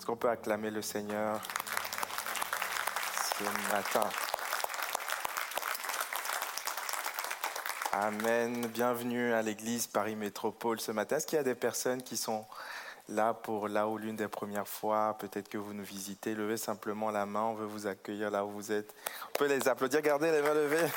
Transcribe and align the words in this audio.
Est-ce 0.00 0.06
qu'on 0.06 0.16
peut 0.16 0.30
acclamer 0.30 0.70
le 0.70 0.80
Seigneur 0.80 1.38
ce 3.38 3.44
matin? 3.70 4.08
Amen. 7.92 8.66
Bienvenue 8.68 9.34
à 9.34 9.42
l'église 9.42 9.88
Paris 9.88 10.16
Métropole 10.16 10.80
ce 10.80 10.90
matin. 10.90 11.16
Est-ce 11.16 11.26
qu'il 11.26 11.36
y 11.36 11.40
a 11.40 11.44
des 11.44 11.54
personnes 11.54 12.02
qui 12.02 12.16
sont 12.16 12.46
là 13.10 13.34
pour 13.34 13.68
là 13.68 13.88
ou 13.88 13.98
l'une 13.98 14.16
des 14.16 14.28
premières 14.28 14.66
fois? 14.66 15.18
Peut-être 15.18 15.50
que 15.50 15.58
vous 15.58 15.74
nous 15.74 15.84
visitez. 15.84 16.34
Levez 16.34 16.56
simplement 16.56 17.10
la 17.10 17.26
main. 17.26 17.42
On 17.42 17.54
veut 17.54 17.66
vous 17.66 17.86
accueillir 17.86 18.30
là 18.30 18.46
où 18.46 18.52
vous 18.52 18.72
êtes. 18.72 18.94
On 19.34 19.38
peut 19.38 19.48
les 19.48 19.68
applaudir. 19.68 20.00
Gardez 20.00 20.32
les 20.32 20.40
mains 20.40 20.54
levées. 20.54 20.88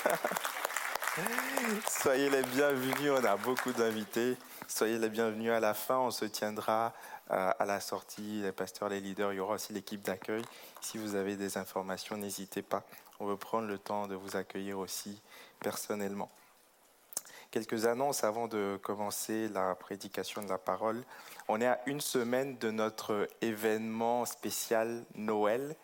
Soyez 1.90 2.30
les 2.30 2.44
bienvenus. 2.44 3.12
On 3.12 3.26
a 3.26 3.36
beaucoup 3.36 3.74
d'invités. 3.74 4.38
Soyez 4.70 4.98
les 4.98 5.10
bienvenus 5.10 5.52
à 5.52 5.60
la 5.60 5.74
fin. 5.74 5.98
On 5.98 6.10
se 6.10 6.24
tiendra 6.24 6.94
à 7.30 7.66
la 7.66 7.80
sortie, 7.80 8.42
les 8.42 8.52
pasteurs, 8.52 8.90
les 8.90 9.00
leaders. 9.00 9.34
Il 9.34 9.38
y 9.38 9.40
aura 9.40 9.56
aussi 9.56 9.74
l'équipe 9.74 10.02
d'accueil. 10.02 10.44
Si 10.82 10.98
vous 10.98 11.16
avez 11.16 11.36
des 11.36 11.58
informations, 11.58 12.18
n'hésitez 12.18 12.62
pas. 12.62 12.84
On 13.20 13.26
veut 13.26 13.38
prendre 13.38 13.68
le 13.68 13.78
temps 13.78 14.08
de 14.08 14.16
vous 14.16 14.36
accueillir 14.36 14.80
aussi 14.80 15.22
personnellement. 15.60 16.30
Quelques 17.52 17.86
annonces 17.86 18.24
avant 18.24 18.48
de 18.48 18.80
commencer 18.82 19.48
la 19.48 19.76
prédication 19.76 20.42
de 20.42 20.50
la 20.50 20.58
parole. 20.58 21.04
On 21.48 21.62
est 21.62 21.68
à 21.68 21.80
une 21.86 22.02
semaine 22.02 22.58
de 22.58 22.72
notre 22.72 23.28
événement 23.42 24.26
spécial 24.26 25.06
Noël. 25.14 25.76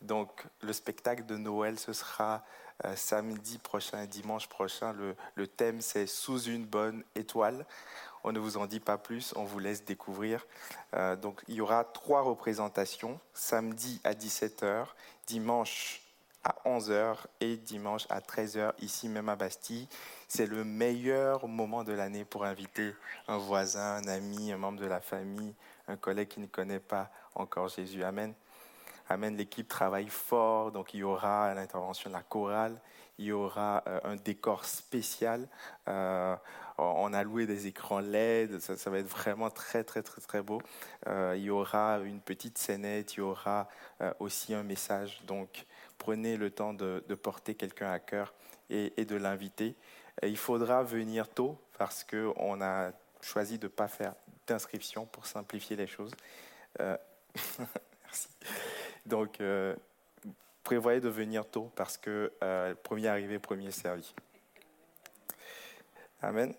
Donc 0.00 0.30
le 0.60 0.72
spectacle 0.72 1.26
de 1.26 1.36
Noël, 1.36 1.76
ce 1.76 1.92
sera 1.92 2.44
euh, 2.84 2.94
samedi 2.94 3.58
prochain 3.58 4.02
et 4.02 4.06
dimanche 4.06 4.48
prochain. 4.48 4.92
Le, 4.92 5.16
le 5.34 5.48
thème, 5.48 5.80
c'est 5.80 6.06
Sous 6.06 6.42
une 6.44 6.64
bonne 6.64 7.02
étoile. 7.16 7.66
On 8.28 8.32
ne 8.32 8.40
vous 8.40 8.58
en 8.58 8.66
dit 8.66 8.78
pas 8.78 8.98
plus, 8.98 9.32
on 9.36 9.44
vous 9.44 9.58
laisse 9.58 9.86
découvrir. 9.86 10.46
Euh, 10.92 11.16
donc 11.16 11.40
il 11.48 11.54
y 11.54 11.60
aura 11.62 11.82
trois 11.82 12.20
représentations, 12.20 13.18
samedi 13.32 14.02
à 14.04 14.12
17h, 14.12 14.84
dimanche 15.26 16.02
à 16.44 16.54
11h 16.66 17.16
et 17.40 17.56
dimanche 17.56 18.04
à 18.10 18.20
13h 18.20 18.72
ici 18.82 19.08
même 19.08 19.30
à 19.30 19.36
Bastille. 19.36 19.88
C'est 20.28 20.44
le 20.44 20.62
meilleur 20.62 21.48
moment 21.48 21.84
de 21.84 21.92
l'année 21.94 22.26
pour 22.26 22.44
inviter 22.44 22.92
un 23.28 23.38
voisin, 23.38 23.96
un 23.96 24.08
ami, 24.08 24.52
un 24.52 24.58
membre 24.58 24.80
de 24.80 24.86
la 24.86 25.00
famille, 25.00 25.54
un 25.86 25.96
collègue 25.96 26.28
qui 26.28 26.40
ne 26.40 26.46
connaît 26.46 26.80
pas 26.80 27.10
encore 27.34 27.68
Jésus. 27.68 28.04
Amen. 28.04 28.34
Amen. 29.10 29.36
L'équipe 29.36 29.66
travaille 29.66 30.08
fort, 30.08 30.70
donc 30.70 30.92
il 30.92 31.00
y 31.00 31.02
aura 31.02 31.54
l'intervention 31.54 32.10
de 32.10 32.14
la 32.14 32.22
chorale, 32.22 32.78
il 33.18 33.26
y 33.26 33.32
aura 33.32 33.82
euh, 33.86 34.00
un 34.04 34.16
décor 34.16 34.66
spécial. 34.66 35.48
Euh, 35.88 36.36
on 36.76 37.12
a 37.14 37.24
loué 37.24 37.46
des 37.46 37.66
écrans 37.66 38.00
LED, 38.00 38.60
ça, 38.60 38.90
va 38.90 38.98
être 38.98 39.08
vraiment 39.08 39.50
très 39.50 39.82
très 39.82 40.02
très 40.02 40.20
très 40.20 40.42
beau. 40.42 40.60
Euh, 41.06 41.34
il 41.36 41.44
y 41.44 41.50
aura 41.50 42.00
une 42.00 42.20
petite 42.20 42.58
scénette, 42.58 43.14
il 43.14 43.18
y 43.18 43.20
aura 43.22 43.68
aussi 44.20 44.54
un 44.54 44.62
message. 44.62 45.22
Donc 45.26 45.64
prenez 45.96 46.36
le 46.36 46.50
temps 46.50 46.74
de, 46.74 47.00
porter 47.20 47.54
quelqu'un 47.54 47.90
à 47.90 47.98
cœur 47.98 48.34
et, 48.68 48.92
et 49.00 49.06
de 49.06 49.16
l'inviter. 49.16 49.74
Il 50.22 50.36
faudra 50.36 50.82
venir 50.82 51.28
tôt 51.28 51.58
parce 51.78 52.04
qu'on 52.04 52.60
a 52.60 52.92
choisi 53.22 53.58
de 53.58 53.66
ne 53.66 53.72
pas 53.72 53.88
faire 53.88 54.14
d'inscription 54.46 55.06
pour 55.06 55.26
simplifier 55.26 55.76
les 55.76 55.86
choses. 55.86 56.12
Merci. 56.78 58.28
Donc, 59.08 59.40
euh, 59.40 59.74
prévoyez 60.62 61.00
de 61.00 61.08
venir 61.08 61.46
tôt 61.46 61.70
parce 61.74 61.96
que 61.96 62.32
euh, 62.42 62.74
premier 62.82 63.08
arrivé, 63.08 63.38
premier 63.38 63.70
servi. 63.70 64.14
Amen. 66.22 66.52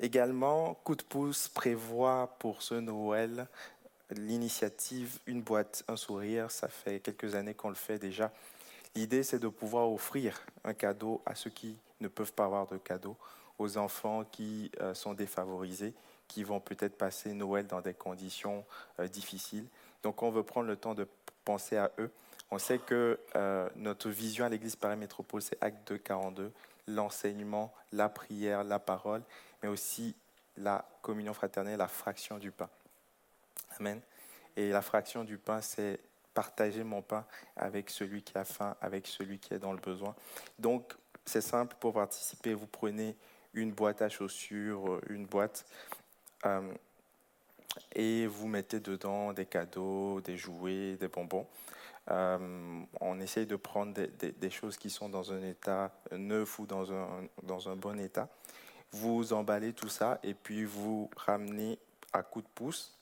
également, 0.00 0.74
Coup 0.84 0.94
de 0.94 1.02
pouce 1.02 1.48
prévoit 1.48 2.36
pour 2.38 2.62
ce 2.62 2.74
Noël 2.74 3.46
l'initiative 4.10 5.18
Une 5.26 5.42
boîte, 5.42 5.84
un 5.88 5.96
sourire. 5.96 6.50
Ça 6.50 6.68
fait 6.68 7.00
quelques 7.00 7.34
années 7.34 7.54
qu'on 7.54 7.68
le 7.68 7.74
fait 7.74 7.98
déjà. 7.98 8.32
L'idée, 8.94 9.22
c'est 9.22 9.38
de 9.38 9.48
pouvoir 9.48 9.90
offrir 9.90 10.42
un 10.64 10.74
cadeau 10.74 11.22
à 11.24 11.34
ceux 11.34 11.50
qui 11.50 11.76
ne 12.00 12.08
peuvent 12.08 12.32
pas 12.32 12.44
avoir 12.44 12.66
de 12.66 12.76
cadeau, 12.76 13.16
aux 13.58 13.78
enfants 13.78 14.24
qui 14.24 14.70
euh, 14.80 14.92
sont 14.92 15.14
défavorisés, 15.14 15.94
qui 16.28 16.44
vont 16.44 16.60
peut-être 16.60 16.96
passer 16.96 17.32
Noël 17.32 17.66
dans 17.66 17.80
des 17.80 17.94
conditions 17.94 18.64
euh, 19.00 19.08
difficiles. 19.08 19.66
Donc, 20.02 20.22
on 20.22 20.30
veut 20.30 20.42
prendre 20.42 20.66
le 20.66 20.76
temps 20.76 20.94
de 20.94 21.06
penser 21.44 21.76
à 21.76 21.90
eux. 21.98 22.10
On 22.50 22.58
sait 22.58 22.78
que 22.78 23.18
euh, 23.34 23.68
notre 23.76 24.10
vision 24.10 24.44
à 24.44 24.48
l'Église 24.48 24.76
Paris 24.76 24.96
Métropole, 24.96 25.42
c'est 25.42 25.62
Acte 25.62 25.88
2, 25.88 25.98
42, 25.98 26.52
l'enseignement, 26.88 27.72
la 27.92 28.08
prière, 28.08 28.64
la 28.64 28.78
parole, 28.78 29.22
mais 29.62 29.68
aussi 29.68 30.14
la 30.56 30.84
communion 31.00 31.32
fraternelle, 31.32 31.78
la 31.78 31.88
fraction 31.88 32.38
du 32.38 32.50
pain. 32.50 32.68
Amen. 33.78 34.00
Et 34.56 34.70
la 34.70 34.82
fraction 34.82 35.24
du 35.24 35.38
pain, 35.38 35.60
c'est 35.62 35.98
partager 36.34 36.84
mon 36.84 37.02
pain 37.02 37.24
avec 37.56 37.90
celui 37.90 38.22
qui 38.22 38.36
a 38.36 38.44
faim, 38.44 38.76
avec 38.80 39.06
celui 39.06 39.38
qui 39.38 39.54
est 39.54 39.58
dans 39.58 39.72
le 39.72 39.80
besoin. 39.80 40.14
Donc, 40.58 40.94
c'est 41.24 41.40
simple, 41.40 41.76
pour 41.78 41.94
participer, 41.94 42.54
vous 42.54 42.66
prenez 42.66 43.16
une 43.54 43.72
boîte 43.72 44.02
à 44.02 44.08
chaussures, 44.08 45.00
une 45.08 45.26
boîte, 45.26 45.64
euh, 46.46 46.72
et 47.94 48.26
vous 48.26 48.48
mettez 48.48 48.80
dedans 48.80 49.32
des 49.32 49.46
cadeaux, 49.46 50.20
des 50.20 50.36
jouets, 50.36 50.96
des 50.96 51.08
bonbons. 51.08 51.46
Euh, 52.10 52.82
on 53.00 53.20
essaye 53.20 53.46
de 53.46 53.56
prendre 53.56 53.94
des, 53.94 54.50
choses 54.50 54.76
qui 54.76 54.90
sont 54.90 55.08
dans 55.08 55.32
un 55.32 55.42
état 55.42 55.92
neuf 56.10 56.58
ou 56.58 56.66
dans 56.66 56.92
un, 56.92 57.06
dans 57.42 57.68
un 57.68 57.76
bon 57.76 57.98
état. 57.98 58.28
Vous 58.90 59.32
emballez 59.32 59.72
tout 59.72 59.88
ça 59.88 60.18
et 60.22 60.34
puis 60.34 60.64
vous 60.64 61.10
ramenez 61.16 61.78
à 62.12 62.22
coup 62.22 62.42
de 62.42 62.48
pouce 62.54 62.98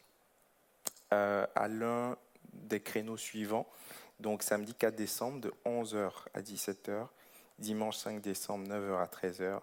euh, 1.13 1.47
à 1.55 1.67
l'un 1.67 2.17
des 2.53 2.81
créneaux 2.81 3.17
suivants. 3.17 3.67
Donc 4.21 4.43
samedi 4.43 4.75
4 4.75 4.95
décembre 4.95 5.41
de 5.41 5.53
11h 5.65 6.13
à 6.35 6.43
17h, 6.43 7.07
dimanche 7.59 7.97
5 7.97 8.21
décembre 8.21 8.69
9h 8.69 9.01
à 9.01 9.07
13h, 9.07 9.61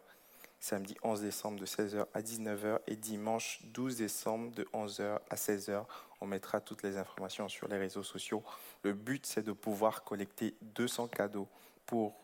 samedi 0.59 0.95
11 1.03 1.21
décembre 1.21 1.59
de 1.59 1.65
16h 1.65 2.05
à 2.13 2.21
19h 2.21 2.79
et 2.87 2.95
dimanche 2.95 3.59
12 3.65 3.97
décembre 3.97 4.51
de 4.51 4.63
11h 4.73 5.19
à 5.29 5.35
16h. 5.35 5.85
On 6.21 6.25
mettra 6.25 6.59
toutes 6.59 6.83
les 6.83 6.97
informations 6.97 7.47
sur 7.47 7.67
les 7.67 7.77
réseaux 7.77 8.03
sociaux. 8.03 8.43
Le 8.83 8.93
but, 8.93 9.25
c'est 9.25 9.43
de 9.43 9.51
pouvoir 9.51 10.03
collecter 10.03 10.55
200 10.61 11.07
cadeaux 11.07 11.47
pour 11.85 12.15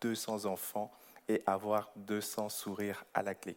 200 0.00 0.46
enfants 0.46 0.92
et 1.28 1.42
avoir 1.46 1.90
200 1.96 2.48
sourires 2.48 3.04
à 3.14 3.22
la 3.22 3.34
clé. 3.34 3.56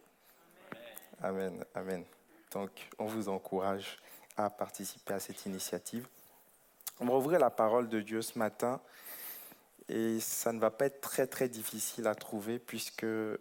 Amen, 1.22 1.64
amen. 1.74 2.04
Donc, 2.52 2.88
on 2.98 3.06
vous 3.06 3.28
encourage 3.28 3.98
à 4.36 4.48
participer 4.48 5.14
à 5.14 5.20
cette 5.20 5.44
initiative. 5.46 6.06
On 6.98 7.06
va 7.06 7.14
ouvrir 7.14 7.38
la 7.38 7.50
parole 7.50 7.88
de 7.88 8.00
Dieu 8.00 8.22
ce 8.22 8.38
matin 8.38 8.80
et 9.90 10.20
ça 10.20 10.52
ne 10.52 10.60
va 10.60 10.70
pas 10.70 10.86
être 10.86 11.00
très 11.00 11.26
très 11.26 11.48
difficile 11.48 12.06
à 12.06 12.14
trouver 12.14 12.60
puisque 12.60 13.02
euh, 13.02 13.36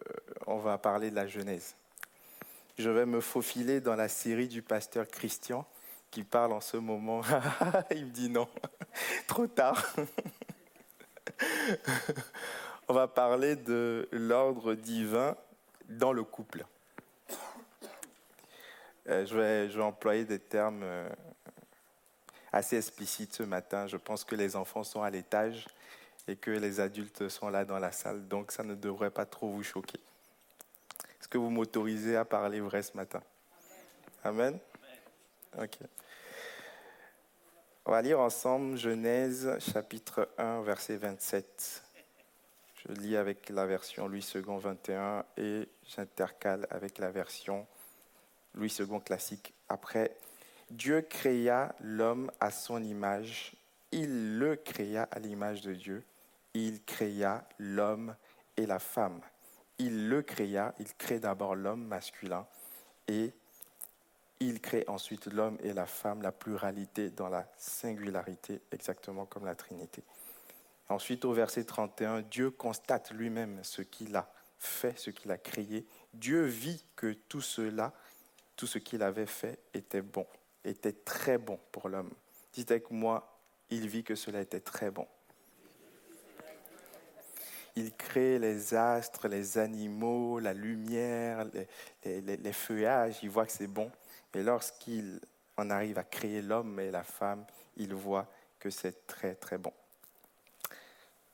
on 0.47 0.57
va 0.57 0.79
parler 0.79 1.11
de 1.11 1.15
la 1.15 1.27
Genèse. 1.27 1.75
Je 2.79 2.89
vais 2.89 3.05
me 3.05 3.21
faufiler 3.21 3.81
dans 3.81 3.95
la 3.95 4.07
série 4.07 4.47
du 4.47 4.63
pasteur 4.63 5.07
Christian 5.07 5.65
qui 6.09 6.23
parle 6.23 6.53
en 6.53 6.61
ce 6.61 6.77
moment. 6.77 7.21
Il 7.91 8.07
me 8.07 8.11
dit 8.11 8.29
non, 8.29 8.47
trop 9.27 9.45
tard. 9.45 9.93
on 12.87 12.93
va 12.93 13.07
parler 13.07 13.55
de 13.55 14.09
l'ordre 14.11 14.73
divin 14.73 15.37
dans 15.87 16.13
le 16.13 16.23
couple. 16.23 16.65
Euh, 19.07 19.23
je 19.25 19.37
vais, 19.37 19.69
je 19.69 19.77
vais 19.77 19.83
employer 19.83 20.25
des 20.25 20.39
termes 20.39 20.81
euh, 20.81 21.09
assez 22.51 22.75
explicite 22.75 23.33
ce 23.35 23.43
matin. 23.43 23.85
Je 23.85 23.97
pense 23.97 24.23
que 24.23 24.33
les 24.35 24.55
enfants 24.55 24.83
sont 24.83 25.03
à 25.03 25.11
l'étage 25.11 25.67
et 26.27 26.35
que 26.35 26.51
les 26.51 26.79
adultes 26.79 27.29
sont 27.29 27.49
là 27.49 27.65
dans 27.65 27.79
la 27.79 27.91
salle, 27.91 28.27
donc 28.27 28.51
ça 28.51 28.63
ne 28.63 28.75
devrait 28.75 29.11
pas 29.11 29.25
trop 29.25 29.49
vous 29.49 29.63
choquer. 29.63 29.99
Est-ce 31.19 31.27
que 31.27 31.37
vous 31.37 31.49
m'autorisez 31.49 32.15
à 32.15 32.25
parler 32.25 32.59
vrai 32.59 32.83
ce 32.83 32.95
matin? 32.95 33.21
Amen? 34.23 34.59
Ok. 35.57 35.77
On 37.85 37.91
va 37.91 38.01
lire 38.01 38.19
ensemble 38.19 38.77
Genèse 38.77 39.57
chapitre 39.59 40.29
1 40.37 40.61
verset 40.61 40.97
27. 40.97 41.83
Je 42.75 42.93
lis 42.93 43.17
avec 43.17 43.49
la 43.49 43.65
version 43.65 44.07
Louis 44.07 44.25
II 44.35 44.43
21 44.45 45.25
et 45.37 45.67
j'intercale 45.87 46.67
avec 46.69 46.99
la 46.99 47.09
version 47.09 47.65
Louis 48.53 48.73
II 48.79 49.01
classique. 49.03 49.53
Après 49.69 50.15
Dieu 50.69 51.01
créa 51.01 51.73
l'homme 51.81 52.31
à 52.39 52.51
son 52.51 52.83
image. 52.83 53.53
Il 53.91 54.37
le 54.37 54.55
créa 54.55 55.03
à 55.03 55.19
l'image 55.19 55.61
de 55.61 55.73
Dieu. 55.73 56.03
Il 56.53 56.83
créa 56.83 57.47
l'homme 57.57 58.15
et 58.57 58.65
la 58.65 58.79
femme. 58.79 59.21
Il 59.77 60.09
le 60.09 60.21
créa, 60.21 60.73
il 60.79 60.93
crée 60.95 61.19
d'abord 61.19 61.55
l'homme 61.55 61.85
masculin 61.85 62.45
et 63.07 63.33
il 64.41 64.59
crée 64.61 64.83
ensuite 64.87 65.27
l'homme 65.27 65.57
et 65.61 65.73
la 65.73 65.85
femme, 65.85 66.21
la 66.21 66.31
pluralité 66.31 67.09
dans 67.09 67.29
la 67.29 67.49
singularité, 67.57 68.61
exactement 68.71 69.25
comme 69.25 69.45
la 69.45 69.55
Trinité. 69.55 70.03
Ensuite, 70.89 71.23
au 71.23 71.33
verset 71.33 71.63
31, 71.63 72.21
Dieu 72.21 72.51
constate 72.51 73.11
lui-même 73.11 73.63
ce 73.63 73.81
qu'il 73.81 74.15
a 74.15 74.29
fait, 74.57 74.97
ce 74.97 75.11
qu'il 75.11 75.31
a 75.31 75.37
créé. 75.37 75.85
Dieu 76.13 76.43
vit 76.43 76.83
que 76.95 77.13
tout 77.13 77.41
cela 77.41 77.93
tout 78.59 78.67
ce 78.67 78.77
qu'il 78.77 79.03
avait 79.03 79.25
fait 79.25 79.57
était 79.73 80.01
bon, 80.01 80.27
était 80.65 80.91
très 80.91 81.37
bon 81.37 81.57
pour 81.71 81.87
l'homme. 81.87 82.11
Dites 82.51 82.71
avec 82.71 82.91
moi, 82.91 83.38
il 83.69 83.87
vit 83.87 84.03
que 84.03 84.15
cela 84.15 84.41
était 84.41 84.59
très 84.59 84.91
bon. 84.91 85.07
Il 87.75 87.93
crée 87.93 88.39
les 88.39 88.73
astres, 88.73 89.27
les 89.27 89.57
animaux, 89.57 90.39
la 90.39 90.53
lumière, 90.53 91.45
les, 92.03 92.53
feuillages, 92.53 93.19
il 93.23 93.29
voit 93.29 93.45
que 93.45 93.51
c'est 93.51 93.67
bon. 93.67 93.91
Et 94.33 94.43
lorsqu'il 94.43 95.19
en 95.55 95.69
arrive 95.69 95.97
à 95.97 96.03
créer 96.03 96.41
l'homme 96.41 96.79
et 96.79 96.91
la 96.91 97.03
femme, 97.03 97.45
il 97.77 97.93
voit 97.93 98.27
que 98.59 98.69
c'est 98.69 99.07
très 99.07 99.35
très 99.35 99.57
bon. 99.57 99.71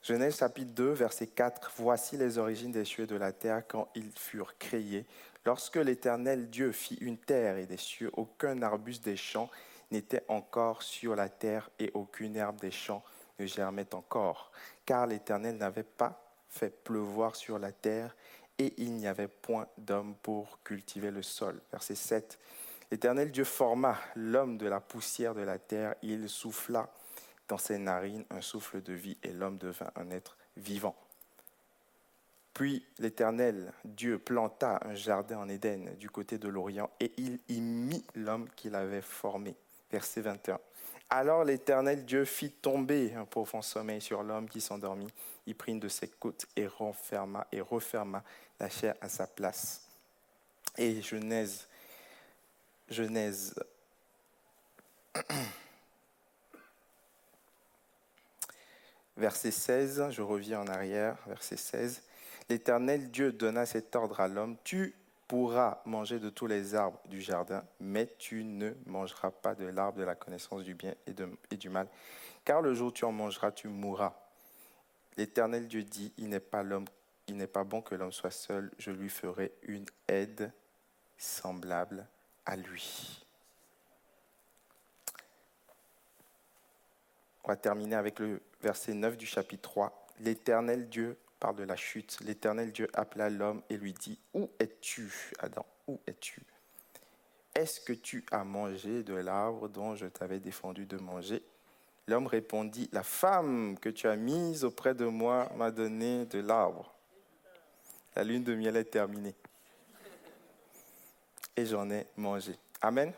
Genèse 0.03 0.37
chapitre 0.37 0.71
2, 0.71 0.91
verset 0.91 1.27
4, 1.27 1.71
Voici 1.77 2.15
les 2.15 2.37
origines 2.37 2.71
des 2.71 2.85
cieux 2.85 3.05
et 3.05 3.07
de 3.07 3.15
la 3.15 3.31
terre 3.31 3.63
quand 3.67 3.89
ils 3.95 4.11
furent 4.11 4.55
créés. 4.59 5.07
Lorsque 5.45 5.77
l'Éternel 5.77 6.49
Dieu 6.49 6.71
fit 6.71 6.95
une 7.01 7.17
terre 7.17 7.57
et 7.57 7.65
des 7.65 7.77
cieux, 7.77 8.11
aucun 8.13 8.61
arbuste 8.61 9.03
des 9.03 9.15
champs 9.15 9.49
n'était 9.91 10.23
encore 10.27 10.83
sur 10.83 11.15
la 11.15 11.29
terre 11.29 11.69
et 11.79 11.91
aucune 11.93 12.35
herbe 12.35 12.59
des 12.59 12.71
champs 12.71 13.03
ne 13.39 13.45
germait 13.45 13.93
encore, 13.93 14.51
car 14.85 15.07
l'Éternel 15.07 15.57
n'avait 15.57 15.83
pas 15.83 16.21
fait 16.49 16.69
pleuvoir 16.69 17.35
sur 17.35 17.59
la 17.59 17.71
terre 17.71 18.15
et 18.57 18.73
il 18.77 18.93
n'y 18.93 19.07
avait 19.07 19.27
point 19.27 19.67
d'homme 19.77 20.15
pour 20.21 20.59
cultiver 20.63 21.11
le 21.11 21.21
sol. 21.21 21.61
Verset 21.71 21.95
7. 21.95 22.39
L'Éternel 22.91 23.31
Dieu 23.31 23.43
forma 23.43 23.97
l'homme 24.15 24.57
de 24.57 24.67
la 24.67 24.79
poussière 24.79 25.33
de 25.33 25.41
la 25.41 25.57
terre, 25.59 25.95
il 26.01 26.29
souffla 26.29 26.89
dans 27.47 27.57
ses 27.57 27.77
narines 27.77 28.25
un 28.29 28.41
souffle 28.41 28.81
de 28.81 28.93
vie 28.93 29.17
et 29.23 29.31
l'homme 29.31 29.57
devint 29.57 29.91
un 29.95 30.09
être 30.11 30.37
vivant. 30.55 30.95
Puis 32.53 32.85
l'Éternel 32.99 33.73
Dieu 33.83 34.17
planta 34.17 34.79
un 34.85 34.95
jardin 34.95 35.39
en 35.39 35.49
Éden 35.49 35.95
du 35.99 36.09
côté 36.09 36.37
de 36.37 36.47
l'Orient 36.47 36.89
et 37.01 37.11
il 37.17 37.39
y 37.49 37.59
mit 37.59 38.05
l'homme 38.15 38.47
qu'il 38.55 38.75
avait 38.75 39.01
formé. 39.01 39.57
Verset 39.95 40.19
21. 40.19 40.59
Alors 41.09 41.45
l'Éternel 41.45 42.03
Dieu 42.03 42.25
fit 42.25 42.51
tomber 42.51 43.13
un 43.13 43.23
profond 43.23 43.61
sommeil 43.61 44.01
sur 44.01 44.23
l'homme 44.23 44.49
qui 44.49 44.59
s'endormit. 44.59 45.07
Il 45.45 45.55
prit 45.55 45.71
une 45.71 45.79
de 45.79 45.87
ses 45.87 46.09
côtes 46.09 46.45
et 46.57 46.67
renferma 46.67 47.47
et 47.53 47.61
referma 47.61 48.21
la 48.59 48.69
chair 48.69 48.93
à 48.99 49.07
sa 49.07 49.25
place. 49.25 49.87
Et 50.77 51.01
Genèse, 51.01 51.69
Genèse 52.89 53.55
verset 59.15 59.51
16, 59.51 60.07
je 60.09 60.21
reviens 60.21 60.59
en 60.59 60.67
arrière, 60.67 61.15
verset 61.25 61.55
16. 61.55 62.03
L'Éternel 62.49 63.11
Dieu 63.11 63.31
donna 63.31 63.65
cet 63.65 63.95
ordre 63.95 64.19
à 64.19 64.27
l'homme, 64.27 64.57
tu 64.65 64.93
pourras 65.27 65.81
manger 65.85 66.19
de 66.19 66.29
tous 66.29 66.47
les 66.47 66.75
arbres 66.75 66.99
du 67.05 67.21
jardin, 67.21 67.63
mais 67.79 68.07
tu 68.17 68.43
ne 68.43 68.71
mangeras 68.85 69.31
pas 69.31 69.55
de 69.55 69.65
l'arbre 69.65 69.97
de 69.97 70.03
la 70.03 70.15
connaissance 70.15 70.63
du 70.63 70.75
bien 70.75 70.93
et, 71.07 71.15
et 71.51 71.57
du 71.57 71.69
mal, 71.69 71.87
car 72.43 72.61
le 72.61 72.73
jour 72.73 72.89
où 72.89 72.91
tu 72.91 73.05
en 73.05 73.11
mangeras, 73.11 73.51
tu 73.51 73.67
mourras. 73.67 74.13
L'Éternel 75.17 75.67
Dieu 75.67 75.83
dit, 75.83 76.13
il 76.17 76.29
n'est 76.29 76.39
pas 76.39 76.61
l'homme, 76.61 76.85
il 77.27 77.37
n'est 77.37 77.47
pas 77.47 77.63
bon 77.63 77.81
que 77.81 77.95
l'homme 77.95 78.11
soit 78.11 78.31
seul, 78.31 78.71
je 78.77 78.91
lui 78.91 79.09
ferai 79.09 79.53
une 79.63 79.85
aide 80.07 80.51
semblable 81.17 82.07
à 82.45 82.55
lui. 82.55 83.25
On 87.43 87.47
va 87.47 87.55
terminer 87.55 87.95
avec 87.95 88.19
le 88.19 88.41
verset 88.61 88.93
9 88.93 89.17
du 89.17 89.25
chapitre 89.25 89.61
3. 89.61 90.07
L'Éternel 90.19 90.89
Dieu 90.89 91.17
parle 91.39 91.55
de 91.55 91.63
la 91.63 91.75
chute. 91.75 92.17
L'Éternel 92.21 92.71
Dieu 92.71 92.87
appela 92.93 93.29
l'homme 93.29 93.61
et 93.69 93.77
lui 93.77 93.93
dit, 93.93 94.19
Où 94.33 94.49
es-tu, 94.59 95.33
Adam? 95.39 95.65
Où 95.87 95.99
es-tu? 96.07 96.41
Est-ce 97.53 97.79
que 97.79 97.93
tu 97.93 98.25
as 98.31 98.43
mangé 98.43 99.03
de 99.03 99.13
l'arbre 99.13 99.69
dont 99.69 99.95
je 99.95 100.07
t'avais 100.07 100.39
défendu 100.39 100.85
de 100.85 100.97
manger? 100.97 101.43
L'homme 102.07 102.27
répondit, 102.27 102.89
La 102.91 103.03
femme 103.03 103.77
que 103.79 103.89
tu 103.89 104.07
as 104.07 104.15
mise 104.15 104.63
auprès 104.63 104.93
de 104.93 105.05
moi 105.05 105.49
m'a 105.55 105.71
donné 105.71 106.25
de 106.25 106.39
l'arbre. 106.39 106.93
La 108.15 108.23
lune 108.23 108.43
de 108.43 108.55
miel 108.55 108.75
est 108.77 108.85
terminée. 108.85 109.35
Et 111.57 111.65
j'en 111.65 111.89
ai 111.89 112.05
mangé. 112.17 112.55
Amen. 112.81 113.13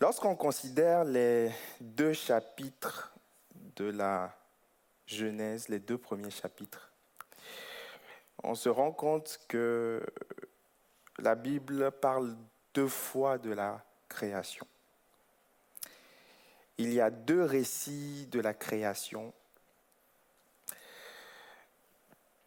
Lorsqu'on 0.00 0.34
considère 0.34 1.04
les 1.04 1.50
deux 1.78 2.14
chapitres 2.14 3.12
de 3.76 3.90
la 3.90 4.34
Genèse, 5.10 5.68
les 5.68 5.80
deux 5.80 5.98
premiers 5.98 6.30
chapitres, 6.30 6.92
on 8.44 8.54
se 8.54 8.68
rend 8.68 8.92
compte 8.92 9.40
que 9.48 10.00
la 11.18 11.34
Bible 11.34 11.90
parle 11.90 12.36
deux 12.74 12.86
fois 12.86 13.36
de 13.36 13.50
la 13.50 13.84
création. 14.08 14.66
Il 16.78 16.92
y 16.92 17.00
a 17.00 17.10
deux 17.10 17.42
récits 17.42 18.28
de 18.30 18.38
la 18.38 18.54
création. 18.54 19.34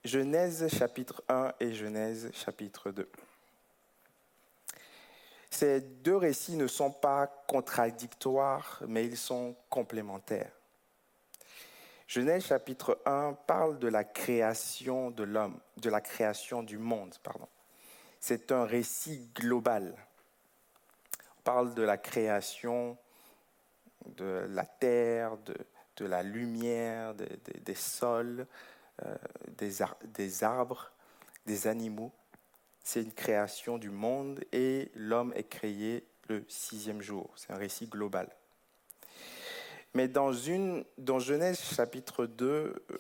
Genèse 0.06 0.68
chapitre 0.70 1.22
1 1.28 1.54
et 1.60 1.74
Genèse 1.74 2.32
chapitre 2.34 2.92
2. 2.92 3.12
Ces 5.50 5.82
deux 5.82 6.16
récits 6.16 6.56
ne 6.56 6.68
sont 6.68 6.92
pas 6.92 7.28
contradictoires, 7.46 8.82
mais 8.88 9.06
ils 9.06 9.18
sont 9.18 9.54
complémentaires. 9.70 10.52
Genèse 12.08 12.46
chapitre 12.46 13.00
1 13.06 13.34
parle 13.48 13.80
de 13.80 13.88
la 13.88 14.04
création 14.04 15.12
de 15.12 15.24
l'homme, 15.24 15.60
de 15.78 15.90
la 15.90 16.02
création 16.02 16.64
du 16.64 16.78
monde, 16.78 17.16
pardon. 17.24 17.48
C'est 18.20 18.52
un 18.52 18.66
récit 18.66 19.30
global. 19.36 19.96
On 21.40 21.42
parle 21.44 21.74
de 21.74 21.84
la 21.84 21.98
création 21.98 22.98
de 24.06 24.46
la 24.50 24.66
terre, 24.66 25.38
de, 25.38 26.06
la 26.06 26.24
lumière, 26.24 27.16
des 27.16 27.76
sols, 27.76 28.48
euh, 29.06 29.16
des 29.58 30.44
arbres, 30.44 30.92
des 31.46 31.68
animaux 31.68 32.12
c'est 32.84 33.02
une 33.02 33.14
création 33.14 33.78
du 33.78 33.90
monde 33.90 34.44
et 34.52 34.92
l'homme 34.96 35.34
est 35.36 35.48
créé 35.48 36.06
le 36.28 36.44
sixième 36.50 37.02
jour. 37.02 37.32
C'est 37.36 37.52
un 37.54 37.58
récit 37.58 37.88
global. 37.88 38.30
Mais 39.94 40.08
dans, 40.08 40.34
une, 40.34 40.84
dans 40.98 41.20
Genèse 41.20 41.60
chapitre 41.60 42.26
2, 42.26 42.46
euh, 42.46 43.00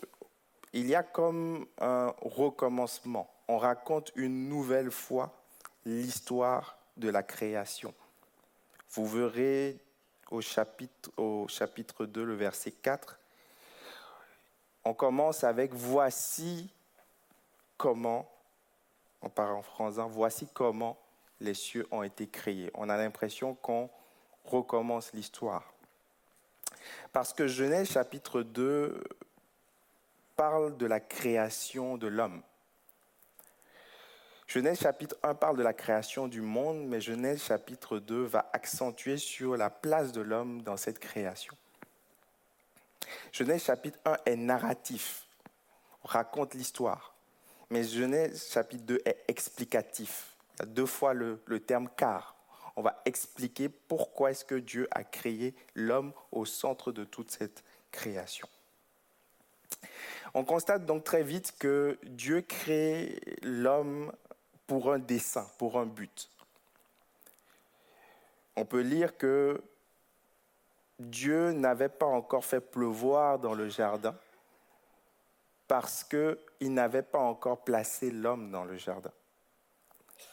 il 0.74 0.88
y 0.88 0.96
a 0.96 1.04
comme 1.04 1.66
un 1.80 2.14
recommencement. 2.22 3.30
On 3.48 3.58
raconte 3.58 4.12
une 4.16 4.48
nouvelle 4.48 4.92
fois 4.92 5.34
l'histoire 5.86 6.78
de 6.98 7.10
la 7.10 7.24
création. 7.24 7.94
Vous 8.92 9.08
verrez 9.08 9.78
au 10.30 10.42
chapitre, 10.42 11.12
au 11.18 11.48
chapitre 11.48 12.06
2, 12.06 12.24
le 12.24 12.36
verset 12.36 12.72
4, 12.72 13.20
on 14.86 14.94
commence 14.94 15.44
avec 15.44 15.74
Voici 15.74 16.70
comment 17.78 18.30
on 19.22 19.30
part 19.30 19.56
en 19.56 19.62
français, 19.62 20.02
voici 20.10 20.48
comment 20.54 20.98
les 21.40 21.54
cieux 21.54 21.88
ont 21.92 22.04
été 22.04 22.28
créés. 22.28 22.70
On 22.74 22.90
a 22.90 22.98
l'impression 22.98 23.56
qu'on 23.56 23.90
recommence 24.46 25.14
l'histoire. 25.14 25.73
Parce 27.12 27.34
que 27.34 27.48
Genèse 27.48 27.92
chapitre 27.92 28.42
2 28.42 29.04
parle 30.36 30.78
de 30.78 30.86
la 30.86 31.00
création 31.00 31.98
de 31.98 32.08
l'homme. 32.08 32.42
Genèse 34.48 34.82
chapitre 34.82 35.16
1 35.24 35.36
parle 35.36 35.58
de 35.58 35.64
la 35.64 35.74
création 35.74 36.28
du 36.28 36.42
monde, 36.42 36.86
mais 36.86 37.02
Genèse 37.02 37.44
chapitre 37.44 38.00
2 38.00 38.24
va 38.24 38.50
accentuer 38.54 39.18
sur 39.18 39.58
la 39.58 39.70
place 39.70 40.12
de 40.12 40.22
l'homme 40.22 40.62
dans 40.62 40.78
cette 40.78 41.00
création. 41.00 41.56
Genèse 43.32 43.64
chapitre 43.64 44.00
1 44.06 44.18
est 44.26 44.36
narratif, 44.36 45.28
on 46.04 46.08
raconte 46.08 46.54
l'histoire. 46.54 47.16
Mais 47.70 47.84
Genèse 47.84 48.52
chapitre 48.52 48.84
2 48.84 49.02
est 49.06 49.24
explicatif. 49.28 50.38
Il 50.56 50.60
y 50.60 50.64
a 50.64 50.66
deux 50.68 50.86
fois 50.86 51.14
le, 51.16 51.40
terme 51.66 51.90
car. 51.98 52.33
On 52.76 52.82
va 52.82 53.02
expliquer 53.06 53.70
pourquoi 53.70 54.32
est-ce 54.32 54.46
que 54.46 54.56
Dieu 54.56 54.88
a 54.92 55.04
créé 55.04 55.56
l'homme 55.76 56.14
au 56.32 56.46
centre 56.46 56.92
de 56.92 57.04
toute 57.04 57.32
cette 57.32 57.64
création. 57.92 58.48
On 60.34 60.44
constate 60.44 60.86
donc 60.86 61.04
très 61.04 61.24
vite 61.24 61.54
que 61.60 62.00
Dieu 62.04 62.42
crée 62.42 63.20
l'homme 63.44 64.12
pour 64.66 64.92
un 64.92 65.00
dessein, 65.00 65.48
pour 65.60 65.78
un 65.78 65.86
but. 65.86 66.30
On 68.56 68.66
peut 68.66 68.82
lire 68.82 69.18
que 69.18 69.62
Dieu 71.00 71.52
n'avait 71.52 71.90
pas 71.90 72.06
encore 72.06 72.46
fait 72.46 72.62
pleuvoir 72.62 73.40
dans 73.40 73.54
le 73.54 73.70
jardin 73.70 74.16
parce 75.68 76.04
qu'il 76.04 76.74
n'avait 76.74 77.04
pas 77.04 77.20
encore 77.20 77.64
placé 77.64 78.12
l'homme 78.12 78.52
dans 78.52 78.64
le 78.64 78.78
jardin. 78.78 79.12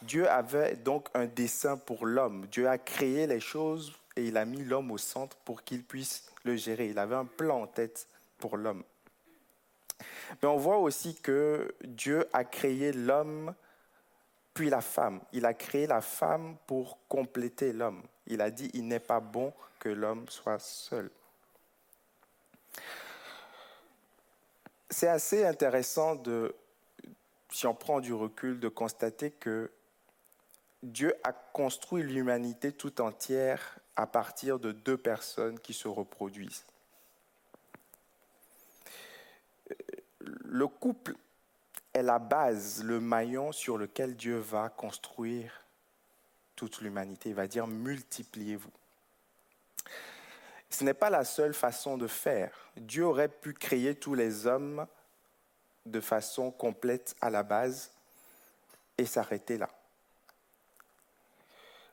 Dieu 0.03 0.29
avait 0.29 0.77
donc 0.77 1.09
un 1.15 1.27
dessein 1.27 1.77
pour 1.77 2.07
l'homme. 2.07 2.47
Dieu 2.47 2.69
a 2.69 2.79
créé 2.79 3.27
les 3.27 3.41
choses 3.41 3.93
et 4.17 4.27
il 4.27 4.37
a 4.37 4.45
mis 4.45 4.65
l'homme 4.65 4.91
au 4.91 4.99
centre 4.99 5.37
pour 5.39 5.63
qu'il 5.63 5.85
puisse 5.85 6.31
le 6.45 6.57
gérer. 6.57 6.89
Il 6.89 6.99
avait 6.99 7.17
un 7.17 7.27
plan 7.27 7.63
en 7.63 7.67
tête 7.67 8.07
pour 8.39 8.57
l'homme. 8.57 8.83
Mais 10.43 10.49
on 10.49 10.57
voit 10.57 10.79
aussi 10.79 11.15
que 11.17 11.75
Dieu 11.85 12.27
a 12.33 12.45
créé 12.45 12.93
l'homme 12.93 13.55
puis 14.55 14.71
la 14.71 14.81
femme. 14.81 15.21
Il 15.33 15.45
a 15.47 15.55
créé 15.55 15.87
la 15.87 16.01
femme 16.01 16.57
pour 16.67 16.99
compléter 17.09 17.73
l'homme. 17.73 18.03
Il 18.27 18.41
a 18.41 18.51
dit, 18.51 18.71
il 18.75 18.87
n'est 18.87 19.01
pas 19.01 19.21
bon 19.21 19.53
que 19.79 19.89
l'homme 19.89 20.29
soit 20.29 20.59
seul. 20.59 21.11
C'est 24.89 25.09
assez 25.09 25.45
intéressant 25.45 26.17
de, 26.17 26.55
si 27.51 27.67
on 27.67 27.75
prend 27.75 28.01
du 28.01 28.13
recul, 28.13 28.61
de 28.61 28.69
constater 28.69 29.31
que 29.31 29.71
Dieu 30.83 31.15
a 31.25 31.33
construit 31.33 32.03
l'humanité 32.03 32.73
tout 32.73 33.01
entière 33.01 33.79
à 33.97 34.07
partir 34.07 34.59
de 34.59 34.73
deux 34.73 34.97
personnes 34.97 35.59
qui 35.59 35.75
se 35.75 35.89
reproduisent. 35.89 36.65
Le 40.21 40.67
couple 40.67 41.15
est 41.93 42.03
la 42.03 42.19
base, 42.19 42.83
le 42.83 43.01
maillon 43.01 43.53
sur 43.53 43.77
lequel 43.77 44.17
Dieu 44.17 44.39
va 44.39 44.69
construire 44.69 45.65
toute 46.57 46.81
l'humanité. 46.81 47.31
Il 47.31 47.35
va 47.35 47.47
dire 47.47 47.67
multipliez-vous. 47.67 48.73
Ce 50.71 50.85
n'est 50.85 50.95
pas 50.95 51.11
la 51.11 51.25
seule 51.25 51.55
façon 51.55 51.99
de 51.99 52.07
faire. 52.07 52.71
Dieu 52.77 53.05
aurait 53.05 53.29
pu 53.29 53.53
créer 53.53 53.95
tous 53.97 54.15
les 54.15 54.47
hommes 54.47 54.87
de 55.87 56.01
façon 56.01 56.51
complète 56.51 57.17
à 57.21 57.31
la 57.31 57.43
base 57.43 57.91
et 58.99 59.07
s'arrêter 59.07 59.59
là. 59.59 59.69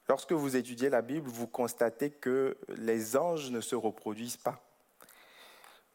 Lorsque 0.09 0.31
vous 0.31 0.55
étudiez 0.55 0.89
la 0.89 1.01
Bible, 1.01 1.27
vous 1.27 1.47
constatez 1.47 2.11
que 2.11 2.57
les 2.69 3.17
anges 3.17 3.51
ne 3.51 3.59
se 3.59 3.75
reproduisent 3.75 4.37
pas. 4.37 4.61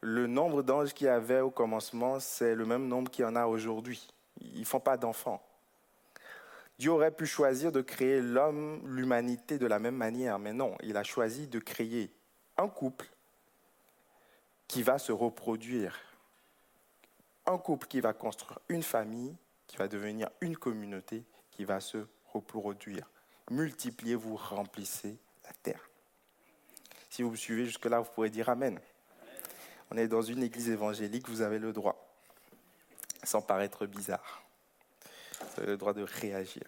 Le 0.01 0.27
nombre 0.27 0.61
d'anges 0.61 0.93
qu'il 0.93 1.07
y 1.07 1.09
avait 1.09 1.39
au 1.39 1.49
commencement, 1.49 2.19
c'est 2.19 2.55
le 2.55 2.65
même 2.65 2.87
nombre 2.87 3.09
qu'il 3.09 3.23
y 3.23 3.27
en 3.27 3.35
a 3.35 3.47
aujourd'hui. 3.47 4.07
Ils 4.41 4.59
ne 4.59 4.65
font 4.65 4.79
pas 4.79 4.97
d'enfants. 4.97 5.41
Dieu 6.77 6.91
aurait 6.91 7.11
pu 7.11 7.25
choisir 7.25 7.71
de 7.71 7.81
créer 7.81 8.21
l'homme, 8.21 8.81
l'humanité 8.85 9.57
de 9.57 9.65
la 9.65 9.79
même 9.79 9.95
manière, 9.95 10.39
mais 10.39 10.53
non, 10.53 10.75
il 10.83 10.97
a 10.97 11.03
choisi 11.03 11.47
de 11.47 11.59
créer 11.59 12.11
un 12.57 12.67
couple 12.67 13.07
qui 14.67 14.83
va 14.83 14.97
se 14.97 15.11
reproduire, 15.11 15.97
un 17.45 17.57
couple 17.57 17.87
qui 17.87 18.01
va 18.01 18.13
construire 18.13 18.59
une 18.69 18.83
famille, 18.83 19.35
qui 19.67 19.77
va 19.77 19.87
devenir 19.87 20.29
une 20.41 20.57
communauté, 20.57 21.23
qui 21.51 21.65
va 21.65 21.79
se 21.79 22.05
reproduire 22.31 23.07
multipliez-vous, 23.49 24.35
remplissez 24.35 25.17
la 25.43 25.51
terre. 25.61 25.89
Si 27.09 27.21
vous 27.21 27.31
me 27.31 27.35
suivez 27.35 27.65
jusque-là, 27.65 27.99
vous 27.99 28.09
pourrez 28.13 28.29
dire 28.29 28.49
Amen. 28.49 28.79
On 29.91 29.97
est 29.97 30.07
dans 30.07 30.21
une 30.21 30.41
église 30.41 30.69
évangélique, 30.69 31.29
vous 31.29 31.41
avez 31.41 31.59
le 31.59 31.71
droit, 31.71 31.95
sans 33.23 33.41
paraître 33.41 33.85
bizarre. 33.85 34.43
Vous 35.39 35.61
avez 35.61 35.71
le 35.71 35.77
droit 35.77 35.93
de 35.93 36.01
réagir. 36.01 36.63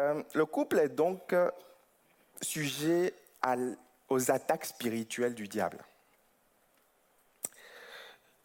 Euh, 0.00 0.22
le 0.32 0.46
couple 0.46 0.78
est 0.78 0.88
donc 0.88 1.34
sujet 2.40 3.12
aux 4.08 4.30
attaques 4.30 4.64
spirituelles 4.64 5.34
du 5.34 5.48
diable. 5.48 5.78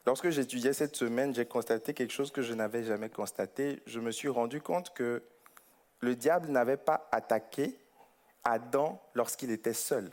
Lorsque 0.07 0.29
j'étudiais 0.29 0.71
cette 0.71 0.95
semaine, 0.95 1.35
j'ai 1.35 1.45
constaté 1.45 1.93
quelque 1.93 2.13
chose 2.13 2.31
que 2.31 2.41
je 2.41 2.53
n'avais 2.53 2.81
jamais 2.85 3.09
constaté. 3.09 3.81
Je 3.85 3.99
me 3.99 4.11
suis 4.11 4.29
rendu 4.29 4.61
compte 4.61 4.93
que 4.93 5.21
le 5.99 6.15
diable 6.15 6.47
n'avait 6.47 6.77
pas 6.77 7.09
attaqué 7.11 7.77
Adam 8.45 9.01
lorsqu'il 9.15 9.51
était 9.51 9.73
seul. 9.73 10.09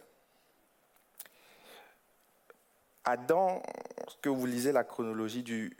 Adam, 3.04 3.62
que 4.20 4.28
vous 4.28 4.46
lisez 4.46 4.72
la 4.72 4.82
chronologie 4.82 5.44
du, 5.44 5.76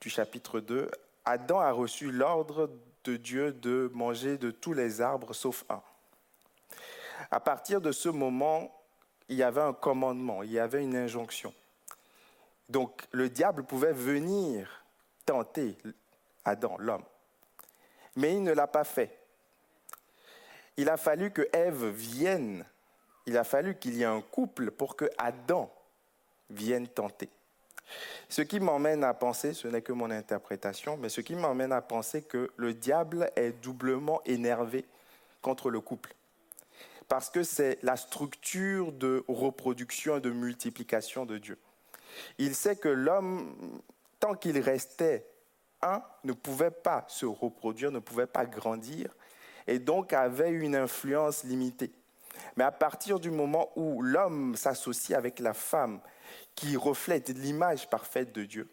du 0.00 0.10
chapitre 0.10 0.58
2, 0.58 0.90
Adam 1.24 1.60
a 1.60 1.70
reçu 1.70 2.10
l'ordre 2.10 2.68
de 3.04 3.16
Dieu 3.16 3.52
de 3.52 3.92
manger 3.94 4.38
de 4.38 4.50
tous 4.50 4.72
les 4.72 5.00
arbres 5.00 5.34
sauf 5.34 5.64
un. 5.68 5.82
À 7.30 7.38
partir 7.38 7.80
de 7.80 7.92
ce 7.92 8.08
moment, 8.08 8.76
il 9.28 9.36
y 9.36 9.44
avait 9.44 9.60
un 9.60 9.72
commandement, 9.72 10.42
il 10.42 10.50
y 10.50 10.58
avait 10.58 10.82
une 10.82 10.96
injonction. 10.96 11.54
Donc 12.68 13.02
le 13.12 13.28
diable 13.28 13.64
pouvait 13.64 13.92
venir 13.92 14.84
tenter 15.24 15.76
Adam, 16.44 16.76
l'homme. 16.78 17.04
Mais 18.16 18.34
il 18.34 18.42
ne 18.42 18.52
l'a 18.52 18.66
pas 18.66 18.84
fait 18.84 19.26
il 20.76 20.88
a 20.88 20.96
fallu 20.96 21.30
que 21.30 21.48
Ève 21.52 21.86
vienne, 21.86 22.64
il 23.26 23.36
a 23.36 23.44
fallu 23.44 23.76
qu'il 23.76 23.94
y 23.94 24.02
ait 24.02 24.06
un 24.06 24.20
couple 24.20 24.70
pour 24.70 24.96
que 24.96 25.06
Adam 25.18 25.72
vienne 26.50 26.86
tenter. 26.86 27.30
Ce 28.28 28.42
qui 28.42 28.60
m'emmène 28.60 29.04
à 29.04 29.14
penser, 29.14 29.54
ce 29.54 29.68
n'est 29.68 29.82
que 29.82 29.92
mon 29.92 30.10
interprétation, 30.10 30.96
mais 30.96 31.08
ce 31.08 31.20
qui 31.20 31.34
m'emmène 31.34 31.72
à 31.72 31.80
penser 31.80 32.22
que 32.22 32.50
le 32.56 32.74
diable 32.74 33.30
est 33.36 33.52
doublement 33.62 34.20
énervé 34.24 34.84
contre 35.40 35.70
le 35.70 35.80
couple. 35.80 36.14
Parce 37.08 37.30
que 37.30 37.44
c'est 37.44 37.78
la 37.82 37.96
structure 37.96 38.90
de 38.90 39.24
reproduction 39.28 40.16
et 40.16 40.20
de 40.20 40.30
multiplication 40.30 41.24
de 41.24 41.38
Dieu. 41.38 41.56
Il 42.38 42.54
sait 42.54 42.76
que 42.76 42.88
l'homme, 42.88 43.80
tant 44.20 44.34
qu'il 44.34 44.58
restait 44.58 45.26
un, 45.82 46.02
ne 46.24 46.32
pouvait 46.32 46.70
pas 46.70 47.04
se 47.08 47.26
reproduire, 47.26 47.90
ne 47.90 47.98
pouvait 47.98 48.26
pas 48.26 48.46
grandir, 48.46 49.14
et 49.66 49.78
donc 49.78 50.12
avait 50.12 50.50
une 50.50 50.76
influence 50.76 51.44
limitée. 51.44 51.92
Mais 52.56 52.64
à 52.64 52.72
partir 52.72 53.18
du 53.18 53.30
moment 53.30 53.70
où 53.76 54.02
l'homme 54.02 54.56
s'associe 54.56 55.16
avec 55.16 55.38
la 55.38 55.54
femme 55.54 56.00
qui 56.54 56.76
reflète 56.76 57.28
l'image 57.30 57.88
parfaite 57.88 58.32
de 58.32 58.44
Dieu, 58.44 58.68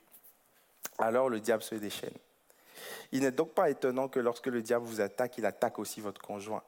alors 0.97 1.29
le 1.29 1.39
diable 1.39 1.63
se 1.63 1.75
déchaîne. 1.75 2.13
Il 3.11 3.21
n'est 3.21 3.31
donc 3.31 3.53
pas 3.53 3.69
étonnant 3.69 4.07
que 4.07 4.19
lorsque 4.19 4.47
le 4.47 4.61
diable 4.61 4.85
vous 4.85 5.01
attaque, 5.01 5.37
il 5.37 5.45
attaque 5.45 5.79
aussi 5.79 6.01
votre 6.01 6.21
conjoint. 6.21 6.63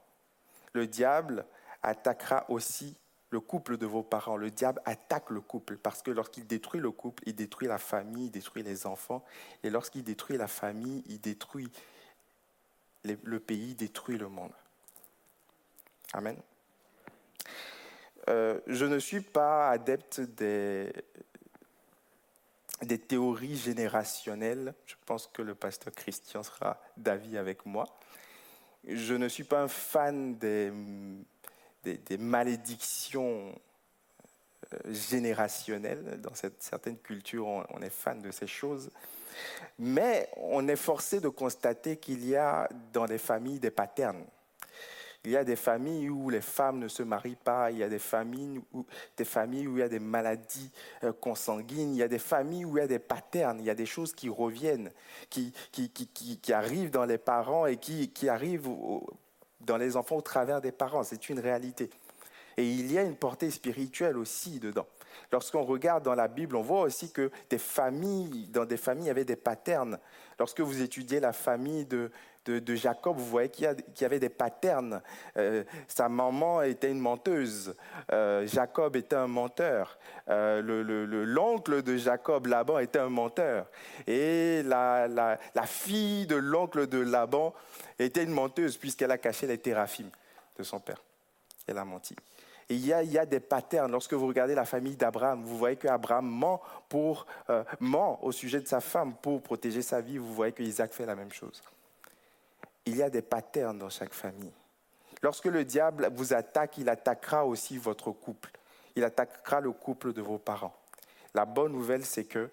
Le 0.73 0.87
diable 0.87 1.45
attaquera 1.81 2.45
aussi 2.49 2.95
le 3.29 3.39
couple 3.39 3.77
de 3.77 3.85
vos 3.85 4.03
parents. 4.03 4.37
Le 4.37 4.51
diable 4.51 4.81
attaque 4.85 5.29
le 5.29 5.41
couple 5.41 5.77
parce 5.77 6.01
que 6.01 6.11
lorsqu'il 6.11 6.47
détruit 6.47 6.81
le 6.81 6.91
couple, 6.91 7.23
il 7.25 7.35
détruit 7.35 7.67
la 7.67 7.77
famille, 7.77 8.25
il 8.25 8.31
détruit 8.31 8.63
les 8.63 8.85
enfants. 8.85 9.23
Et 9.63 9.69
lorsqu'il 9.69 10.03
détruit 10.03 10.37
la 10.37 10.47
famille, 10.47 11.03
il 11.07 11.19
détruit 11.19 11.69
le 13.03 13.39
pays 13.39 13.75
détruit 13.75 14.17
le 14.17 14.29
monde. 14.29 14.51
Amen. 16.13 16.37
Euh, 18.29 18.59
je 18.65 18.85
ne 18.85 18.97
suis 18.97 19.21
pas 19.21 19.69
adepte 19.69 20.19
des, 20.19 20.91
des 22.81 22.97
théories 22.97 23.57
générationnelles. 23.57 24.73
Je 24.85 24.95
pense 25.05 25.27
que 25.27 25.41
le 25.41 25.53
pasteur 25.53 25.93
Christian 25.93 26.41
sera 26.41 26.81
d'avis 26.97 27.37
avec 27.37 27.65
moi. 27.65 27.85
Je 28.87 29.13
ne 29.13 29.27
suis 29.27 29.43
pas 29.43 29.61
un 29.61 29.67
fan 29.67 30.37
des, 30.37 30.71
des, 31.93 32.17
malédictions 32.17 33.53
euh, 34.73 34.93
générationnelles. 34.93 36.19
Dans 36.21 36.33
certaines 36.59 36.97
cultures, 36.97 37.47
on 37.47 37.81
est 37.81 37.89
fan 37.89 38.21
de 38.21 38.31
ces 38.31 38.47
choses. 38.47 38.89
Mais 39.79 40.29
on 40.37 40.67
est 40.67 40.75
forcé 40.75 41.19
de 41.19 41.29
constater 41.29 41.97
qu'il 41.97 42.25
y 42.27 42.35
a 42.35 42.69
dans 42.93 43.05
les 43.05 43.17
familles 43.17 43.59
des 43.59 43.71
patterns. 43.71 44.25
Il 45.25 45.31
y 45.31 45.37
a 45.37 45.43
des 45.43 45.55
familles 45.55 46.09
où 46.09 46.29
les 46.29 46.41
femmes 46.41 46.77
ne 46.77 46.87
se 46.87 47.01
marient 47.01 47.35
pas, 47.35 47.71
il 47.71 47.79
y 47.79 47.83
a 47.83 47.89
des 47.89 47.99
familles 47.99 48.61
où, 48.73 48.85
des 49.17 49.25
familles 49.25 49.67
où 49.67 49.77
il 49.77 49.79
y 49.79 49.83
a 49.83 49.89
des 49.89 49.99
maladies 49.99 50.71
euh, 51.03 51.13
consanguines, 51.13 51.95
il 51.95 51.97
y 51.97 52.03
a 52.03 52.07
des 52.07 52.19
familles 52.19 52.63
où 52.63 52.77
il 52.77 52.81
y 52.81 52.83
a 52.83 52.87
des 52.87 52.99
patterns, 52.99 53.59
il 53.59 53.65
y 53.65 53.71
a 53.71 53.75
des 53.75 53.87
choses 53.87 54.13
qui 54.13 54.29
reviennent, 54.29 54.91
qui, 55.31 55.51
qui 55.71 56.53
arrivent 56.53 56.91
dans 56.91 57.05
les 57.05 57.17
parents 57.17 57.65
et 57.65 57.77
qui, 57.77 58.29
arrivent 58.29 58.69
dans 59.65 59.77
les 59.77 59.97
enfants 59.97 60.17
au 60.17 60.21
travers 60.21 60.61
des 60.61 60.71
parents. 60.71 61.03
C'est 61.03 61.29
une 61.29 61.39
réalité. 61.39 61.89
Et 62.57 62.69
il 62.69 62.91
y 62.91 62.97
a 62.97 63.03
une 63.03 63.15
portée 63.15 63.51
spirituelle 63.51 64.17
aussi 64.17 64.59
dedans. 64.59 64.87
Lorsqu'on 65.31 65.63
regarde 65.63 66.03
dans 66.03 66.15
la 66.15 66.27
Bible, 66.27 66.55
on 66.55 66.61
voit 66.61 66.81
aussi 66.81 67.11
que 67.11 67.31
des 67.49 67.57
familles, 67.57 68.47
dans 68.47 68.65
des 68.65 68.77
familles, 68.77 69.05
il 69.05 69.07
y 69.07 69.11
avait 69.11 69.25
des 69.25 69.35
patterns. 69.35 69.97
Lorsque 70.39 70.61
vous 70.61 70.81
étudiez 70.81 71.19
la 71.19 71.33
famille 71.33 71.85
de, 71.85 72.11
de, 72.45 72.75
Jacob, 72.75 73.17
vous 73.17 73.25
voyez 73.25 73.49
qu'il 73.49 73.67
y, 73.99 74.05
avait 74.05 74.19
des 74.19 74.29
patterns. 74.29 75.01
Euh, 75.37 75.63
sa 75.87 76.09
maman 76.09 76.61
était 76.61 76.91
une 76.91 76.99
menteuse. 76.99 77.75
Euh, 78.11 78.45
Jacob 78.47 78.95
était 78.95 79.15
un 79.15 79.27
menteur. 79.27 79.97
Euh, 80.29 80.61
l'oncle 81.25 81.81
de 81.81 81.97
Jacob, 81.97 82.47
Laban, 82.47 82.79
était 82.79 82.99
un 82.99 83.09
menteur. 83.09 83.67
Et 84.07 84.61
la, 84.63 85.07
la, 85.07 85.37
fille 85.65 86.27
de 86.27 86.35
l'oncle 86.35 86.87
de 86.87 86.99
Laban 86.99 87.53
était 87.97 88.23
une 88.23 88.31
menteuse 88.31 88.77
puisqu'elle 88.77 89.11
a 89.11 89.17
caché 89.17 89.47
les 89.47 89.57
théraphim 89.57 90.09
de 90.57 90.63
son 90.63 90.79
père. 90.79 91.01
Elle 91.67 91.77
a 91.77 91.85
menti. 91.85 92.15
Il 92.69 92.83
y, 92.83 92.93
a, 92.93 93.03
il 93.03 93.11
y 93.11 93.19
a 93.19 93.25
des 93.25 93.39
patterns. 93.39 93.91
Lorsque 93.91 94.13
vous 94.13 94.25
regardez 94.25 94.55
la 94.55 94.65
famille 94.65 94.95
d'Abraham, 94.95 95.43
vous 95.43 95.57
voyez 95.57 95.75
qu'Abraham 95.75 96.25
ment, 96.27 96.61
pour, 96.89 97.27
ment 97.79 98.23
au 98.23 98.31
sujet 98.31 98.59
de 98.59 98.67
sa 98.67 98.81
femme 98.81 99.13
pour 99.21 99.41
protéger 99.41 99.83
sa 99.83 100.01
vie. 100.01 100.17
Vous 100.17 100.33
voyez 100.33 100.51
qu'Isaac 100.51 100.91
fait 100.91 101.05
la 101.05 101.15
même 101.15 101.31
chose. 101.31 101.61
Il 102.85 102.95
y 102.97 103.03
a 103.03 103.09
des 103.09 103.21
patterns 103.21 103.77
dans 103.77 103.89
chaque 103.89 104.13
famille. 104.13 104.53
Lorsque 105.21 105.45
le 105.45 105.65
diable 105.65 106.09
vous 106.13 106.33
attaque, 106.33 106.77
il 106.77 106.89
attaquera 106.89 107.45
aussi 107.45 107.77
votre 107.77 108.11
couple. 108.11 108.51
Il 108.95 109.03
attaquera 109.03 109.59
le 109.59 109.71
couple 109.71 110.13
de 110.13 110.21
vos 110.21 110.37
parents. 110.37 110.75
La 111.33 111.45
bonne 111.45 111.71
nouvelle, 111.71 112.05
c'est 112.05 112.25
que 112.25 112.49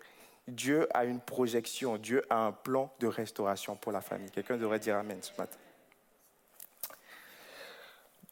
Dieu 0.48 0.88
a 0.94 1.04
une 1.04 1.20
projection, 1.20 1.98
Dieu 1.98 2.24
a 2.30 2.46
un 2.46 2.52
plan 2.52 2.92
de 2.98 3.06
restauration 3.06 3.76
pour 3.76 3.92
la 3.92 4.00
famille. 4.00 4.30
Quelqu'un 4.30 4.56
devrait 4.56 4.80
dire 4.80 4.96
Amen 4.96 5.18
ce 5.22 5.30
matin. 5.38 5.58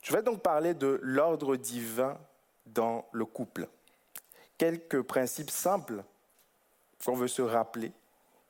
Je 0.03 0.13
vais 0.13 0.23
donc 0.23 0.43
parler 0.43 0.75
de 0.75 0.99
l'ordre 1.03 1.57
divin 1.57 2.19
dans 2.67 3.07
le 3.13 3.25
couple. 3.25 3.69
Quelques 4.59 5.03
principes 5.03 5.51
simples 5.51 6.03
qu'on 7.05 7.15
veut 7.15 7.29
se 7.29 7.43
rappeler 7.43 7.93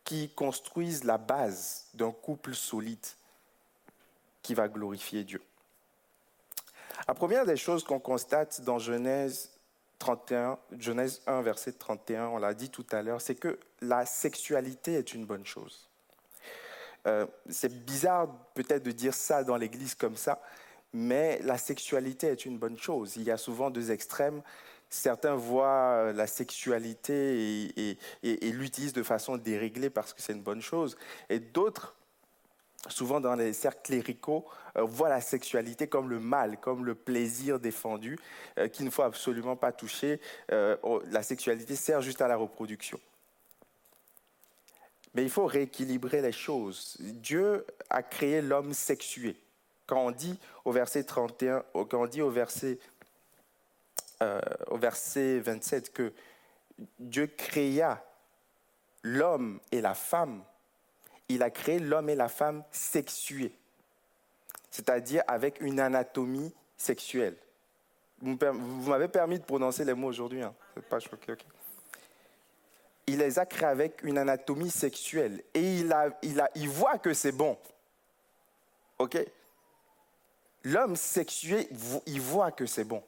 qui 0.04 0.30
construisent 0.30 1.04
la 1.04 1.18
base 1.18 1.86
d'un 1.94 2.12
couple 2.12 2.54
solide 2.54 3.06
qui 4.42 4.54
va 4.54 4.68
glorifier 4.68 5.24
Dieu. 5.24 5.42
La 7.08 7.14
première 7.14 7.46
des 7.46 7.56
choses 7.56 7.84
qu'on 7.84 7.98
constate 7.98 8.60
dans 8.62 8.78
Genèse 8.78 9.50
31, 9.98 10.58
Genèse 10.78 11.22
1, 11.26 11.42
verset 11.42 11.72
31, 11.72 12.28
on 12.28 12.38
l'a 12.38 12.54
dit 12.54 12.70
tout 12.70 12.86
à 12.90 13.02
l'heure, 13.02 13.20
c'est 13.20 13.34
que 13.34 13.58
la 13.80 14.06
sexualité 14.06 14.94
est 14.94 15.14
une 15.14 15.26
bonne 15.26 15.46
chose. 15.46 15.88
Euh, 17.06 17.26
c'est 17.48 17.84
bizarre 17.84 18.28
peut-être 18.54 18.82
de 18.82 18.92
dire 18.92 19.14
ça 19.14 19.44
dans 19.44 19.56
l'Église 19.56 19.94
comme 19.94 20.16
ça, 20.16 20.40
mais 20.92 21.38
la 21.42 21.58
sexualité 21.58 22.28
est 22.28 22.44
une 22.44 22.58
bonne 22.58 22.78
chose. 22.78 23.16
Il 23.16 23.22
y 23.22 23.30
a 23.30 23.36
souvent 23.36 23.70
deux 23.70 23.90
extrêmes. 23.90 24.42
Certains 24.88 25.36
voient 25.36 26.12
la 26.12 26.26
sexualité 26.26 27.70
et, 27.76 28.50
l'utilisent 28.50 28.92
de 28.92 29.04
façon 29.04 29.36
déréglée 29.36 29.88
parce 29.88 30.12
que 30.12 30.20
c'est 30.20 30.32
une 30.32 30.42
bonne 30.42 30.62
chose. 30.62 30.96
Et 31.28 31.38
d'autres, 31.38 31.94
souvent 32.88 33.20
dans 33.20 33.34
les 33.34 33.52
cercles 33.52 33.82
cléricaux, 33.82 34.46
euh, 34.76 34.82
voient 34.82 35.08
la 35.08 35.20
sexualité 35.20 35.86
comme 35.86 36.08
le 36.08 36.20
mal, 36.20 36.58
comme 36.58 36.84
le 36.84 36.94
plaisir 36.94 37.60
défendu, 37.60 38.18
euh, 38.58 38.68
qu'il 38.68 38.84
ne 38.84 38.90
faut 38.90 39.02
absolument 39.02 39.56
pas 39.56 39.72
toucher. 39.72 40.20
Euh, 40.52 40.76
la 41.10 41.22
sexualité 41.22 41.76
sert 41.76 42.00
juste 42.00 42.22
à 42.22 42.28
la 42.28 42.36
reproduction. 42.36 42.98
Mais 45.14 45.22
il 45.22 45.30
faut 45.30 45.46
rééquilibrer 45.46 46.22
les 46.22 46.32
choses. 46.32 46.96
Dieu 47.00 47.66
a 47.88 48.02
créé 48.02 48.40
l'homme 48.40 48.72
sexué. 48.72 49.36
Quand 49.86 50.06
on 50.06 50.10
dit 50.12 50.38
au 50.64 50.70
verset 50.70 51.02
31, 51.02 51.64
quand 51.72 52.02
on 52.02 52.06
dit 52.06 52.22
au 52.22 52.30
verset, 52.30 52.78
euh, 54.22 54.40
au 54.68 54.76
verset 54.76 55.40
27 55.40 55.92
que 55.92 56.12
Dieu 57.00 57.26
créa 57.26 58.04
l'homme 59.02 59.58
et 59.72 59.80
la 59.80 59.94
femme, 59.94 60.44
il 61.30 61.42
a 61.42 61.50
créé 61.50 61.78
l'homme 61.78 62.08
et 62.08 62.14
la 62.14 62.28
femme 62.28 62.64
sexués, 62.70 63.52
c'est-à-dire 64.70 65.22
avec 65.28 65.60
une 65.60 65.78
anatomie 65.78 66.52
sexuelle. 66.76 67.36
Vous 68.20 68.90
m'avez 68.90 69.08
permis 69.08 69.38
de 69.38 69.44
prononcer 69.44 69.84
les 69.84 69.94
mots 69.94 70.08
aujourd'hui, 70.08 70.42
hein. 70.42 70.54
pas 70.90 71.00
choqué, 71.00 71.34
Il 73.06 73.18
les 73.18 73.38
a 73.38 73.46
créés 73.46 73.68
avec 73.68 74.02
une 74.02 74.18
anatomie 74.18 74.70
sexuelle 74.70 75.42
et 75.54 75.78
il, 75.78 76.68
voit 76.68 76.98
que 76.98 77.14
c'est 77.14 77.32
bon. 77.32 77.56
L'homme 80.64 80.96
sexué, 80.96 81.68
il 82.06 82.20
voit 82.20 82.50
que 82.50 82.66
c'est 82.66 82.84
bon. 82.84 83.02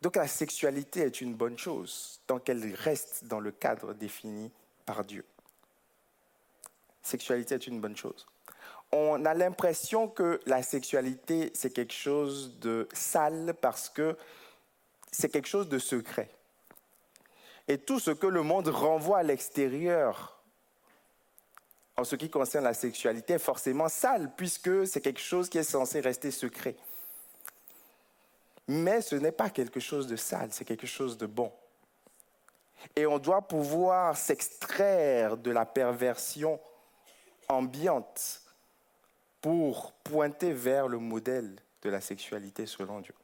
Donc 0.00 0.16
la 0.16 0.26
sexualité 0.26 1.02
est 1.02 1.20
une 1.20 1.34
bonne 1.34 1.56
chose 1.56 2.20
tant 2.26 2.40
qu'elle 2.40 2.74
reste 2.74 3.24
dans 3.26 3.38
le 3.38 3.52
cadre 3.52 3.94
défini 3.94 4.50
par 4.84 5.04
Dieu. 5.04 5.24
Sexualité 7.02 7.54
est 7.54 7.66
une 7.66 7.80
bonne 7.80 7.96
chose. 7.96 8.26
On 8.92 9.24
a 9.24 9.34
l'impression 9.34 10.08
que 10.08 10.40
la 10.46 10.62
sexualité, 10.62 11.50
c'est 11.54 11.72
quelque 11.72 11.94
chose 11.94 12.58
de 12.60 12.88
sale 12.92 13.54
parce 13.60 13.88
que 13.88 14.16
c'est 15.10 15.30
quelque 15.30 15.48
chose 15.48 15.68
de 15.68 15.78
secret. 15.78 16.30
Et 17.68 17.78
tout 17.78 17.98
ce 17.98 18.10
que 18.10 18.26
le 18.26 18.42
monde 18.42 18.68
renvoie 18.68 19.18
à 19.18 19.22
l'extérieur 19.22 20.42
en 21.96 22.04
ce 22.04 22.16
qui 22.16 22.30
concerne 22.30 22.64
la 22.64 22.74
sexualité 22.74 23.34
est 23.34 23.38
forcément 23.38 23.88
sale, 23.88 24.32
puisque 24.36 24.86
c'est 24.86 25.00
quelque 25.00 25.20
chose 25.20 25.48
qui 25.48 25.58
est 25.58 25.62
censé 25.62 26.00
rester 26.00 26.30
secret. 26.30 26.74
Mais 28.66 29.02
ce 29.02 29.14
n'est 29.14 29.32
pas 29.32 29.50
quelque 29.50 29.80
chose 29.80 30.06
de 30.06 30.16
sale, 30.16 30.48
c'est 30.52 30.64
quelque 30.64 30.86
chose 30.86 31.18
de 31.18 31.26
bon. 31.26 31.52
Et 32.96 33.06
on 33.06 33.18
doit 33.18 33.42
pouvoir 33.42 34.16
s'extraire 34.16 35.36
de 35.36 35.50
la 35.50 35.66
perversion 35.66 36.58
ambiante 37.52 38.42
pour 39.40 39.92
pointer 39.92 40.52
vers 40.52 40.88
le 40.88 40.98
modèle 40.98 41.56
de 41.82 41.90
la 41.90 42.00
sexualité 42.00 42.66
selon 42.66 43.00
Dieu. 43.00 43.14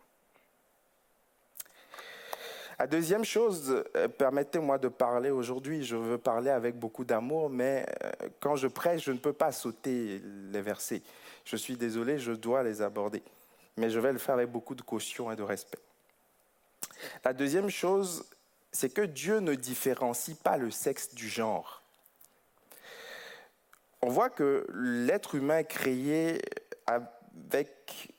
La 2.78 2.86
deuxième 2.86 3.24
chose, 3.24 3.84
euh, 3.96 4.06
permettez-moi 4.06 4.78
de 4.78 4.86
parler 4.86 5.30
aujourd'hui, 5.30 5.82
je 5.82 5.96
veux 5.96 6.18
parler 6.18 6.50
avec 6.50 6.78
beaucoup 6.78 7.04
d'amour, 7.04 7.50
mais 7.50 7.84
euh, 8.04 8.28
quand 8.38 8.54
je 8.54 8.68
prêche, 8.68 9.04
je 9.04 9.10
ne 9.10 9.18
peux 9.18 9.32
pas 9.32 9.50
sauter 9.50 10.22
les 10.52 10.62
versets. 10.62 11.02
Je 11.44 11.56
suis 11.56 11.76
désolé, 11.76 12.18
je 12.18 12.30
dois 12.30 12.62
les 12.62 12.80
aborder, 12.80 13.22
mais 13.76 13.90
je 13.90 13.98
vais 13.98 14.12
le 14.12 14.18
faire 14.18 14.36
avec 14.36 14.50
beaucoup 14.50 14.76
de 14.76 14.82
caution 14.82 15.32
et 15.32 15.36
de 15.36 15.42
respect. 15.42 15.80
La 17.24 17.32
deuxième 17.32 17.68
chose, 17.68 18.24
c'est 18.70 18.90
que 18.90 19.02
Dieu 19.02 19.40
ne 19.40 19.54
différencie 19.54 20.36
pas 20.36 20.56
le 20.56 20.70
sexe 20.70 21.14
du 21.14 21.28
genre. 21.28 21.82
On 24.00 24.10
voit 24.10 24.30
que 24.30 24.66
l'être 24.74 25.34
humain 25.34 25.58
est 25.58 25.64
créé 25.64 26.40
avec 26.86 28.14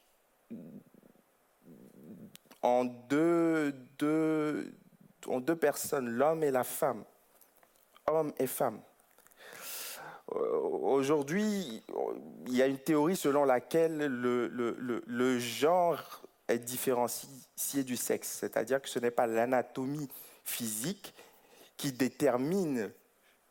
en 2.61 2.85
deux, 2.85 3.73
personnes, 5.59 6.09
l'homme 6.09 6.43
et 6.43 6.51
la 6.51 6.63
femme, 6.63 7.03
homme 8.07 8.33
et 8.37 8.47
femme. 8.47 8.81
Euh, 10.35 10.59
aujourd'hui, 10.59 11.81
il 12.47 12.55
y 12.55 12.61
a 12.61 12.67
une 12.67 12.77
théorie 12.77 13.15
selon 13.15 13.45
laquelle 13.45 13.97
le, 13.97 14.47
le, 14.47 15.01
le, 15.05 15.39
genre 15.39 16.21
est 16.47 16.59
différencié 16.59 17.83
du 17.83 17.97
sexe, 17.97 18.37
c'est-à-dire 18.39 18.81
que 18.81 18.89
ce 18.89 18.99
n'est 18.99 19.11
pas 19.11 19.25
l'anatomie 19.25 20.09
physique 20.43 21.13
qui 21.77 21.91
détermine 21.91 22.91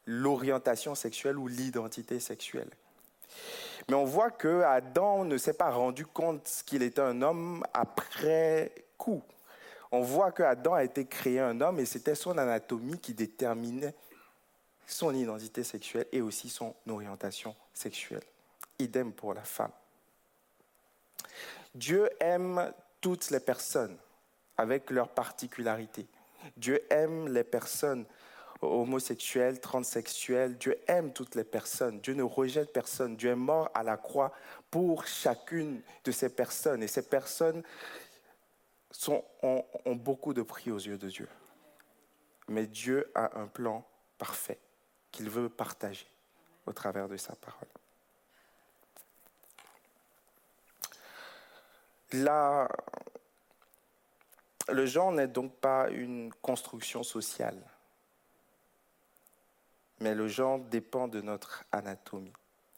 l'orientation 0.08 0.94
sexuelle 0.94 1.36
ou 1.36 1.48
l'identité 1.48 2.18
sexuelle. 2.18 2.70
Mais 3.88 3.94
on 3.94 4.06
voit 4.06 4.30
que 4.30 4.62
Adam 4.62 5.24
ne 5.24 5.36
s'est 5.36 5.52
pas 5.52 5.70
rendu 5.70 6.06
compte 6.06 6.62
qu'il 6.64 6.82
était 6.82 7.02
un 7.02 7.20
homme 7.20 7.62
après 7.74 8.72
coup. 8.96 9.22
On 9.92 10.00
voit 10.00 10.32
que 10.32 10.42
Adam 10.42 10.72
a 10.72 10.82
été 10.82 11.04
créé 11.04 11.40
un 11.40 11.60
homme 11.60 11.78
et 11.78 11.84
c'était 11.84 12.14
son 12.14 12.38
anatomie 12.38 12.98
qui 12.98 13.12
déterminait 13.12 13.94
son 14.86 15.14
identité 15.14 15.62
sexuelle 15.62 16.06
et 16.10 16.22
aussi 16.22 16.48
son 16.48 16.74
orientation 16.88 17.54
sexuelle. 17.74 18.24
Idem 18.78 19.12
pour 19.12 19.34
la 19.34 19.42
femme. 19.42 19.72
Dieu 21.74 22.08
aime 22.18 22.72
toutes 23.02 23.30
les 23.30 23.40
personnes 23.40 23.96
avec 24.56 24.90
leurs 24.90 25.10
particularités. 25.10 26.06
Dieu 26.56 26.82
aime 26.90 27.28
les 27.28 27.44
personnes 27.44 28.06
homosexuelles, 28.60 29.60
transsexuelles. 29.60 30.56
Dieu 30.58 30.78
aime 30.86 31.12
toutes 31.12 31.34
les 31.34 31.44
personnes. 31.44 32.00
Dieu 32.00 32.14
ne 32.14 32.22
rejette 32.22 32.72
personne. 32.72 33.16
Dieu 33.16 33.30
est 33.30 33.36
mort 33.36 33.70
à 33.74 33.82
la 33.82 33.96
croix 33.96 34.32
pour 34.70 35.06
chacune 35.06 35.80
de 36.04 36.10
ces 36.10 36.28
personnes. 36.28 36.82
Et 36.82 36.88
ces 36.88 37.02
personnes 37.02 37.62
sont, 38.90 39.24
ont, 39.42 39.64
beaucoup 39.94 40.34
de 40.34 40.42
prix 40.42 40.70
aux 40.70 40.78
yeux 40.78 40.98
de 40.98 41.08
Dieu. 41.08 41.28
Mais 42.48 42.66
Dieu 42.66 43.10
a 43.14 43.38
un 43.38 43.46
plan 43.46 43.86
parfait 44.18 44.58
qu'il 45.12 45.30
veut 45.30 45.48
partager 45.48 46.06
au 46.66 46.72
travers 46.72 47.08
de 47.08 47.16
sa 47.16 47.34
parole. 47.36 47.68
Là, 52.12 52.68
le 54.68 54.86
genre 54.86 55.12
n'est 55.12 55.28
donc 55.28 55.54
pas 55.56 55.88
une 55.90 56.32
construction 56.40 57.02
sociale, 57.02 57.60
mais 60.00 60.14
le 60.14 60.28
genre 60.28 60.58
dépend 60.58 61.08
de 61.08 61.20
notre 61.20 61.64
anatomie. 61.72 62.32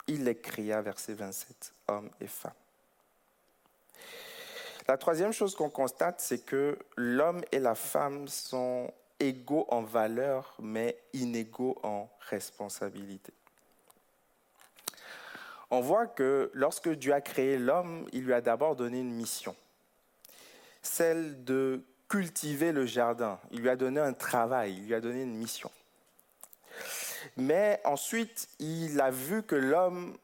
Il 0.07 0.27
est 0.27 0.41
créé, 0.41 0.79
verset 0.81 1.13
27, 1.13 1.73
hommes 1.87 2.09
et 2.19 2.27
femmes. 2.27 2.51
La 4.87 4.97
troisième 4.97 5.31
chose 5.31 5.55
qu'on 5.55 5.69
constate, 5.69 6.19
c'est 6.19 6.43
que 6.43 6.77
l'homme 6.97 7.43
et 7.51 7.59
la 7.59 7.75
femme 7.75 8.27
sont 8.27 8.91
égaux 9.19 9.65
en 9.69 9.83
valeur, 9.83 10.55
mais 10.59 10.97
inégaux 11.13 11.79
en 11.83 12.09
responsabilité. 12.29 13.31
On 15.69 15.79
voit 15.79 16.07
que 16.07 16.51
lorsque 16.53 16.89
Dieu 16.89 17.13
a 17.13 17.21
créé 17.21 17.57
l'homme, 17.57 18.05
il 18.11 18.25
lui 18.25 18.33
a 18.33 18.41
d'abord 18.41 18.75
donné 18.75 18.99
une 18.99 19.13
mission, 19.13 19.55
celle 20.81 21.45
de 21.45 21.81
cultiver 22.09 22.73
le 22.73 22.85
jardin. 22.85 23.39
Il 23.51 23.61
lui 23.61 23.69
a 23.69 23.77
donné 23.77 24.01
un 24.01 24.11
travail, 24.11 24.75
il 24.75 24.87
lui 24.87 24.95
a 24.95 24.99
donné 24.99 25.21
une 25.21 25.35
mission. 25.35 25.71
Mais 27.37 27.81
ensuite, 27.85 28.49
il 28.59 28.99
a 29.01 29.11
vu 29.11 29.43
que 29.43 29.55
l'homme, 29.55 30.17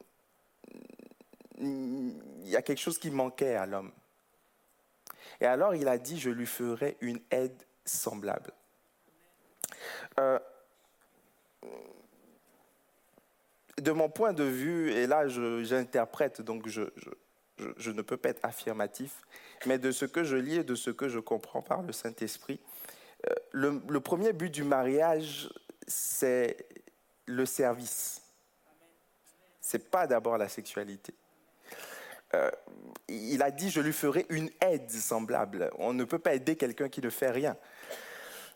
il 1.58 2.48
y 2.48 2.56
a 2.56 2.62
quelque 2.62 2.80
chose 2.80 2.98
qui 2.98 3.10
manquait 3.10 3.54
à 3.56 3.66
l'homme. 3.66 3.92
Et 5.40 5.46
alors 5.46 5.74
il 5.74 5.88
a 5.88 5.98
dit, 5.98 6.18
je 6.18 6.30
lui 6.30 6.46
ferai 6.46 6.96
une 7.00 7.20
aide 7.30 7.62
semblable. 7.84 8.52
Euh, 10.18 10.38
de 13.80 13.92
mon 13.92 14.08
point 14.08 14.32
de 14.32 14.44
vue, 14.44 14.90
et 14.90 15.06
là 15.06 15.28
j'interprète, 15.28 16.40
donc 16.40 16.68
je, 16.68 16.82
ne 17.90 18.02
peux 18.02 18.16
pas 18.16 18.30
être 18.30 18.44
affirmatif, 18.44 19.22
mais 19.66 19.78
de 19.78 19.92
ce 19.92 20.04
que 20.04 20.24
je 20.24 20.36
lis 20.36 20.56
et 20.56 20.64
de 20.64 20.74
ce 20.74 20.90
que 20.90 21.08
je 21.08 21.20
comprends 21.20 21.62
par 21.62 21.82
le 21.82 21.92
Saint-Esprit, 21.92 22.60
euh, 23.28 23.34
le, 23.52 24.00
premier 24.00 24.32
but 24.32 24.50
du 24.50 24.64
mariage, 24.64 25.48
c'est 25.86 26.56
le 27.28 27.46
service. 27.46 28.22
C'est 29.60 29.90
pas 29.90 30.06
d'abord 30.06 30.38
la 30.38 30.48
sexualité. 30.48 31.14
Euh, 32.34 32.50
il 33.08 33.42
a 33.42 33.50
dit, 33.50 33.70
je 33.70 33.80
lui 33.80 33.92
ferai 33.92 34.26
une 34.28 34.50
aide 34.60 34.90
semblable. 34.90 35.70
On 35.78 35.92
ne 35.92 36.04
peut 36.04 36.18
pas 36.18 36.34
aider 36.34 36.56
quelqu'un 36.56 36.88
qui 36.88 37.00
ne 37.00 37.10
fait 37.10 37.30
rien. 37.30 37.56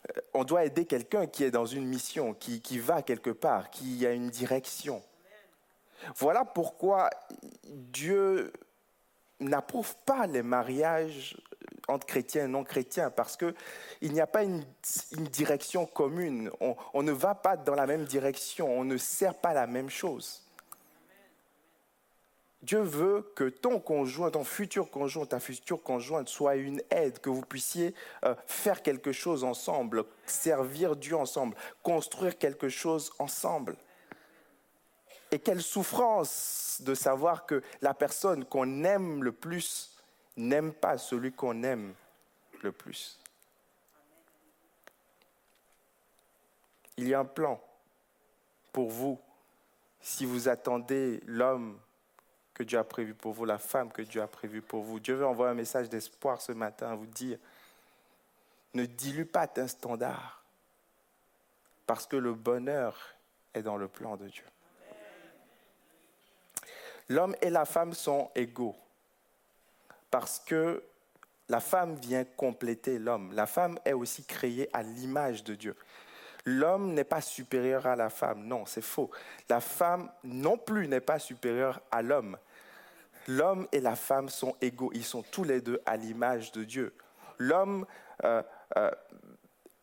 Euh, 0.09 0.21
on 0.33 0.43
doit 0.43 0.65
aider 0.65 0.85
quelqu'un 0.85 1.27
qui 1.27 1.43
est 1.43 1.51
dans 1.51 1.65
une 1.65 1.85
mission, 1.85 2.33
qui, 2.33 2.61
qui 2.61 2.79
va 2.79 3.01
quelque 3.01 3.29
part, 3.29 3.69
qui 3.69 4.05
a 4.05 4.11
une 4.11 4.29
direction. 4.29 5.01
Voilà 6.17 6.45
pourquoi 6.45 7.09
Dieu 7.63 8.51
n'approuve 9.43 9.95
pas 10.05 10.27
les 10.27 10.43
mariages 10.43 11.37
entre 11.87 12.07
chrétiens 12.07 12.45
et 12.45 12.47
non 12.47 12.63
chrétiens, 12.63 13.09
parce 13.09 13.37
qu'il 13.37 13.53
n'y 14.13 14.21
a 14.21 14.27
pas 14.27 14.43
une, 14.43 14.63
direction 15.31 15.85
commune. 15.85 16.49
On, 16.93 17.03
ne 17.03 17.11
va 17.11 17.35
pas 17.35 17.57
dans 17.57 17.75
la 17.75 17.85
même 17.85 18.05
direction, 18.05 18.79
on 18.79 18.83
ne 18.83 18.97
sert 18.97 19.35
pas 19.35 19.53
la 19.53 19.67
même 19.67 19.89
chose. 19.89 20.41
Dieu 22.61 22.79
veut 22.79 23.29
que 23.35 23.49
ton 23.49 23.79
conjoint, 23.81 24.31
ton 24.31 24.45
futur 24.45 24.89
conjoint, 24.89 25.25
ta 25.25 25.41
future 25.41 25.83
conjointe 25.83 26.29
soit 26.29 26.55
une 26.55 26.81
aide, 26.91 27.19
que 27.19 27.29
vous 27.29 27.41
puissiez 27.41 27.93
euh, 28.23 28.35
faire 28.47 28.81
quelque 28.81 29.11
chose 29.11 29.43
ensemble, 29.43 30.05
servir 30.25 30.95
Dieu 30.95 31.17
ensemble, 31.17 31.57
construire 31.81 32.37
quelque 32.37 32.69
chose 32.69 33.11
ensemble. 33.19 33.75
Et 35.33 35.39
quelle 35.39 35.63
souffrance 35.63 36.77
de 36.81 36.93
savoir 36.93 37.47
que 37.47 37.63
la 37.81 37.95
personne 37.95 38.45
qu'on 38.45 38.83
aime 38.83 39.23
le 39.23 39.31
plus 39.31 39.97
n'aime 40.37 40.71
pas 40.71 40.99
celui 40.99 41.31
qu'on 41.33 41.63
aime 41.63 41.95
le 42.61 42.71
plus. 42.71 43.19
Il 46.97 47.07
y 47.07 47.15
a 47.15 47.19
un 47.19 47.25
plan 47.25 47.59
pour 48.71 48.91
vous 48.91 49.19
si 50.01 50.23
vous 50.23 50.49
attendez 50.49 51.19
l'homme 51.25 51.79
que 52.53 52.61
Dieu 52.61 52.77
a 52.77 52.83
prévu 52.83 53.15
pour 53.15 53.33
vous, 53.33 53.45
la 53.45 53.57
femme 53.57 53.91
que 53.91 54.03
Dieu 54.03 54.21
a 54.21 54.27
prévue 54.27 54.61
pour 54.61 54.83
vous. 54.83 54.99
Dieu 54.99 55.15
veut 55.15 55.25
envoyer 55.25 55.49
un 55.49 55.55
message 55.55 55.89
d'espoir 55.89 56.41
ce 56.41 56.51
matin 56.51 56.91
à 56.91 56.95
vous 56.95 57.07
dire, 57.07 57.39
ne 58.75 58.85
dilue 58.85 59.25
pas 59.25 59.49
un 59.57 59.67
standard, 59.67 60.43
parce 61.87 62.05
que 62.05 62.17
le 62.17 62.35
bonheur 62.35 63.15
est 63.55 63.63
dans 63.63 63.77
le 63.77 63.87
plan 63.87 64.15
de 64.15 64.27
Dieu. 64.27 64.45
L'homme 67.09 67.35
et 67.41 67.49
la 67.49 67.65
femme 67.65 67.93
sont 67.93 68.29
égaux, 68.35 68.75
parce 70.09 70.39
que 70.39 70.83
la 71.49 71.59
femme 71.59 71.95
vient 71.95 72.23
compléter 72.23 72.99
l'homme. 72.99 73.33
La 73.33 73.45
femme 73.45 73.77
est 73.85 73.93
aussi 73.93 74.23
créée 74.23 74.69
à 74.73 74.81
l'image 74.81 75.43
de 75.43 75.55
Dieu. 75.55 75.75
L'homme 76.45 76.93
n'est 76.93 77.03
pas 77.03 77.21
supérieur 77.21 77.85
à 77.85 77.95
la 77.95 78.09
femme. 78.09 78.45
Non, 78.45 78.65
c'est 78.65 78.81
faux. 78.81 79.11
La 79.49 79.59
femme 79.59 80.09
non 80.23 80.57
plus 80.57 80.87
n'est 80.87 80.99
pas 80.99 81.19
supérieure 81.19 81.81
à 81.91 82.01
l'homme. 82.01 82.37
L'homme 83.27 83.67
et 83.71 83.79
la 83.79 83.95
femme 83.95 84.29
sont 84.29 84.55
égaux. 84.61 84.91
Ils 84.93 85.05
sont 85.05 85.23
tous 85.23 85.43
les 85.43 85.61
deux 85.61 85.81
à 85.85 85.95
l'image 85.95 86.51
de 86.51 86.63
Dieu. 86.63 86.93
L'homme, 87.37 87.85
euh, 88.23 88.43
euh, 88.77 88.91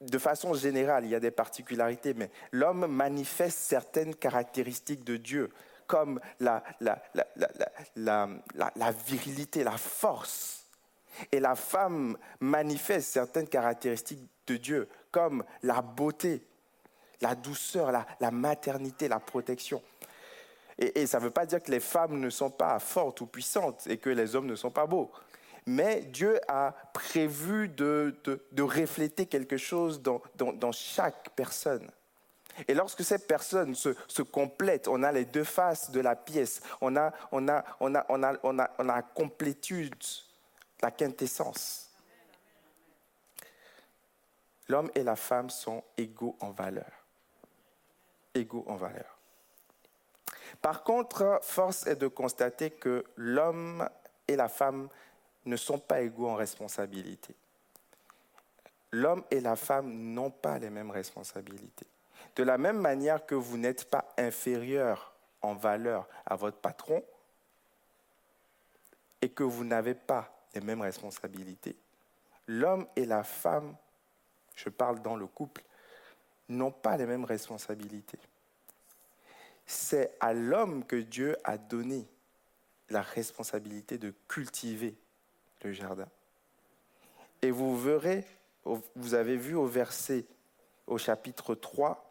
de 0.00 0.18
façon 0.18 0.52
générale, 0.54 1.04
il 1.04 1.10
y 1.10 1.14
a 1.14 1.20
des 1.20 1.30
particularités, 1.30 2.14
mais 2.14 2.30
l'homme 2.52 2.86
manifeste 2.86 3.58
certaines 3.58 4.14
caractéristiques 4.14 5.04
de 5.04 5.16
Dieu, 5.16 5.50
comme 5.90 6.20
la, 6.38 6.62
virilité, 9.04 9.64
la 9.64 9.76
force. 9.76 10.68
Et 11.32 11.40
la 11.40 11.56
femme 11.56 12.16
manifeste 12.38 13.12
certaines 13.12 13.48
caractéristiques 13.48 14.22
de 14.46 14.56
Dieu, 14.56 14.88
comme 15.10 15.42
la 15.64 15.82
beauté, 15.82 16.42
la 17.20 17.34
douceur, 17.34 17.90
la, 17.90 18.30
maternité, 18.30 19.08
la 19.08 19.18
protection. 19.18 19.82
Et, 20.78 21.06
ça 21.08 21.18
ne 21.18 21.24
veut 21.24 21.32
pas 21.32 21.44
dire 21.44 21.60
que 21.60 21.72
les 21.72 21.80
femmes 21.80 22.20
ne 22.20 22.30
sont 22.30 22.50
pas 22.50 22.78
fortes 22.78 23.20
ou 23.20 23.26
puissantes 23.26 23.88
et 23.88 23.98
que 23.98 24.10
les 24.10 24.36
hommes 24.36 24.46
ne 24.46 24.54
sont 24.54 24.70
pas 24.70 24.86
beaux. 24.86 25.10
Mais 25.66 26.02
Dieu 26.02 26.38
a 26.46 26.72
prévu 26.94 27.68
de, 27.68 28.14
refléter 28.60 29.26
quelque 29.26 29.56
chose 29.56 30.00
dans, 30.00 30.72
chaque 30.72 31.30
personne. 31.30 31.90
Et 32.68 32.74
lorsque 32.74 33.04
ces 33.04 33.18
personnes 33.18 33.74
se, 33.74 33.94
se, 34.08 34.22
on 34.88 35.02
a 35.02 35.12
les 35.12 35.24
deux 35.24 35.44
faces 35.44 35.90
de 35.90 36.00
la 36.00 36.16
pièce, 36.16 36.60
on 36.80 36.96
a, 36.96 37.12
on 37.32 37.48
a, 37.48 37.64
on 37.80 37.94
a, 37.94 38.06
on 38.08 38.22
a, 38.22 38.36
on 38.42 38.58
a, 38.58 38.70
on 38.78 38.88
a 38.88 38.94
la 38.96 39.02
complétude, 39.02 39.94
la 40.82 40.90
quintessence. 40.90 41.90
L'homme 44.68 44.90
et 44.94 45.02
la 45.02 45.16
femme 45.16 45.50
sont 45.50 45.82
égaux 45.96 46.36
en 46.40 46.50
valeur 46.50 47.00
égaux 48.34 48.64
en 48.66 48.76
valeur. 48.76 49.18
Par 50.60 50.82
contre, 50.82 51.40
force 51.42 51.86
est 51.86 51.96
de 51.96 52.08
constater 52.08 52.70
que 52.70 53.04
l'homme 53.16 53.88
et 54.26 54.36
la 54.36 54.48
femme 54.48 54.88
ne 55.46 55.56
sont 55.56 55.78
pas 55.78 56.02
égaux 56.02 56.28
en 56.28 56.34
responsabilité. 56.34 57.34
L'homme 58.92 59.24
et 59.30 59.40
la 59.40 59.56
femme 59.56 59.90
n'ont 59.90 60.30
pas 60.30 60.58
les 60.58 60.70
mêmes 60.70 60.90
responsabilités. 60.90 61.86
De 62.36 62.42
la 62.42 62.58
même 62.58 62.78
manière 62.78 63.26
que 63.26 63.34
vous 63.34 63.58
n'êtes 63.58 63.90
pas 63.90 64.12
inférieur 64.16 65.14
en 65.42 65.54
valeur 65.54 66.08
à 66.26 66.36
votre 66.36 66.58
patron 66.58 67.02
et 69.22 69.28
que 69.28 69.42
vous 69.42 69.64
n'avez 69.64 69.94
pas 69.94 70.32
les 70.54 70.60
mêmes 70.60 70.80
responsabilités, 70.80 71.76
l'homme 72.46 72.86
et 72.96 73.06
la 73.06 73.22
femme, 73.22 73.76
je 74.54 74.68
parle 74.68 75.00
dans 75.00 75.16
le 75.16 75.26
couple, 75.26 75.62
n'ont 76.48 76.72
pas 76.72 76.96
les 76.96 77.06
mêmes 77.06 77.24
responsabilités. 77.24 78.18
C'est 79.66 80.16
à 80.20 80.32
l'homme 80.32 80.84
que 80.84 80.96
Dieu 80.96 81.36
a 81.44 81.56
donné 81.56 82.08
la 82.88 83.02
responsabilité 83.02 83.98
de 83.98 84.12
cultiver 84.26 84.96
le 85.62 85.72
jardin. 85.72 86.08
Et 87.42 87.50
vous 87.50 87.78
verrez, 87.78 88.26
vous 88.64 89.14
avez 89.14 89.36
vu 89.36 89.54
au 89.54 89.66
verset, 89.66 90.26
au 90.86 90.98
chapitre 90.98 91.54
3, 91.54 92.09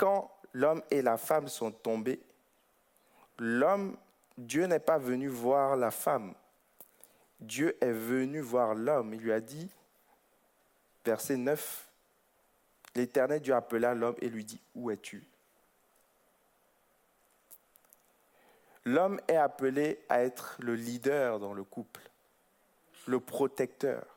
quand 0.00 0.34
l'homme 0.54 0.82
et 0.90 1.02
la 1.02 1.18
femme 1.18 1.46
sont 1.46 1.70
tombés, 1.70 2.22
l'homme, 3.38 3.98
Dieu 4.38 4.64
n'est 4.64 4.78
pas 4.78 4.96
venu 4.96 5.28
voir 5.28 5.76
la 5.76 5.90
femme. 5.90 6.34
Dieu 7.38 7.76
est 7.82 7.92
venu 7.92 8.40
voir 8.40 8.74
l'homme. 8.74 9.12
Il 9.12 9.20
lui 9.20 9.30
a 9.30 9.42
dit, 9.42 9.68
verset 11.04 11.36
9, 11.36 11.86
L'Éternel 12.94 13.40
Dieu 13.42 13.54
appela 13.54 13.94
l'homme 13.94 14.16
et 14.22 14.30
lui 14.30 14.42
dit, 14.42 14.60
Où 14.74 14.90
es-tu? 14.90 15.22
L'homme 18.86 19.20
est 19.28 19.36
appelé 19.36 20.02
à 20.08 20.22
être 20.22 20.56
le 20.60 20.74
leader 20.74 21.38
dans 21.38 21.52
le 21.52 21.62
couple, 21.62 22.00
le 23.06 23.20
protecteur. 23.20 24.16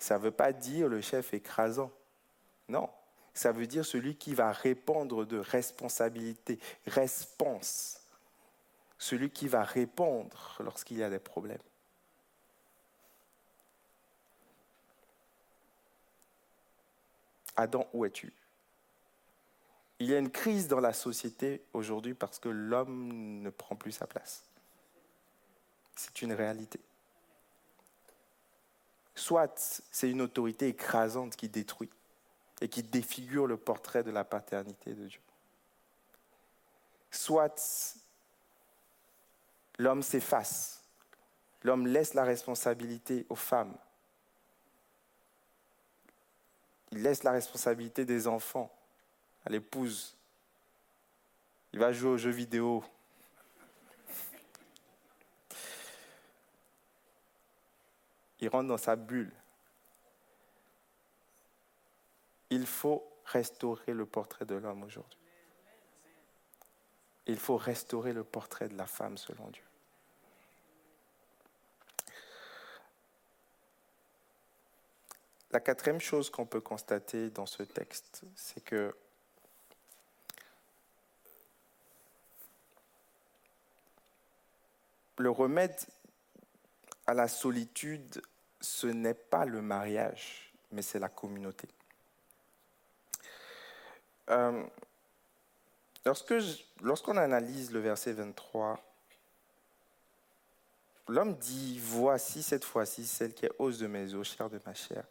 Ça 0.00 0.18
ne 0.18 0.24
veut 0.24 0.32
pas 0.32 0.52
dire 0.52 0.88
le 0.88 1.00
chef 1.00 1.32
écrasant. 1.32 1.92
Non, 2.68 2.90
ça 3.38 3.52
veut 3.52 3.68
dire 3.68 3.86
celui 3.86 4.16
qui 4.16 4.34
va 4.34 4.50
répondre 4.50 5.24
de 5.24 5.38
responsabilité, 5.38 6.58
réponse. 6.88 8.00
Celui 8.98 9.30
qui 9.30 9.46
va 9.46 9.62
répondre 9.62 10.56
lorsqu'il 10.58 10.96
y 10.96 11.04
a 11.04 11.08
des 11.08 11.20
problèmes. 11.20 11.62
Adam, 17.54 17.86
où 17.92 18.04
es-tu? 18.04 18.32
Il 20.00 20.08
y 20.08 20.14
a 20.14 20.18
une 20.18 20.30
crise 20.30 20.66
dans 20.66 20.80
la 20.80 20.92
société 20.92 21.62
aujourd'hui 21.72 22.14
parce 22.14 22.40
que 22.40 22.48
l'homme 22.48 23.40
ne 23.40 23.50
prend 23.50 23.76
plus 23.76 23.92
sa 23.92 24.08
place. 24.08 24.42
C'est 25.94 26.22
une 26.22 26.32
réalité. 26.32 26.80
Soit 29.14 29.84
c'est 29.92 30.10
une 30.10 30.22
autorité 30.22 30.66
écrasante 30.66 31.36
qui 31.36 31.48
détruit 31.48 31.90
et 32.60 32.68
qui 32.68 32.82
défigure 32.82 33.46
le 33.46 33.56
portrait 33.56 34.02
de 34.02 34.10
la 34.10 34.24
paternité 34.24 34.94
de 34.94 35.06
Dieu. 35.06 35.20
Soit 37.10 37.96
l'homme 39.78 40.02
s'efface, 40.02 40.82
l'homme 41.62 41.86
laisse 41.86 42.14
la 42.14 42.24
responsabilité 42.24 43.26
aux 43.28 43.36
femmes 43.36 43.76
il 46.90 47.02
laisse 47.02 47.22
la 47.22 47.32
responsabilité 47.32 48.04
des 48.04 48.26
enfants 48.26 48.74
à 49.44 49.50
l'épouse. 49.50 50.16
Il 51.72 51.78
va 51.78 51.92
jouer 51.92 52.10
aux 52.10 52.16
jeux 52.16 52.30
vidéo. 52.30 52.82
Il 58.40 58.48
rentre 58.48 58.68
dans 58.68 58.78
sa 58.78 58.96
bulle. 58.96 59.32
Il 62.50 62.66
faut 62.66 63.06
restaurer 63.24 63.92
le 63.92 64.06
portrait 64.06 64.44
de 64.44 64.54
l'homme 64.54 64.82
aujourd'hui. 64.82 65.18
il 67.28 67.38
faut 67.38 67.58
restaurer 67.58 68.14
le 68.14 68.24
portrait 68.24 68.68
de 68.68 68.76
la 68.76 68.86
femme 68.86 69.18
selon 69.18 69.48
Dieu. 69.48 69.62
La 75.50 75.60
quatrième 75.60 76.00
chose 76.00 76.30
qu'on 76.30 76.46
peut 76.46 76.60
constater 76.60 77.30
dans 77.30 77.46
ce 77.46 77.62
texte, 77.62 78.22
c'est 78.34 78.62
que 78.62 78.94
le 85.18 85.30
remède 85.30 85.76
à 87.06 87.14
la 87.14 87.28
solitude, 87.28 88.20
ce 88.60 88.86
n'est 88.86 89.14
pas 89.14 89.46
le 89.46 89.62
mariage, 89.62 90.52
mais 90.70 90.82
c'est 90.82 90.98
la 90.98 91.08
communauté. 91.08 91.68
Euh, 94.30 94.62
lorsqu'on 96.82 97.16
analyse 97.16 97.72
le 97.72 97.80
verset 97.80 98.12
23, 98.12 98.78
l'homme 101.08 101.34
dit, 101.36 101.78
voici 101.78 102.42
cette 102.42 102.64
fois-ci 102.64 103.06
celle 103.06 103.34
qui 103.34 103.46
est 103.46 103.52
hausse 103.58 103.78
de 103.78 103.86
mes 103.86 104.14
os, 104.14 104.36
chair 104.36 104.50
de 104.50 104.60
ma 104.66 104.74
chair. 104.74 105.04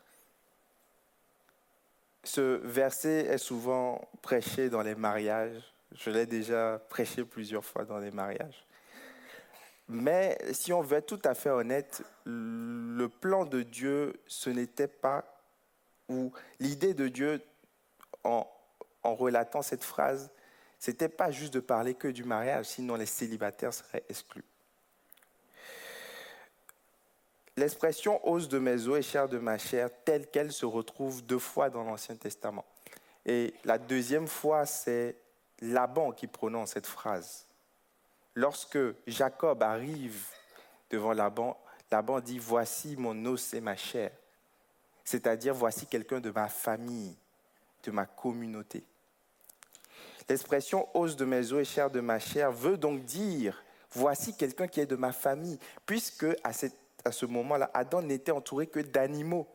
Ce 2.24 2.60
verset 2.64 3.26
est 3.28 3.38
souvent 3.38 4.08
prêché 4.22 4.70
dans 4.70 4.82
les 4.82 4.96
mariages. 4.96 5.62
Je 5.94 6.10
l'ai 6.10 6.26
déjà 6.26 6.82
prêché 6.90 7.24
plusieurs 7.24 7.64
fois 7.64 7.86
dans 7.86 8.00
les 8.00 8.12
mariages. 8.12 8.66
Mais 9.88 10.38
si 10.52 10.74
on 10.74 10.82
veut 10.82 10.98
être 10.98 11.06
tout 11.06 11.22
à 11.24 11.34
fait 11.34 11.50
honnête, 11.50 12.04
le 12.26 13.08
plan 13.08 13.46
de 13.46 13.62
Dieu, 13.62 14.20
ce 14.28 14.50
n'était 14.50 14.90
pas, 14.90 15.24
ou 16.10 16.34
l'idée 16.60 16.94
de 16.94 17.08
Dieu 17.08 17.42
en, 18.26 18.46
en 19.04 19.16
relatant 19.16 19.62
cette 19.62 19.84
phrase, 19.84 20.30
c'était 20.80 21.10
pas 21.10 21.32
juste 21.32 21.54
de 21.54 21.60
parler 21.60 21.96
que 21.96 22.08
du 22.08 22.24
mariage, 22.24 22.68
sinon 22.68 22.96
les 22.96 23.06
célibataires 23.06 23.74
seraient 23.74 24.04
exclus. 24.10 24.44
L'expression 27.56 28.20
os 28.28 28.48
de 28.48 28.60
mes 28.60 28.88
os 28.88 29.00
et 29.00 29.02
chair 29.02 29.28
de 29.28 29.40
ma 29.40 29.58
chair, 29.58 29.90
telle 30.06 30.28
qu'elle 30.28 30.52
se 30.52 30.66
retrouve 30.66 31.26
deux 31.26 31.40
fois 31.40 31.72
dans 31.72 31.84
l'Ancien 31.84 32.16
Testament. 32.16 32.66
Et 33.26 33.54
la 33.66 33.80
deuxième 33.80 34.28
fois, 34.28 34.68
c'est 34.68 35.16
Laban 35.62 36.12
qui 36.12 36.28
prononce 36.28 36.74
cette 36.74 36.86
phrase. 36.86 37.48
Lorsque 38.36 38.78
Jacob 39.08 39.64
arrive 39.64 40.24
devant 40.92 41.14
Laban, 41.14 41.58
Laban 41.92 42.20
dit 42.20 42.38
Voici 42.38 42.96
mon 42.96 43.26
os 43.26 43.56
et 43.56 43.62
ma 43.62 43.76
chair. 43.76 44.12
C'est-à-dire, 45.04 45.56
voici 45.56 45.88
quelqu'un 45.88 46.20
de 46.20 46.30
ma 46.30 46.48
famille, 46.48 47.16
de 47.88 47.92
ma 47.92 48.06
communauté. 48.06 48.84
L'expression 50.30 50.88
os 50.94 51.16
de 51.16 51.26
mes 51.26 51.54
os 51.54 51.62
et 51.62 51.66
chair 51.66 51.90
de 51.90 52.02
ma 52.02 52.20
chair 52.20 52.52
veut 52.52 52.78
donc 52.78 53.04
dire 53.06 53.64
Voici 53.92 54.36
quelqu'un 54.36 54.68
qui 54.68 54.82
est 54.82 54.86
de 54.86 54.98
ma 54.98 55.14
famille, 55.14 55.58
puisque 55.86 56.26
à 56.44 56.52
à 57.06 57.12
ce 57.14 57.26
moment-là, 57.26 57.72
Adam 57.74 58.02
n'était 58.02 58.34
entouré 58.34 58.68
que 58.68 58.82
d'animaux. 58.82 59.48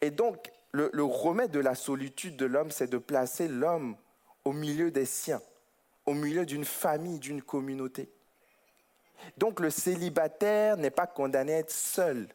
Et 0.00 0.10
donc, 0.10 0.52
le, 0.70 1.02
remède 1.02 1.50
de 1.50 1.58
la 1.58 1.74
solitude 1.74 2.36
de 2.36 2.46
l'homme, 2.46 2.70
c'est 2.70 2.88
de 2.88 2.98
placer 2.98 3.48
l'homme 3.48 3.96
au 4.44 4.52
milieu 4.52 4.92
des 4.92 5.06
siens, 5.06 5.42
au 6.06 6.14
milieu 6.14 6.46
d'une 6.46 6.64
famille, 6.64 7.18
d'une 7.18 7.42
communauté. 7.42 8.08
Donc 9.36 9.58
le 9.58 9.70
célibataire 9.70 10.76
n'est 10.76 10.90
pas 10.90 11.08
condamné 11.08 11.54
à 11.54 11.58
être 11.58 11.72
seul. 11.72 12.28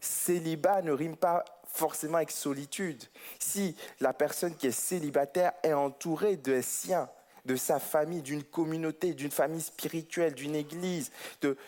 Célibat 0.00 0.82
ne 0.82 0.92
rime 0.92 1.16
pas 1.16 1.44
forcément 1.74 2.18
avec 2.18 2.30
solitude. 2.30 3.02
Si 3.38 3.76
la 4.00 4.12
personne 4.12 4.54
qui 4.54 4.68
est 4.68 4.72
célibataire 4.72 5.52
est 5.62 5.72
entourée 5.72 6.36
de 6.36 6.60
siens, 6.60 7.10
de 7.44 7.56
sa 7.56 7.78
famille, 7.78 8.22
d'une 8.22 8.44
communauté, 8.44 9.12
d'une 9.12 9.30
famille 9.30 9.60
spirituelle, 9.60 10.34
d'une 10.34 10.54
église, 10.54 11.10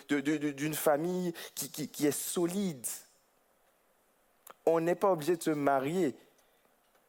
d'une 0.08 0.74
famille 0.74 1.34
qui, 1.54 2.06
est 2.06 2.18
solide. 2.18 2.86
On 4.64 4.80
n'est 4.80 4.94
pas 4.94 5.12
obligé 5.12 5.36
de 5.36 5.42
se 5.42 5.50
marier 5.50 6.14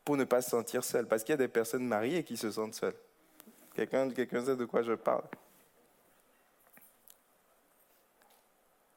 pour 0.04 0.18
ne 0.18 0.24
pas 0.24 0.42
se 0.42 0.50
sentir 0.50 0.84
seul, 0.84 1.08
parce 1.08 1.24
qu'il 1.24 1.34
y 1.34 1.34
a 1.34 1.38
des 1.38 1.48
personnes 1.48 1.86
mariées 1.86 2.24
qui 2.24 2.36
se 2.36 2.52
sentent 2.52 2.74
seules. 2.74 2.96
Quelqu'un 3.74 4.10
sait 4.44 4.56
de 4.56 4.66
quoi 4.66 4.82
je 4.82 4.94
parle 4.94 5.24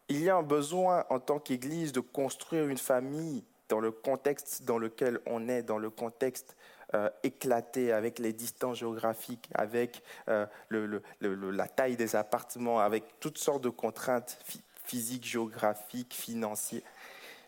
Il 0.09 0.23
y 0.23 0.31
a 0.31 0.37
un 0.37 0.43
besoin 0.43 1.05
en 1.11 1.21
tant 1.21 1.39
qu'Église 1.39 1.93
de 1.93 2.01
construire 2.01 2.67
une 2.67 2.79
famille 2.79 3.45
dans 3.71 3.81
le 3.81 3.93
contexte 3.93 4.65
dans 4.65 4.77
lequel 4.77 5.21
on 5.25 5.49
est, 5.49 5.63
dans 5.63 5.79
le 5.79 5.89
contexte 5.89 6.57
euh, 6.95 7.09
éclaté, 7.23 7.93
avec 7.93 8.19
les 8.19 8.33
distances 8.33 8.79
géographiques, 8.79 9.49
avec 9.55 10.03
euh, 10.29 10.45
la 10.71 11.69
taille 11.69 11.97
des 11.97 12.17
appartements, 12.17 12.81
avec 12.81 13.21
toutes 13.21 13.39
sortes 13.39 13.63
de 13.63 13.71
contraintes 13.71 14.39
physiques, 14.85 15.25
géographiques, 15.25 16.13
financières. 16.13 16.83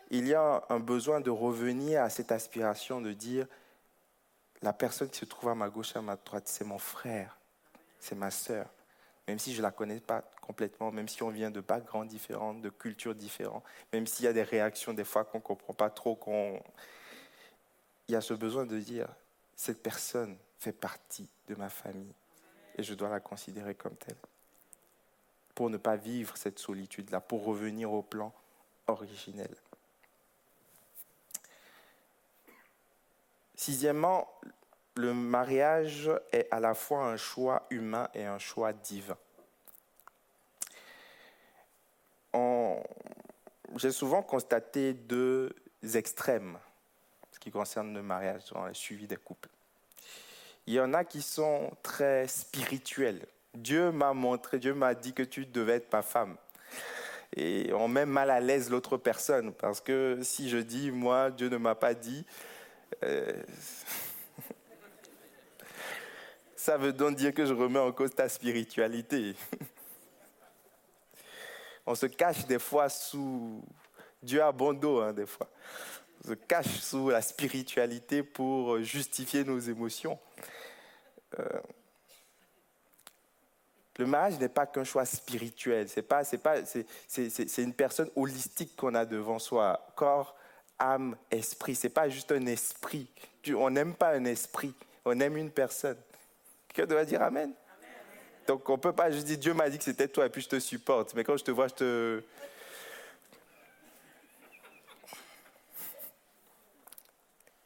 Il 0.09 0.27
y 0.27 0.33
a 0.33 0.63
un 0.69 0.79
besoin 0.79 1.19
de 1.19 1.29
revenir 1.29 2.01
à 2.01 2.09
cette 2.09 2.31
aspiration 2.31 3.01
de 3.01 3.11
dire, 3.11 3.45
la 4.61 4.71
personne 4.71 5.09
qui 5.09 5.19
se 5.19 5.25
trouve 5.25 5.49
à 5.49 5.55
ma 5.55 5.69
gauche, 5.69 5.93
à 5.95 6.01
ma 6.01 6.15
droite, 6.15 6.47
c'est 6.47 6.63
mon 6.63 6.77
frère, 6.77 7.37
c'est 7.99 8.15
ma 8.15 8.31
sœur. 8.31 8.67
Même 9.27 9.39
si 9.39 9.53
je 9.53 9.57
ne 9.57 9.63
la 9.63 9.71
connais 9.71 9.99
pas 9.99 10.23
complètement, 10.45 10.91
même 10.91 11.07
si 11.07 11.23
on 11.23 11.29
vient 11.29 11.51
de 11.51 11.61
backgrounds 11.61 12.09
différents, 12.09 12.53
de 12.53 12.69
cultures 12.69 13.15
différentes, 13.15 13.63
même 13.93 14.05
s'il 14.05 14.25
y 14.25 14.27
a 14.27 14.33
des 14.33 14.43
réactions 14.43 14.93
des 14.93 15.05
fois 15.05 15.23
qu'on 15.23 15.37
ne 15.37 15.43
comprend 15.43 15.73
pas 15.73 15.89
trop, 15.89 16.15
qu'on... 16.15 16.61
il 18.07 18.11
y 18.11 18.15
a 18.15 18.21
ce 18.21 18.33
besoin 18.33 18.65
de 18.65 18.77
dire, 18.77 19.07
cette 19.55 19.81
personne 19.81 20.37
fait 20.59 20.73
partie 20.73 21.29
de 21.47 21.55
ma 21.55 21.69
famille 21.69 22.13
et 22.77 22.83
je 22.83 22.93
dois 22.93 23.09
la 23.09 23.21
considérer 23.21 23.73
comme 23.75 23.95
telle. 23.95 24.17
Pour 25.55 25.69
ne 25.69 25.77
pas 25.77 25.95
vivre 25.95 26.35
cette 26.35 26.59
solitude-là, 26.59 27.21
pour 27.21 27.45
revenir 27.45 27.91
au 27.93 28.01
plan 28.01 28.33
originel. 28.87 29.55
Sixièmement, 33.55 34.27
le 34.95 35.13
mariage 35.13 36.11
est 36.33 36.47
à 36.51 36.59
la 36.59 36.73
fois 36.73 37.05
un 37.05 37.17
choix 37.17 37.65
humain 37.69 38.09
et 38.13 38.25
un 38.25 38.39
choix 38.39 38.73
divin. 38.73 39.17
J'ai 43.77 43.91
souvent 43.91 44.21
constaté 44.21 44.93
deux 44.93 45.55
extrêmes 45.95 46.59
qui 47.43 47.51
concerne 47.51 47.93
le 47.93 48.01
mariage, 48.01 48.43
dans 48.53 48.67
le 48.67 48.73
suivi 48.73 49.05
des 49.05 49.17
couples. 49.17 49.49
Il 50.65 50.73
y 50.73 50.79
en 50.79 50.93
a 50.93 51.03
qui 51.03 51.21
sont 51.21 51.71
très 51.83 52.25
spirituels. 52.29 53.19
Dieu 53.53 53.91
m'a 53.91 54.13
montré, 54.13 54.59
Dieu 54.59 54.73
m'a 54.73 54.95
dit 54.95 55.11
que 55.11 55.23
tu 55.23 55.45
devais 55.45 55.73
être 55.73 55.91
ma 55.91 56.01
femme. 56.01 56.37
Et 57.35 57.73
on 57.73 57.89
met 57.89 58.05
mal 58.05 58.29
à 58.29 58.39
l'aise 58.39 58.69
l'autre 58.69 58.95
personne, 58.95 59.51
parce 59.51 59.81
que 59.81 60.19
si 60.21 60.49
je 60.49 60.57
dis, 60.57 60.89
moi, 60.89 61.31
Dieu 61.31 61.49
ne 61.49 61.57
m'a 61.57 61.75
pas 61.75 61.93
dit, 61.93 62.25
euh, 63.03 63.43
ça 66.55 66.77
veut 66.77 66.93
donc 66.93 67.17
dire 67.17 67.33
que 67.33 67.45
je 67.45 67.53
remets 67.53 67.79
en 67.79 67.91
cause 67.91 68.15
ta 68.15 68.29
spiritualité. 68.29 69.35
on 71.85 71.95
se 71.95 72.05
cache 72.05 72.45
des 72.45 72.59
fois 72.59 72.89
sous 72.89 73.63
Dieu 74.21 74.41
a 74.41 74.51
bon 74.51 74.73
dos, 74.73 75.01
hein, 75.01 75.13
des 75.13 75.25
fois 75.25 75.49
se 76.25 76.33
cache 76.33 76.79
sous 76.79 77.09
la 77.09 77.21
spiritualité 77.21 78.23
pour 78.23 78.79
justifier 78.81 79.43
nos 79.43 79.59
émotions. 79.59 80.17
Euh, 81.39 81.59
le 83.97 84.05
mariage 84.05 84.39
n'est 84.39 84.49
pas 84.49 84.65
qu'un 84.65 84.83
choix 84.83 85.05
spirituel, 85.05 85.87
c'est 85.89 86.01
pas, 86.01 86.23
c'est 86.23 86.39
pas, 86.39 86.55
c'est, 86.65 87.57
une 87.57 87.73
personne 87.73 88.09
holistique 88.15 88.75
qu'on 88.75 88.95
a 88.95 89.05
devant 89.05 89.37
soi, 89.37 89.85
corps, 89.95 90.35
âme, 90.79 91.15
esprit. 91.29 91.75
C'est 91.75 91.89
pas 91.89 92.09
juste 92.09 92.31
un 92.31 92.45
esprit. 92.47 93.07
On 93.55 93.69
n'aime 93.69 93.93
pas 93.93 94.13
un 94.13 94.25
esprit, 94.25 94.73
on 95.05 95.19
aime 95.19 95.37
une 95.37 95.51
personne. 95.51 95.97
Quelqu'un 96.69 96.89
doit 96.91 97.05
dire 97.05 97.21
amen? 97.21 97.53
Donc 98.47 98.69
on 98.69 98.77
peut 98.77 98.93
pas 98.93 99.09
juste 99.09 99.25
dire 99.25 99.37
Dieu 99.37 99.53
m'a 99.53 99.69
dit 99.69 99.77
que 99.77 99.83
c'était 99.83 100.07
toi 100.07 100.25
et 100.25 100.29
puis 100.29 100.41
je 100.41 100.49
te 100.49 100.59
supporte. 100.59 101.13
Mais 101.15 101.23
quand 101.23 101.37
je 101.37 101.43
te 101.43 101.51
vois, 101.51 101.67
je 101.67 101.73
te, 101.73 102.23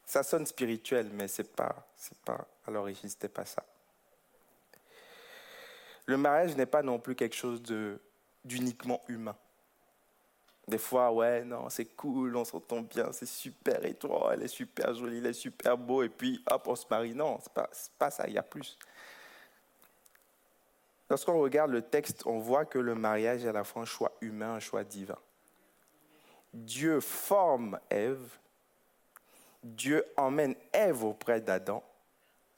Ça 0.08 0.22
sonne 0.22 0.46
spirituel, 0.46 1.10
mais 1.12 1.28
c'est 1.28 1.54
pas, 1.54 1.86
c'est 1.94 2.16
pas, 2.20 2.48
à 2.66 2.70
l'origine, 2.70 3.10
c'était 3.10 3.28
pas 3.28 3.44
ça. 3.44 3.62
Le 6.06 6.16
mariage 6.16 6.56
n'est 6.56 6.64
pas 6.64 6.82
non 6.82 6.98
plus 6.98 7.14
quelque 7.14 7.36
chose 7.36 7.62
de, 7.62 8.00
d'uniquement 8.42 9.02
humain. 9.08 9.36
Des 10.66 10.78
fois, 10.78 11.12
ouais, 11.12 11.44
non, 11.44 11.68
c'est 11.68 11.94
cool, 11.94 12.34
on 12.36 12.46
s'entend 12.46 12.80
bien, 12.80 13.12
c'est 13.12 13.28
super, 13.28 13.84
et 13.84 13.92
toi, 13.92 14.30
elle 14.32 14.44
est 14.44 14.48
super 14.48 14.94
jolie, 14.94 15.18
elle 15.18 15.26
est 15.26 15.32
super 15.34 15.76
beau, 15.76 16.02
et 16.02 16.08
puis 16.08 16.42
hop, 16.50 16.68
on 16.68 16.74
se 16.74 16.86
marie. 16.88 17.14
Non, 17.14 17.38
c'est 17.42 17.52
pas, 17.52 17.68
pas 17.98 18.10
ça, 18.10 18.26
il 18.26 18.32
y 18.32 18.38
a 18.38 18.42
plus. 18.42 18.78
Lorsqu'on 21.10 21.40
regarde 21.40 21.70
le 21.70 21.82
texte, 21.82 22.26
on 22.26 22.38
voit 22.38 22.64
que 22.64 22.78
le 22.78 22.94
mariage 22.94 23.44
est 23.44 23.48
à 23.48 23.52
la 23.52 23.64
fois 23.64 23.82
un 23.82 23.86
choix 23.86 24.12
humain, 24.20 24.54
un 24.54 24.60
choix 24.60 24.84
divin. 24.84 25.18
Dieu 26.52 27.00
forme 27.00 27.78
Ève 27.90 28.38
Dieu 29.62 30.04
emmène 30.16 30.54
Ève 30.72 31.04
auprès 31.04 31.40
d'Adam 31.40 31.82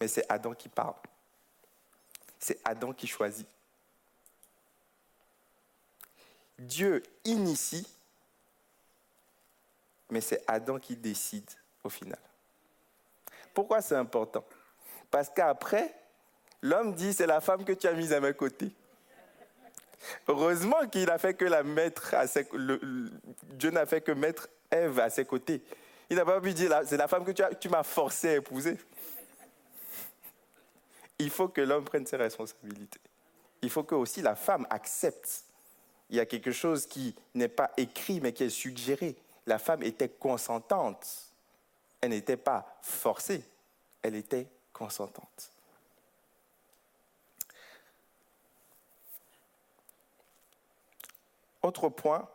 mais 0.00 0.08
c'est 0.08 0.24
Adam 0.30 0.54
qui 0.54 0.68
parle. 0.68 0.94
C'est 2.38 2.58
Adam 2.64 2.92
qui 2.92 3.06
choisit. 3.06 3.46
Dieu 6.58 7.02
initie, 7.24 7.86
mais 10.08 10.22
c'est 10.22 10.42
Adam 10.46 10.78
qui 10.78 10.96
décide 10.96 11.48
au 11.84 11.90
final. 11.90 12.18
Pourquoi 13.52 13.82
c'est 13.82 13.94
important? 13.94 14.44
Parce 15.10 15.28
qu'après, 15.28 15.94
l'homme 16.62 16.94
dit, 16.94 17.12
c'est 17.12 17.26
la 17.26 17.40
femme 17.40 17.64
que 17.64 17.72
tu 17.72 17.86
as 17.86 17.92
mise 17.92 18.12
à 18.12 18.20
mes 18.20 18.34
côtés. 18.34 18.70
Heureusement 20.28 20.88
qu'il 20.88 21.10
a 21.10 21.18
fait 21.18 21.34
que 21.34 21.44
la 21.44 21.62
mettre 21.62 22.14
à 22.14 22.26
ses, 22.26 22.46
Dieu 23.52 23.70
n'a 23.70 23.86
fait 23.86 24.00
que 24.00 24.12
mettre 24.12 24.48
Ève 24.70 24.98
à 25.00 25.10
ses 25.10 25.24
côtés. 25.24 25.62
Il 26.08 26.16
n'a 26.16 26.24
pas 26.24 26.40
pu 26.40 26.54
dire, 26.54 26.80
c'est 26.86 26.96
la 26.96 27.08
femme 27.08 27.24
que 27.24 27.32
tu, 27.32 27.42
tu 27.60 27.68
m'as 27.68 27.82
forcé 27.82 28.28
à 28.28 28.34
épouser. 28.36 28.78
Il 31.18 31.30
faut 31.30 31.48
que 31.48 31.60
l'homme 31.60 31.84
prenne 31.84 32.06
ses 32.06 32.16
responsabilités. 32.16 33.00
Il 33.62 33.70
faut 33.70 33.84
que 33.84 33.94
aussi 33.94 34.22
la 34.22 34.34
femme 34.34 34.66
accepte. 34.70 35.44
Il 36.08 36.16
y 36.16 36.20
a 36.20 36.26
quelque 36.26 36.50
chose 36.50 36.86
qui 36.86 37.14
n'est 37.34 37.48
pas 37.48 37.70
écrit, 37.76 38.20
mais 38.20 38.32
qui 38.32 38.44
est 38.44 38.50
suggéré. 38.50 39.16
La 39.46 39.58
femme 39.58 39.82
était 39.82 40.08
consentante. 40.08 41.30
Elle 42.00 42.10
n'était 42.10 42.38
pas 42.38 42.78
forcée, 42.80 43.44
elle 44.02 44.14
était 44.14 44.48
consentante. 44.72 45.50
Autre 51.62 51.88
point, 51.88 52.28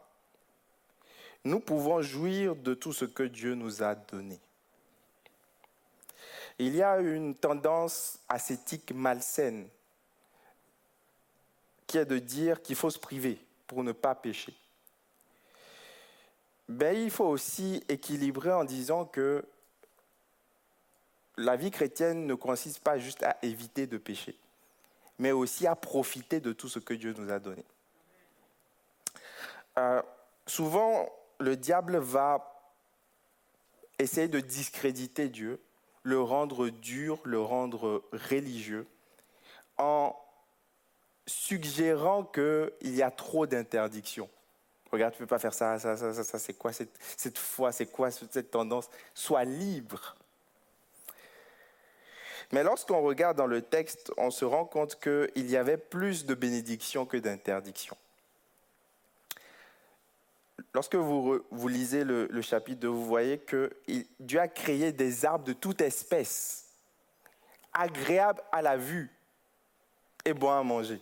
nous 1.44 1.60
pouvons 1.60 2.02
jouir 2.02 2.56
de 2.56 2.74
tout 2.74 2.94
ce 2.94 3.06
que 3.06 3.24
Dieu 3.24 3.56
nous 3.56 3.84
a 3.84 3.96
donné. 3.96 4.40
Il 6.58 6.76
y 6.76 6.82
a 6.82 7.00
une 7.00 7.36
tendance 7.36 8.20
ascétique 8.30 8.92
malsaine 8.92 9.68
qui 11.86 11.98
est 11.98 12.06
de 12.06 12.18
dire 12.18 12.62
qu'il 12.62 12.76
faut 12.76 12.90
se 12.90 13.00
priver 13.00 13.38
pour 13.68 13.84
ne 13.84 13.92
pas 13.92 14.16
pécher. 14.16 14.54
Ben, 16.68 16.96
il 16.96 17.12
faut 17.12 17.26
aussi 17.26 17.84
équilibrer 17.90 18.52
en 18.52 18.64
disant 18.64 19.06
que 19.06 19.46
la 21.38 21.56
vie 21.56 21.72
chrétienne 21.72 22.26
ne 22.26 22.34
consiste 22.34 22.80
pas 22.80 22.98
juste 22.98 23.22
à 23.24 23.38
éviter 23.44 23.86
de 23.86 23.98
pécher, 23.98 24.36
mais 25.20 25.32
aussi 25.32 25.68
à 25.68 25.76
profiter 25.76 26.40
de 26.40 26.54
tout 26.54 26.70
ce 26.70 26.80
que 26.80 26.94
Dieu 26.94 27.14
nous 27.18 27.32
a 27.32 27.40
donné. 27.40 27.64
Euh, 29.78 30.02
souvent, 30.48 31.10
le 31.40 31.58
diable 31.58 31.98
va 31.98 32.52
essayer 34.00 34.28
de 34.28 34.40
discréditer 34.40 35.30
Dieu, 35.30 35.62
le 36.04 36.22
rendre 36.22 36.70
dur, 36.70 37.20
le 37.24 37.42
rendre 37.42 38.04
religieux, 38.12 38.88
en 39.78 40.16
suggérant 41.28 42.24
qu'il 42.24 42.96
y 42.96 43.02
a 43.02 43.12
trop 43.12 43.48
d'interdictions. 43.48 44.30
Regarde, 44.92 45.14
tu 45.14 45.22
ne 45.22 45.26
peux 45.26 45.30
pas 45.30 45.40
faire 45.40 45.54
ça, 45.54 45.80
ça, 45.80 45.98
ça, 45.98 46.24
ça, 46.24 46.40
c'est 46.40 46.54
quoi 46.54 46.72
cette, 46.72 46.98
cette 47.18 47.38
foi, 47.38 47.72
c'est 47.72 47.88
quoi 47.88 48.12
cette 48.12 48.52
tendance? 48.52 48.90
Sois 49.14 49.44
libre. 49.44 50.16
Mais 52.52 52.64
lorsqu'on 52.64 53.02
regarde 53.02 53.38
dans 53.38 53.48
le 53.48 53.62
texte, 53.62 54.14
on 54.18 54.30
se 54.30 54.46
rend 54.46 54.66
compte 54.66 55.00
qu'il 55.00 55.50
y 55.50 55.58
avait 55.58 55.78
plus 55.78 56.26
de 56.26 56.36
bénédictions 56.36 57.06
que 57.06 57.18
d'interdictions. 57.18 57.98
Lorsque 60.76 60.96
vous, 60.96 61.68
lisez 61.68 62.04
le, 62.04 62.28
le, 62.30 62.42
chapitre 62.42 62.82
2, 62.82 62.88
vous 62.90 63.06
voyez 63.06 63.40
que 63.40 63.72
Dieu 64.20 64.40
a 64.40 64.48
créé 64.48 64.92
des 64.92 65.26
arbres 65.26 65.46
de 65.46 65.54
toute 65.54 65.80
espèce, 65.82 66.66
agréables 67.74 68.42
à 68.52 68.62
la 68.62 68.76
vue 68.76 69.10
et 70.26 70.34
bons 70.34 70.52
à 70.52 70.62
manger. 70.62 71.02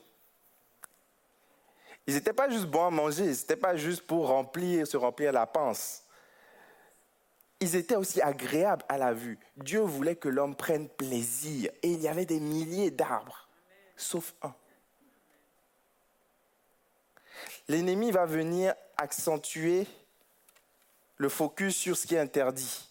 Ils 2.05 2.13
n'étaient 2.13 2.33
pas 2.33 2.49
juste 2.49 2.67
bons 2.67 2.85
à 2.85 2.91
manger, 2.91 3.33
ce 3.33 3.41
n'était 3.41 3.55
pas 3.55 3.75
juste 3.75 4.05
pour 4.05 4.27
remplir, 4.27 4.85
se 4.85 4.95
remplir 4.95 5.31
la 5.31 5.47
panse 5.47 6.03
ils 7.63 7.75
étaient 7.75 7.95
aussi 7.95 8.21
agréables 8.21 8.83
à 8.89 8.97
la 8.97 9.13
vue. 9.13 9.39
Dieu 9.55 9.79
voulait 9.79 10.17
que 10.17 10.27
l'homme 10.27 10.55
prenne 10.55 10.89
plaisir. 10.89 11.71
Et 11.81 11.91
il 11.91 12.01
y 12.01 12.07
avait 12.09 12.25
des 12.25 12.39
milliers 12.41 12.91
d'arbres, 12.91 13.47
sauf 13.95 14.35
un. 14.41 14.53
L'ennemi 17.67 18.11
va 18.11 18.25
venir 18.25 18.73
accentuer 18.97 19.87
le 21.17 21.29
focus 21.29 21.75
sur 21.75 21.97
ce 21.97 22.05
qui 22.05 22.15
est 22.15 22.19
interdit. 22.19 22.87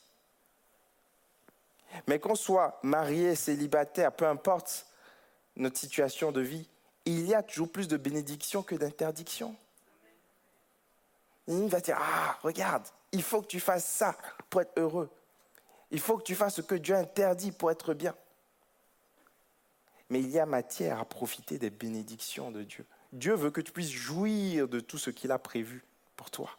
Mais 2.06 2.18
qu'on 2.18 2.34
soit 2.34 2.78
marié, 2.82 3.34
célibataire, 3.34 4.12
peu 4.12 4.26
importe 4.26 4.86
notre 5.56 5.78
situation 5.78 6.32
de 6.32 6.40
vie, 6.40 6.66
il 7.04 7.26
y 7.26 7.34
a 7.34 7.42
toujours 7.42 7.70
plus 7.70 7.88
de 7.88 7.96
bénédictions 7.96 8.62
que 8.62 8.74
d'interdictions. 8.74 9.54
L'ennemi 11.46 11.68
va 11.68 11.80
dire, 11.80 11.98
ah, 12.00 12.38
regarde, 12.42 12.86
il 13.10 13.22
faut 13.22 13.42
que 13.42 13.48
tu 13.48 13.60
fasses 13.60 13.86
ça 13.86 14.16
pour 14.48 14.62
être 14.62 14.72
heureux. 14.78 15.10
Il 15.90 16.00
faut 16.00 16.16
que 16.16 16.22
tu 16.22 16.34
fasses 16.34 16.54
ce 16.54 16.62
que 16.62 16.74
Dieu 16.74 16.94
interdit 16.94 17.52
pour 17.52 17.70
être 17.70 17.92
bien. 17.92 18.14
Mais 20.08 20.20
il 20.20 20.30
y 20.30 20.38
a 20.38 20.46
matière 20.46 21.00
à 21.00 21.04
profiter 21.04 21.58
des 21.58 21.70
bénédictions 21.70 22.50
de 22.50 22.62
Dieu. 22.62 22.86
Dieu 23.12 23.34
veut 23.34 23.50
que 23.50 23.60
tu 23.60 23.72
puisses 23.72 23.90
jouir 23.90 24.68
de 24.68 24.80
tout 24.80 24.98
ce 24.98 25.10
qu'il 25.10 25.30
a 25.32 25.38
prévu 25.38 25.84
pour 26.16 26.30
toi. 26.30 26.50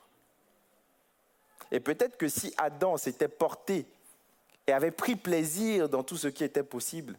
Et 1.72 1.80
peut-être 1.80 2.18
que 2.18 2.28
si 2.28 2.54
Adam 2.58 2.98
s'était 2.98 3.28
porté 3.28 3.88
et 4.68 4.72
avait 4.72 4.92
pris 4.92 5.16
plaisir 5.16 5.90
dans 5.90 6.04
tout 6.04 6.18
ce 6.18 6.28
qui 6.28 6.44
était 6.44 6.64
possible, 6.64 7.18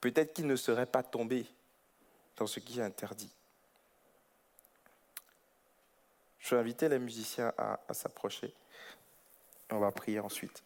peut-être 0.00 0.34
qu'il 0.34 0.46
ne 0.46 0.56
serait 0.56 0.86
pas 0.86 1.02
tombé 1.02 1.46
dans 2.36 2.46
ce 2.46 2.60
qui 2.60 2.80
est 2.80 2.82
interdit. 2.82 3.30
Je 6.38 6.54
vais 6.54 6.60
inviter 6.60 6.88
les 6.88 6.98
musiciens 6.98 7.52
à, 7.56 7.78
s'approcher. 7.94 8.52
On 9.70 9.78
va 9.78 9.92
prier 9.92 10.20
ensuite. 10.20 10.62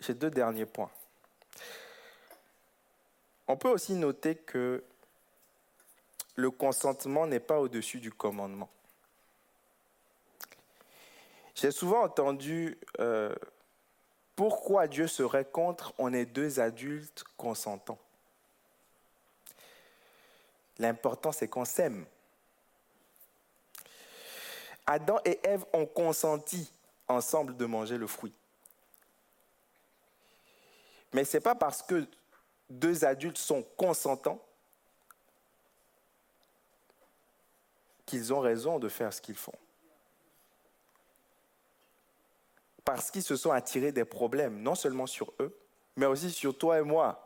J'ai 0.00 0.14
deux 0.14 0.30
derniers 0.30 0.66
points. 0.66 0.90
On 3.48 3.56
peut 3.56 3.68
aussi 3.68 3.94
noter 3.94 4.34
que 4.34 4.82
le 6.34 6.50
consentement 6.50 7.26
n'est 7.26 7.40
pas 7.40 7.60
au-dessus 7.60 8.00
du 8.00 8.12
commandement. 8.12 8.68
J'ai 11.54 11.70
souvent 11.70 12.02
entendu 12.02 12.76
euh, 13.00 13.34
pourquoi 14.34 14.86
Dieu 14.86 15.06
serait 15.06 15.46
contre 15.46 15.94
on 15.96 16.12
est 16.12 16.26
deux 16.26 16.60
adultes 16.60 17.24
consentants? 17.38 17.98
L'important 20.78 21.32
c'est 21.32 21.48
qu'on 21.48 21.64
s'aime. 21.64 22.04
Adam 24.86 25.18
et 25.24 25.40
Ève 25.42 25.64
ont 25.72 25.86
consenti 25.86 26.70
ensemble 27.08 27.56
de 27.56 27.64
manger 27.64 27.96
le 27.96 28.06
fruit. 28.06 28.34
Mais 31.12 31.24
ce 31.24 31.38
n'est 31.38 31.40
pas 31.40 31.54
parce 31.54 31.82
que 31.82 32.06
deux 32.68 33.04
adultes 33.04 33.38
sont 33.38 33.62
consentants 33.76 34.42
qu'ils 38.04 38.32
ont 38.32 38.40
raison 38.40 38.78
de 38.78 38.88
faire 38.88 39.12
ce 39.12 39.20
qu'ils 39.20 39.36
font. 39.36 39.52
Parce 42.84 43.10
qu'ils 43.10 43.22
se 43.22 43.36
sont 43.36 43.50
attirés 43.50 43.92
des 43.92 44.04
problèmes, 44.04 44.62
non 44.62 44.74
seulement 44.74 45.06
sur 45.06 45.32
eux, 45.40 45.56
mais 45.96 46.06
aussi 46.06 46.30
sur 46.30 46.56
toi 46.56 46.78
et 46.78 46.82
moi 46.82 47.22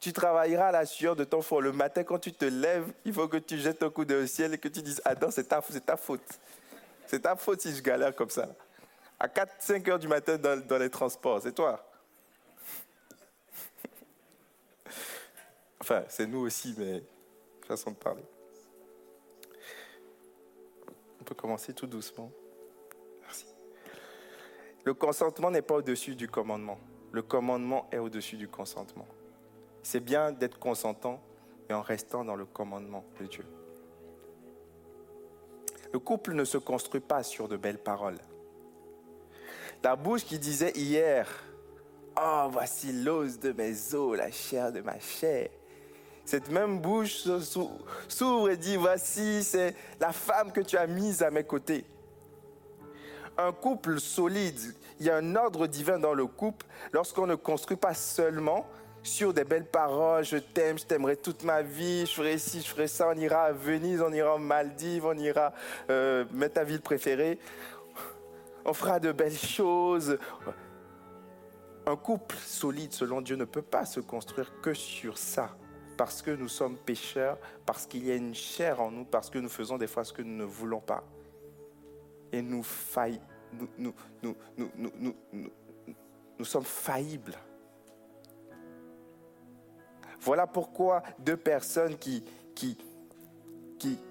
tu 0.00 0.12
travailleras 0.12 0.68
à 0.68 0.72
la 0.72 0.86
sueur 0.86 1.16
de 1.16 1.24
ton 1.24 1.42
front. 1.42 1.60
Le 1.60 1.72
matin, 1.72 2.04
quand 2.04 2.18
tu 2.18 2.32
te 2.32 2.44
lèves, 2.44 2.92
il 3.04 3.12
faut 3.12 3.28
que 3.28 3.36
tu 3.36 3.58
jettes 3.58 3.82
un 3.82 3.90
coup 3.90 4.04
d'œil 4.04 4.24
au 4.24 4.26
ciel 4.26 4.54
et 4.54 4.58
que 4.58 4.68
tu 4.68 4.80
dises 4.80 5.02
Adam, 5.04 5.30
c'est 5.30 5.48
ta, 5.48 5.60
faute. 5.96 6.22
C'est 7.06 7.20
ta 7.20 7.36
faute 7.36 7.60
si 7.60 7.74
je 7.74 7.82
galère 7.82 8.14
comme 8.14 8.30
ça. 8.30 8.48
À 9.18 9.28
4, 9.28 9.56
5 9.58 9.88
heures 9.88 9.98
du 9.98 10.06
matin 10.06 10.36
dans 10.36 10.78
les 10.78 10.90
transports, 10.90 11.42
c'est 11.42 11.52
toi. 11.52 11.87
Enfin, 15.80 16.04
c'est 16.08 16.26
nous 16.26 16.40
aussi, 16.40 16.74
mais 16.76 17.02
façon 17.68 17.90
de 17.90 17.96
parler. 17.96 18.24
On 21.20 21.24
peut 21.24 21.34
commencer 21.34 21.74
tout 21.74 21.86
doucement. 21.86 22.32
Merci. 23.20 23.46
Le 24.84 24.94
consentement 24.94 25.50
n'est 25.50 25.62
pas 25.62 25.76
au-dessus 25.76 26.16
du 26.16 26.28
commandement. 26.28 26.78
Le 27.12 27.22
commandement 27.22 27.88
est 27.92 27.98
au-dessus 27.98 28.36
du 28.36 28.48
consentement. 28.48 29.06
C'est 29.82 30.00
bien 30.00 30.32
d'être 30.32 30.58
consentant, 30.58 31.22
mais 31.68 31.74
en 31.74 31.82
restant 31.82 32.24
dans 32.24 32.36
le 32.36 32.46
commandement 32.46 33.04
de 33.20 33.26
Dieu. 33.26 33.44
Le 35.92 35.98
couple 35.98 36.34
ne 36.34 36.44
se 36.44 36.58
construit 36.58 37.00
pas 37.00 37.22
sur 37.22 37.48
de 37.48 37.56
belles 37.56 37.82
paroles. 37.82 38.18
La 39.82 39.94
bouche 39.94 40.24
qui 40.24 40.38
disait 40.38 40.72
hier, 40.74 41.28
Oh, 42.20 42.48
voici 42.50 42.92
l'os 42.92 43.38
de 43.38 43.52
mes 43.52 43.94
os, 43.94 44.16
la 44.16 44.30
chair 44.30 44.72
de 44.72 44.80
ma 44.80 44.98
chair. 44.98 45.50
Cette 46.28 46.50
même 46.50 46.78
bouche 46.78 47.26
s'ouvre 48.06 48.50
et 48.50 48.58
dit, 48.58 48.76
voici, 48.76 49.42
c'est 49.42 49.74
la 49.98 50.12
femme 50.12 50.52
que 50.52 50.60
tu 50.60 50.76
as 50.76 50.86
mise 50.86 51.22
à 51.22 51.30
mes 51.30 51.42
côtés. 51.42 51.86
un 53.38 53.50
couple 53.50 53.98
solide, 53.98 54.60
il 55.00 55.06
y 55.06 55.10
a 55.10 55.16
un 55.16 55.36
ordre 55.36 55.66
divin 55.66 55.98
dans 55.98 56.12
le 56.12 56.26
couple 56.26 56.66
lorsqu'on 56.92 57.26
ne 57.26 57.34
construit 57.34 57.78
pas 57.78 57.94
seulement 57.94 58.66
sur 59.02 59.32
des 59.32 59.44
belles 59.44 59.64
paroles, 59.64 60.22
je 60.22 60.36
t'aime, 60.36 60.78
je 60.78 60.84
t'aimerai 60.84 61.16
toute 61.16 61.44
ma 61.44 61.62
vie, 61.62 62.04
je 62.04 62.12
ferai 62.12 62.36
ci, 62.36 62.60
je 62.60 62.66
ferai 62.66 62.88
ça, 62.88 63.08
on 63.08 63.18
ira 63.18 63.44
à 63.44 63.52
Venise, 63.52 64.02
on 64.02 64.12
ira 64.12 64.34
aux 64.34 64.38
Maldives, 64.38 65.06
on 65.06 65.16
ira 65.16 65.54
euh, 65.88 66.26
mettre 66.34 66.56
ta 66.56 66.64
ville 66.64 66.82
préférée, 66.82 67.38
on 68.66 68.74
fera 68.74 69.00
de 69.00 69.12
belles 69.12 69.32
choses. 69.32 70.18
Un 71.86 71.96
couple 71.96 72.36
solide 72.36 72.92
selon 72.92 73.22
Dieu 73.22 73.36
ne 73.36 73.46
peut 73.46 73.62
pas 73.62 73.86
se 73.86 74.00
construire 74.00 74.52
que 74.60 74.74
sur 74.74 75.16
ça, 75.16 75.56
parce 75.98 76.22
que 76.22 76.30
nous 76.30 76.48
sommes 76.48 76.76
pécheurs, 76.76 77.36
parce 77.66 77.84
qu'il 77.84 78.06
y 78.06 78.12
a 78.12 78.14
une 78.14 78.34
chair 78.34 78.80
en 78.80 78.92
nous, 78.92 79.04
parce 79.04 79.28
que 79.28 79.38
nous 79.38 79.48
faisons 79.48 79.76
des 79.76 79.88
fois 79.88 80.04
ce 80.04 80.12
que 80.12 80.22
nous 80.22 80.36
ne 80.36 80.44
voulons 80.44 80.80
pas. 80.80 81.02
Et 82.30 82.40
nous, 82.40 82.64
nous 86.38 86.44
sommes 86.44 86.64
faillibles. 86.64 87.34
Voilà 90.20 90.46
pourquoi 90.46 91.02
deux 91.18 91.36
personnes 91.36 91.98
qui, 91.98 92.22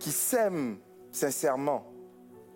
s'aiment 0.01 0.79
sincèrement, 1.09 1.89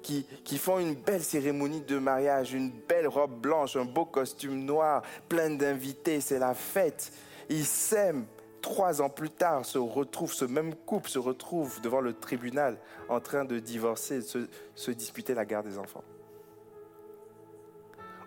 qui, 0.03 0.57
font 0.57 0.79
une 0.79 0.95
belle 0.95 1.23
cérémonie 1.23 1.81
de 1.81 1.99
mariage, 1.99 2.53
une 2.53 2.71
belle 2.71 3.07
robe 3.07 3.39
blanche, 3.39 3.77
un 3.77 3.85
beau 3.85 4.03
costume 4.03 4.65
noir, 4.65 5.03
plein 5.29 5.51
d'invités, 5.51 6.19
c'est 6.19 6.39
la 6.39 6.53
fête. 6.53 7.13
Ils 7.49 7.65
s'aiment. 7.65 8.25
Trois 8.61 9.01
ans 9.01 9.09
plus 9.09 9.29
tard, 9.29 9.65
se 9.65 9.77
retrouvent, 9.77 10.33
ce 10.33 10.45
même 10.45 10.75
couple 10.75 11.09
se 11.09 11.19
retrouve 11.19 11.81
devant 11.81 12.01
le 12.01 12.13
tribunal 12.13 12.77
en 13.09 13.19
train 13.19 13.43
de 13.43 13.59
divorcer, 13.59 14.21
se, 14.21 14.91
disputer 14.91 15.33
la 15.33 15.45
garde 15.45 15.67
des 15.67 15.77
enfants. 15.77 16.03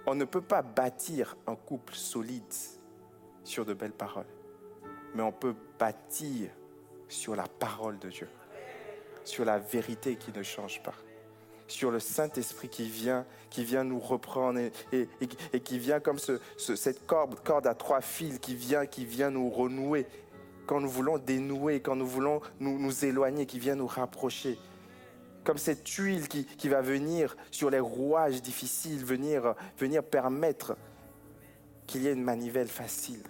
On 0.06 0.14
ne 0.14 0.24
peut 0.24 0.42
pas 0.42 0.62
bâtir 0.62 1.36
un 1.46 1.54
couple 1.54 1.94
solide 1.94 2.42
sur 3.44 3.64
de 3.64 3.74
belles 3.74 3.92
paroles 3.92 4.26
mais 5.14 5.22
on 5.22 5.32
peut 5.32 5.54
bâtir 5.78 6.50
sur 7.08 7.36
la 7.36 7.44
parole 7.44 7.98
de 7.98 8.10
Dieu, 8.10 8.28
sur 9.24 9.44
la 9.44 9.58
vérité 9.58 10.16
qui 10.16 10.32
ne 10.36 10.42
change 10.42 10.82
pas, 10.82 10.94
sur 11.68 11.90
le 11.90 12.00
Saint-Esprit 12.00 12.68
qui 12.68 12.88
vient, 12.88 13.24
qui 13.48 13.64
vient 13.64 13.84
nous 13.84 14.00
reprendre 14.00 14.60
et, 14.92 15.08
qui 15.60 15.78
vient 15.78 16.00
comme 16.00 16.18
ce, 16.18 16.40
cette 16.56 17.06
corde, 17.06 17.40
corde 17.42 17.66
à 17.66 17.74
trois 17.74 18.00
fils 18.00 18.38
qui 18.38 18.54
vient, 18.54 18.86
qui 18.86 19.06
vient 19.06 19.30
nous 19.30 19.48
renouer 19.48 20.06
quand 20.66 20.80
nous 20.80 20.88
voulons 20.88 21.18
dénouer, 21.18 21.80
quand 21.80 21.96
nous 21.96 22.06
voulons 22.06 22.40
nous, 22.60 23.04
éloigner, 23.04 23.46
qui 23.46 23.58
vient 23.58 23.74
nous 23.74 23.86
rapprocher. 23.86 24.58
Comme 25.44 25.58
cette 25.58 25.86
huile 25.88 26.28
qui, 26.28 26.46
qui 26.46 26.68
va 26.68 26.80
venir 26.80 27.36
sur 27.50 27.70
les 27.70 27.80
rouages 27.80 28.40
difficiles, 28.40 29.04
venir, 29.04 29.54
venir 29.78 30.02
permettre 30.02 30.76
qu'il 31.86 32.02
y 32.02 32.08
ait 32.08 32.12
une 32.12 32.22
manivelle 32.22 32.68
facile. 32.68 33.22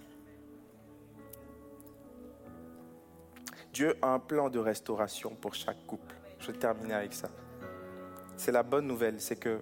Dieu 3.72 3.96
a 4.02 4.14
un 4.14 4.20
plan 4.20 4.50
de 4.50 4.60
restauration 4.60 5.34
pour 5.34 5.54
chaque 5.54 5.84
couple. 5.86 6.14
Je 6.38 6.52
vais 6.52 6.58
terminer 6.58 6.94
avec 6.94 7.12
ça. 7.12 7.28
C'est 8.36 8.52
la 8.52 8.62
bonne 8.62 8.86
nouvelle, 8.86 9.20
c'est 9.20 9.36
que 9.36 9.60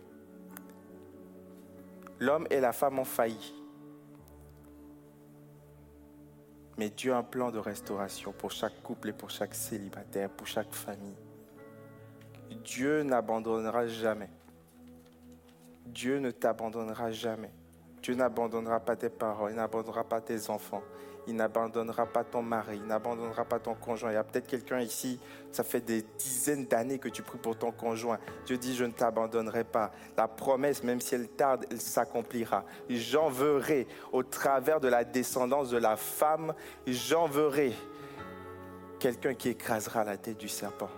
l'homme 2.18 2.46
et 2.50 2.60
la 2.60 2.72
femme 2.72 2.98
ont 2.98 3.04
failli. 3.04 3.54
Mais 6.78 6.88
Dieu 6.88 7.12
a 7.12 7.18
un 7.18 7.22
plan 7.22 7.50
de 7.50 7.58
restauration 7.58 8.32
pour 8.32 8.50
chaque 8.50 8.82
couple 8.82 9.10
et 9.10 9.12
pour 9.12 9.30
chaque 9.30 9.54
célibataire, 9.54 10.30
pour 10.30 10.46
chaque 10.46 10.72
famille. 10.72 11.16
Dieu 12.64 13.02
n'abandonnera 13.02 13.86
jamais. 13.86 14.30
Dieu 15.86 16.18
ne 16.18 16.30
t'abandonnera 16.30 17.10
jamais. 17.10 17.50
Dieu 18.02 18.14
n'abandonnera 18.14 18.80
pas 18.80 18.96
tes 18.96 19.10
parents, 19.10 19.48
il 19.48 19.54
n'abandonnera 19.54 20.04
pas 20.04 20.20
tes 20.20 20.50
enfants 20.50 20.82
il 21.26 21.36
n'abandonnera 21.36 22.06
pas 22.06 22.24
ton 22.24 22.42
mari, 22.42 22.78
il 22.82 22.86
n'abandonnera 22.86 23.44
pas 23.44 23.58
ton 23.58 23.74
conjoint. 23.74 24.10
Il 24.10 24.14
y 24.14 24.16
a 24.16 24.24
peut-être 24.24 24.46
quelqu'un 24.46 24.80
ici, 24.80 25.20
ça 25.52 25.62
fait 25.62 25.80
des 25.80 26.02
dizaines 26.18 26.66
d'années 26.66 26.98
que 26.98 27.08
tu 27.08 27.22
pries 27.22 27.38
pour 27.38 27.56
ton 27.56 27.70
conjoint. 27.72 28.18
Dieu 28.46 28.58
dit, 28.58 28.74
je 28.74 28.84
ne 28.84 28.92
t'abandonnerai 28.92 29.64
pas. 29.64 29.92
La 30.16 30.28
promesse, 30.28 30.82
même 30.82 31.00
si 31.00 31.14
elle 31.14 31.28
tarde, 31.28 31.66
elle 31.70 31.80
s'accomplira. 31.80 32.64
J'enverrai 32.88 33.86
au 34.12 34.22
travers 34.22 34.80
de 34.80 34.88
la 34.88 35.04
descendance 35.04 35.70
de 35.70 35.78
la 35.78 35.96
femme, 35.96 36.54
j'enverrai 36.86 37.72
quelqu'un 38.98 39.34
qui 39.34 39.48
écrasera 39.48 40.04
la 40.04 40.16
tête 40.16 40.38
du 40.38 40.48
serpent. 40.48 40.88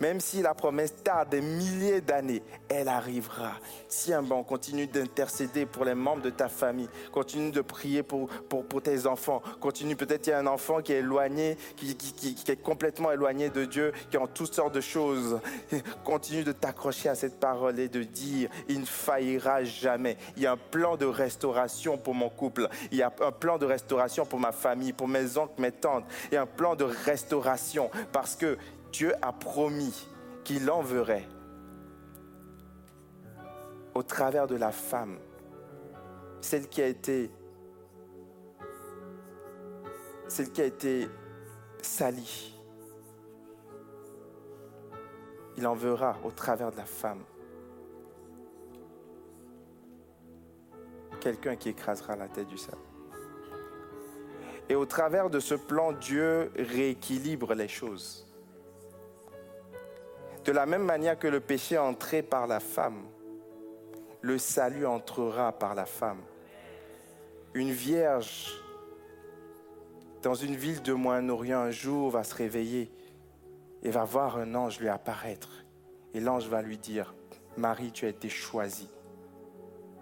Même 0.00 0.20
si 0.20 0.42
la 0.42 0.54
promesse 0.54 0.94
tarde 1.02 1.30
des 1.30 1.40
milliers 1.40 2.00
d'années, 2.00 2.42
elle 2.68 2.88
arrivera. 2.88 3.52
Tiens 3.88 4.22
bon, 4.22 4.42
continue 4.42 4.86
d'intercéder 4.86 5.66
pour 5.66 5.84
les 5.84 5.94
membres 5.94 6.22
de 6.22 6.30
ta 6.30 6.48
famille. 6.48 6.88
Continue 7.12 7.50
de 7.50 7.60
prier 7.60 8.02
pour, 8.02 8.28
pour, 8.28 8.64
pour 8.64 8.82
tes 8.82 9.06
enfants. 9.06 9.42
Continue, 9.60 9.96
peut-être 9.96 10.26
il 10.26 10.30
y 10.30 10.32
a 10.32 10.38
un 10.38 10.46
enfant 10.46 10.82
qui 10.82 10.92
est 10.92 10.98
éloigné, 10.98 11.56
qui, 11.76 11.96
qui, 11.96 12.34
qui, 12.34 12.50
est 12.50 12.62
complètement 12.62 13.10
éloigné 13.10 13.48
de 13.50 13.64
Dieu, 13.64 13.92
qui 14.10 14.16
en 14.18 14.26
toutes 14.26 14.54
sortes 14.54 14.74
de 14.74 14.80
choses. 14.80 15.40
Continue 16.04 16.44
de 16.44 16.52
t'accrocher 16.52 17.08
à 17.08 17.14
cette 17.14 17.40
parole 17.40 17.78
et 17.78 17.88
de 17.88 18.02
dire, 18.02 18.50
il 18.68 18.80
ne 18.80 18.86
faillira 18.86 19.64
jamais. 19.64 20.16
Il 20.36 20.42
y 20.42 20.46
a 20.46 20.52
un 20.52 20.56
plan 20.56 20.96
de 20.96 21.06
restauration 21.06 21.98
pour 21.98 22.14
mon 22.14 22.28
couple. 22.28 22.68
Il 22.90 22.98
y 22.98 23.02
a 23.02 23.12
un 23.20 23.32
plan 23.32 23.58
de 23.58 23.66
restauration 23.66 24.26
pour 24.26 24.40
ma 24.40 24.52
famille, 24.52 24.92
pour 24.92 25.08
mes 25.08 25.38
oncles, 25.38 25.60
mes 25.60 25.72
tantes. 25.72 26.04
Il 26.30 26.34
y 26.34 26.36
a 26.36 26.42
un 26.42 26.46
plan 26.46 26.76
de 26.76 26.84
restauration 26.84 27.90
parce 28.12 28.36
que 28.36 28.58
Dieu 28.92 29.12
a 29.22 29.32
promis 29.32 30.08
qu'il 30.44 30.70
enverrait 30.70 31.28
au 33.94 34.02
travers 34.02 34.46
de 34.46 34.56
la 34.56 34.72
femme, 34.72 35.18
celle 36.40 36.68
qui 36.68 36.82
a 36.82 36.86
été 36.86 37.30
celle 40.28 40.50
qui 40.50 40.60
a 40.60 40.64
été 40.64 41.08
salie. 41.80 42.52
Il 45.56 45.66
enverra 45.66 46.18
au 46.24 46.30
travers 46.30 46.70
de 46.70 46.76
la 46.76 46.84
femme 46.84 47.22
quelqu'un 51.20 51.56
qui 51.56 51.70
écrasera 51.70 52.16
la 52.16 52.28
tête 52.28 52.48
du 52.48 52.58
sable. 52.58 52.76
Et 54.68 54.74
au 54.74 54.84
travers 54.84 55.30
de 55.30 55.40
ce 55.40 55.54
plan, 55.54 55.92
Dieu 55.92 56.52
rééquilibre 56.56 57.54
les 57.54 57.68
choses. 57.68 58.25
De 60.46 60.52
la 60.52 60.64
même 60.64 60.84
manière 60.84 61.18
que 61.18 61.26
le 61.26 61.40
péché 61.40 61.74
est 61.74 61.78
entré 61.78 62.22
par 62.22 62.46
la 62.46 62.60
femme, 62.60 63.02
le 64.20 64.38
salut 64.38 64.86
entrera 64.86 65.50
par 65.50 65.74
la 65.74 65.86
femme. 65.86 66.20
Une 67.52 67.72
vierge 67.72 68.52
dans 70.22 70.36
une 70.36 70.54
ville 70.54 70.82
de 70.82 70.92
Moyen-Orient 70.92 71.58
un 71.58 71.72
jour 71.72 72.10
va 72.10 72.22
se 72.22 72.32
réveiller 72.32 72.92
et 73.82 73.90
va 73.90 74.04
voir 74.04 74.36
un 74.36 74.54
ange 74.54 74.78
lui 74.78 74.88
apparaître. 74.88 75.64
Et 76.14 76.20
l'ange 76.20 76.46
va 76.46 76.62
lui 76.62 76.78
dire, 76.78 77.16
Marie, 77.56 77.90
tu 77.90 78.06
as 78.06 78.10
été 78.10 78.28
choisie 78.28 78.88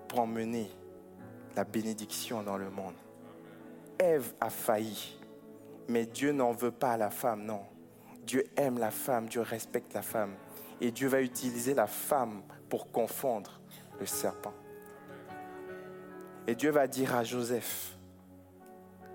pour 0.08 0.20
emmener 0.20 0.70
la 1.56 1.64
bénédiction 1.64 2.42
dans 2.42 2.58
le 2.58 2.68
monde. 2.68 2.94
Ève 3.98 4.34
a 4.42 4.50
failli, 4.50 5.18
mais 5.88 6.04
Dieu 6.04 6.32
n'en 6.32 6.52
veut 6.52 6.70
pas 6.70 6.92
à 6.92 6.96
la 6.98 7.10
femme, 7.10 7.44
non. 7.46 7.62
Dieu 8.24 8.44
aime 8.56 8.78
la 8.78 8.90
femme, 8.90 9.28
Dieu 9.28 9.42
respecte 9.42 9.94
la 9.94 10.02
femme. 10.02 10.34
Et 10.80 10.90
Dieu 10.90 11.08
va 11.08 11.20
utiliser 11.20 11.74
la 11.74 11.86
femme 11.86 12.42
pour 12.68 12.90
confondre 12.90 13.60
le 14.00 14.06
serpent. 14.06 14.54
Et 16.46 16.54
Dieu 16.54 16.70
va 16.70 16.86
dire 16.86 17.14
à 17.14 17.24
Joseph, 17.24 17.96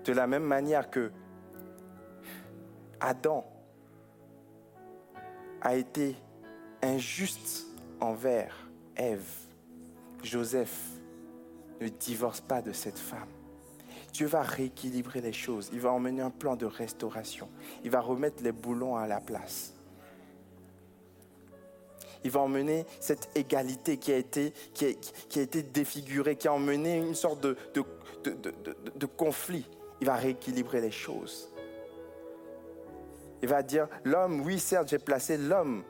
de 0.04 0.12
la 0.12 0.26
même 0.26 0.44
manière 0.44 0.90
que 0.90 1.12
Adam 3.00 3.44
a 5.60 5.74
été 5.74 6.16
injuste 6.82 7.66
envers 8.00 8.68
Ève, 8.96 9.28
Joseph 10.22 11.00
ne 11.80 11.88
divorce 11.88 12.40
pas 12.40 12.62
de 12.62 12.72
cette 12.72 12.98
femme. 12.98 13.28
Dieu 14.12 14.26
va 14.26 14.42
rééquilibrer 14.42 15.20
les 15.20 15.32
choses. 15.32 15.70
Il 15.72 15.80
va 15.80 15.92
emmener 15.92 16.22
un 16.22 16.30
plan 16.30 16.56
de 16.56 16.66
restauration. 16.66 17.48
Il 17.84 17.90
va 17.90 18.00
remettre 18.00 18.42
les 18.42 18.52
boulons 18.52 18.96
à 18.96 19.06
la 19.06 19.20
place. 19.20 19.74
Il 22.22 22.30
va 22.30 22.40
emmener 22.40 22.84
cette 23.00 23.30
égalité 23.34 23.96
qui 23.96 24.12
a 24.12 24.16
été, 24.16 24.52
défigurée, 25.62 26.36
qui 26.36 26.48
a 26.48 26.52
emmené 26.52 26.98
une 26.98 27.14
sorte 27.14 27.40
de 27.40 29.06
conflit. 29.06 29.66
Il 30.00 30.06
va 30.06 30.16
rééquilibrer 30.16 30.80
les 30.80 30.90
choses. 30.90 31.50
Il 33.42 33.48
va 33.48 33.62
dire, 33.62 33.88
l'homme, 34.04 34.42
oui 34.42 34.58
certes, 34.58 34.88
j'ai 34.88 34.98
placé 34.98 35.38
l'homme 35.38 35.82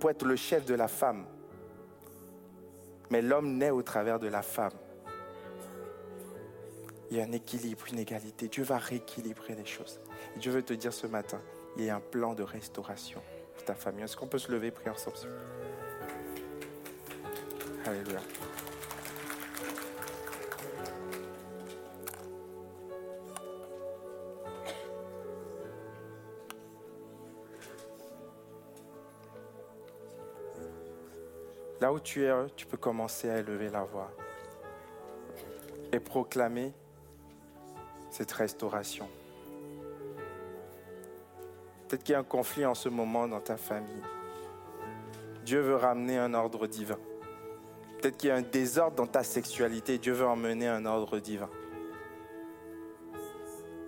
pour 0.00 0.10
être 0.10 0.24
le 0.24 0.34
chef 0.34 0.64
de 0.64 0.74
la 0.74 0.88
femme. 0.88 1.26
Mais 3.10 3.22
l'homme 3.22 3.56
naît 3.56 3.70
au 3.70 3.82
travers 3.82 4.18
de 4.18 4.26
la 4.26 4.42
femme 4.42 4.72
il 7.12 7.18
y 7.18 7.20
a 7.20 7.24
un 7.24 7.32
équilibre, 7.32 7.84
une 7.92 7.98
égalité. 7.98 8.48
Dieu 8.48 8.64
va 8.64 8.78
rééquilibrer 8.78 9.54
les 9.54 9.66
choses. 9.66 10.00
Et 10.34 10.38
Dieu 10.38 10.50
veut 10.50 10.62
te 10.62 10.72
dire 10.72 10.94
ce 10.94 11.06
matin, 11.06 11.42
il 11.76 11.84
y 11.84 11.90
a 11.90 11.96
un 11.96 12.00
plan 12.00 12.32
de 12.32 12.42
restauration 12.42 13.20
pour 13.52 13.62
ta 13.66 13.74
famille. 13.74 14.02
Est-ce 14.02 14.16
qu'on 14.16 14.26
peut 14.26 14.38
se 14.38 14.50
lever 14.50 14.68
et 14.68 14.70
prier 14.70 14.88
ensemble? 14.88 15.18
Alléluia. 17.84 18.18
Là 31.78 31.92
où 31.92 32.00
tu 32.00 32.24
es, 32.24 32.32
tu 32.56 32.64
peux 32.64 32.78
commencer 32.78 33.28
à 33.28 33.36
élever 33.36 33.68
la 33.68 33.82
voix 33.82 34.10
et 35.92 36.00
proclamer 36.00 36.72
cette 38.12 38.30
restauration. 38.30 39.08
Peut-être 41.88 42.04
qu'il 42.04 42.12
y 42.12 42.16
a 42.16 42.20
un 42.20 42.24
conflit 42.24 42.64
en 42.64 42.74
ce 42.74 42.88
moment 42.88 43.26
dans 43.26 43.40
ta 43.40 43.56
famille. 43.56 44.02
Dieu 45.44 45.60
veut 45.60 45.76
ramener 45.76 46.18
un 46.18 46.34
ordre 46.34 46.66
divin. 46.66 46.98
Peut-être 48.00 48.16
qu'il 48.16 48.28
y 48.28 48.32
a 48.32 48.36
un 48.36 48.42
désordre 48.42 48.96
dans 48.96 49.06
ta 49.06 49.24
sexualité. 49.24 49.98
Dieu 49.98 50.12
veut 50.12 50.26
emmener 50.26 50.68
un 50.68 50.86
ordre 50.86 51.18
divin. 51.18 51.50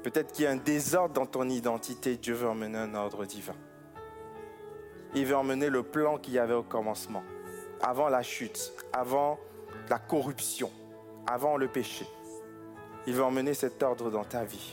Peut-être 0.02 0.32
qu'il 0.32 0.44
y 0.44 0.48
a 0.48 0.50
un 0.50 0.56
désordre 0.56 1.14
dans 1.14 1.26
ton 1.26 1.48
identité. 1.48 2.16
Dieu 2.16 2.34
veut 2.34 2.48
emmener 2.48 2.78
un 2.78 2.94
ordre 2.94 3.24
divin. 3.24 3.56
Il 5.14 5.26
veut 5.26 5.36
emmener 5.36 5.70
le 5.70 5.82
plan 5.82 6.18
qu'il 6.18 6.34
y 6.34 6.38
avait 6.38 6.54
au 6.54 6.62
commencement 6.62 7.22
avant 7.80 8.08
la 8.08 8.22
chute, 8.22 8.72
avant 8.92 9.38
la 9.90 9.98
corruption, 9.98 10.70
avant 11.26 11.56
le 11.56 11.68
péché. 11.68 12.06
Il 13.06 13.14
veut 13.14 13.24
emmener 13.24 13.54
cet 13.54 13.82
ordre 13.82 14.10
dans 14.10 14.24
ta 14.24 14.44
vie. 14.44 14.72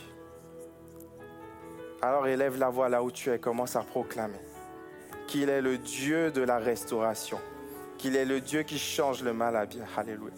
Alors 2.00 2.26
élève 2.26 2.58
la 2.58 2.70
voix 2.70 2.88
là 2.88 3.02
où 3.02 3.10
tu 3.10 3.30
es, 3.30 3.38
commence 3.38 3.76
à 3.76 3.82
proclamer 3.82 4.40
qu'il 5.28 5.48
est 5.48 5.62
le 5.62 5.78
Dieu 5.78 6.30
de 6.30 6.42
la 6.42 6.58
restauration, 6.58 7.38
qu'il 7.96 8.16
est 8.16 8.24
le 8.24 8.40
Dieu 8.40 8.62
qui 8.64 8.78
change 8.78 9.22
le 9.22 9.32
mal 9.32 9.56
à 9.56 9.66
bien. 9.66 9.84
Alléluia. 9.96 10.32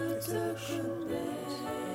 rere 1.08 1.91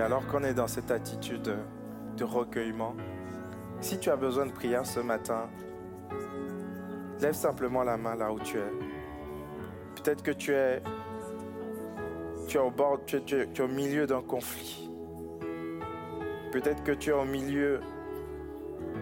Alors 0.00 0.26
qu'on 0.26 0.42
est 0.44 0.54
dans 0.54 0.66
cette 0.66 0.90
attitude 0.90 1.54
de, 2.16 2.24
recueillement, 2.24 2.94
si 3.80 3.98
tu 3.98 4.10
as 4.10 4.16
besoin 4.16 4.46
de 4.46 4.52
prière 4.52 4.86
ce 4.86 5.00
matin, 5.00 5.48
lève 7.20 7.34
simplement 7.34 7.82
la 7.82 7.96
main 7.96 8.16
là 8.16 8.32
où 8.32 8.38
tu 8.38 8.58
es. 8.58 8.72
Peut-être 9.96 10.22
que 10.22 10.30
tu 10.30 10.52
es, 10.52 10.82
tu 12.48 12.58
au 12.58 12.70
bord, 12.70 13.00
tu 13.06 13.16
es, 13.16 13.60
au 13.60 13.68
milieu 13.68 14.06
d'un 14.06 14.22
conflit. 14.22 14.88
Peut-être 16.52 16.82
que 16.82 16.92
tu 16.92 17.10
es 17.10 17.14
au 17.14 17.24
milieu 17.24 17.80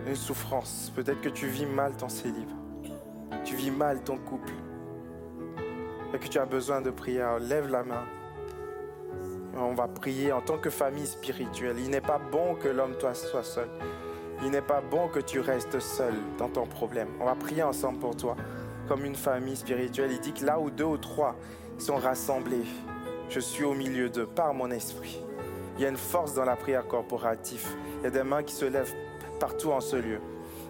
d'une 0.04 0.16
souffrance. 0.16 0.92
Peut-être 0.96 1.20
que 1.20 1.28
tu 1.28 1.46
vis 1.46 1.66
mal 1.66 1.96
ton 1.96 2.08
célibat. 2.08 2.52
Tu 3.44 3.54
vis 3.54 3.70
mal 3.70 4.02
ton 4.02 4.18
couple. 4.18 4.52
Et 6.12 6.18
que 6.18 6.26
tu 6.26 6.38
as 6.38 6.46
besoin 6.46 6.80
de 6.80 6.90
prière. 6.90 7.38
Lève 7.38 7.68
la 7.68 7.84
main. 7.84 8.04
On 9.56 9.74
va 9.74 9.88
prier 9.88 10.32
en 10.32 10.40
tant 10.40 10.58
que 10.58 10.70
famille 10.70 11.06
spirituelle. 11.06 11.76
Il 11.78 11.90
n'est 11.90 12.00
pas 12.00 12.20
bon 12.30 12.54
que 12.54 12.68
l'homme 12.68 12.96
toi 12.98 13.14
soit 13.14 13.42
seul. 13.42 13.68
Il 14.42 14.50
n'est 14.50 14.62
pas 14.62 14.80
bon 14.80 15.08
que 15.08 15.18
tu 15.18 15.40
restes 15.40 15.80
seul 15.80 16.14
dans 16.38 16.48
ton 16.48 16.66
problème. 16.66 17.08
On 17.20 17.24
va 17.24 17.34
prier 17.34 17.62
ensemble 17.62 17.98
pour 17.98 18.16
toi. 18.16 18.36
Comme 18.86 19.04
une 19.04 19.16
famille 19.16 19.56
spirituelle, 19.56 20.12
il 20.12 20.20
dit 20.20 20.32
que 20.32 20.44
là 20.44 20.60
où 20.60 20.70
deux 20.70 20.84
ou 20.84 20.96
trois 20.96 21.34
sont 21.78 21.96
rassemblés, 21.96 22.64
je 23.28 23.40
suis 23.40 23.64
au 23.64 23.74
milieu 23.74 24.08
d'eux 24.08 24.26
par 24.26 24.54
mon 24.54 24.70
esprit. 24.70 25.20
Il 25.76 25.82
y 25.82 25.86
a 25.86 25.88
une 25.88 25.96
force 25.96 26.34
dans 26.34 26.44
la 26.44 26.56
prière 26.56 26.86
corporative. 26.86 27.66
Il 28.00 28.04
y 28.04 28.06
a 28.06 28.10
des 28.10 28.22
mains 28.22 28.42
qui 28.42 28.54
se 28.54 28.64
lèvent 28.64 28.94
partout 29.38 29.70
en 29.70 29.80
ce 29.80 29.96
lieu. 29.96 30.20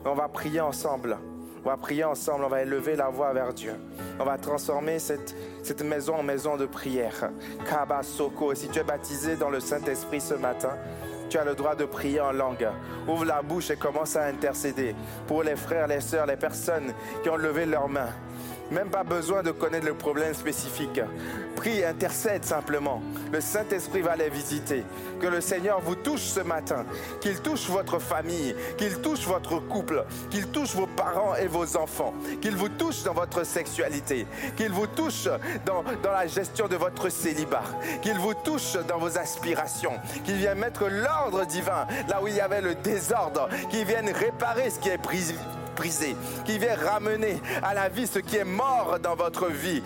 On 0.05 0.14
va 0.14 0.29
prier 0.29 0.61
ensemble. 0.61 1.18
On 1.64 1.68
va 1.68 1.76
prier 1.76 2.04
ensemble. 2.04 2.44
On 2.44 2.48
va 2.48 2.62
élever 2.62 2.96
la 2.96 3.09
voix 3.09 3.32
vers 3.32 3.52
Dieu. 3.52 3.74
On 4.18 4.24
va 4.24 4.38
transformer 4.38 4.98
cette, 4.98 5.34
cette 5.62 5.82
maison 5.82 6.16
en 6.16 6.22
maison 6.22 6.56
de 6.56 6.66
prière. 6.66 7.30
Kaba 7.68 8.02
Soko. 8.02 8.52
Et 8.52 8.56
si 8.56 8.68
tu 8.68 8.78
es 8.78 8.84
baptisé 8.84 9.36
dans 9.36 9.50
le 9.50 9.61
Saint-Esprit 9.61 10.20
ce 10.20 10.34
matin, 10.34 10.76
tu 11.28 11.38
as 11.38 11.44
le 11.44 11.54
droit 11.54 11.74
de 11.74 11.84
prier 11.84 12.20
en 12.20 12.32
langue. 12.32 12.68
Ouvre 13.06 13.24
la 13.24 13.42
bouche 13.42 13.70
et 13.70 13.76
commence 13.76 14.16
à 14.16 14.24
intercéder 14.24 14.94
pour 15.26 15.42
les 15.42 15.56
frères, 15.56 15.86
les 15.86 16.00
sœurs, 16.00 16.26
les 16.26 16.36
personnes 16.36 16.94
qui 17.22 17.28
ont 17.28 17.36
levé 17.36 17.66
leurs 17.66 17.88
mains. 17.88 18.12
Même 18.71 18.91
pas 18.91 19.03
besoin 19.03 19.43
de 19.43 19.51
connaître 19.51 19.87
le 19.87 19.95
problème 19.95 20.35
spécifique. 20.35 21.01
Prie, 21.57 21.85
intercède 21.85 22.45
simplement. 22.45 23.03
Le 23.33 23.41
Saint-Esprit 23.41 24.03
va 24.03 24.14
les 24.14 24.29
visiter. 24.29 24.85
Que 25.21 25.27
le 25.27 25.41
Seigneur 25.41 25.81
vous 25.81 25.95
touche 25.95 26.21
ce 26.21 26.41
matin. 26.41 26.85
Qu'il 27.21 27.41
touche 27.41 27.69
votre 27.69 27.99
famille. 27.99 28.55
Qu'il 28.77 29.01
touche 29.01 29.27
votre 29.27 29.59
couple. 29.59 30.05
Qu'il 30.31 30.47
touche 30.49 30.75
vos 30.75 30.87
parents 30.87 31.35
et 31.35 31.47
vos 31.47 31.77
enfants. 31.77 32.12
Qu'il 32.43 32.57
vous 32.57 32.69
touche 32.69 33.03
dans 33.05 33.14
votre 33.14 33.45
sexualité. 33.45 34.27
Qu'il 34.57 34.71
vous 34.71 34.87
touche 34.87 35.29
dans, 35.64 35.83
la 36.05 36.27
gestion 36.27 36.69
de 36.69 36.77
votre 36.77 37.09
célibat. 37.09 37.64
Qu'il 38.03 38.19
vous 38.19 38.35
touche 38.35 38.75
dans 38.87 38.99
vos 38.99 39.19
aspirations. 39.19 39.99
Qu'il 40.25 40.37
vienne 40.37 40.59
mettre 40.59 40.89
l'ordre 40.89 41.47
divin 41.47 41.87
là 42.09 42.23
où 42.23 42.29
il 42.29 42.35
y 42.35 42.41
avait 42.41 42.61
le 42.61 42.75
désordre. 42.75 43.49
Qu'il 43.71 43.87
vienne 43.87 44.11
réparer 44.11 44.71
ce 44.71 44.79
qui 44.79 44.91
est 44.91 44.99
brisé 44.99 45.35
brisé, 45.79 46.16
qui 46.45 46.59
vient 46.59 46.74
ramener 46.74 47.41
à 47.62 47.72
la 47.72 47.89
vie 47.89 48.07
ce 48.07 48.18
qui 48.18 48.37
est 48.37 48.45
mort 48.45 48.99
dans 49.01 49.14
votre 49.14 49.47
vie. 49.47 49.83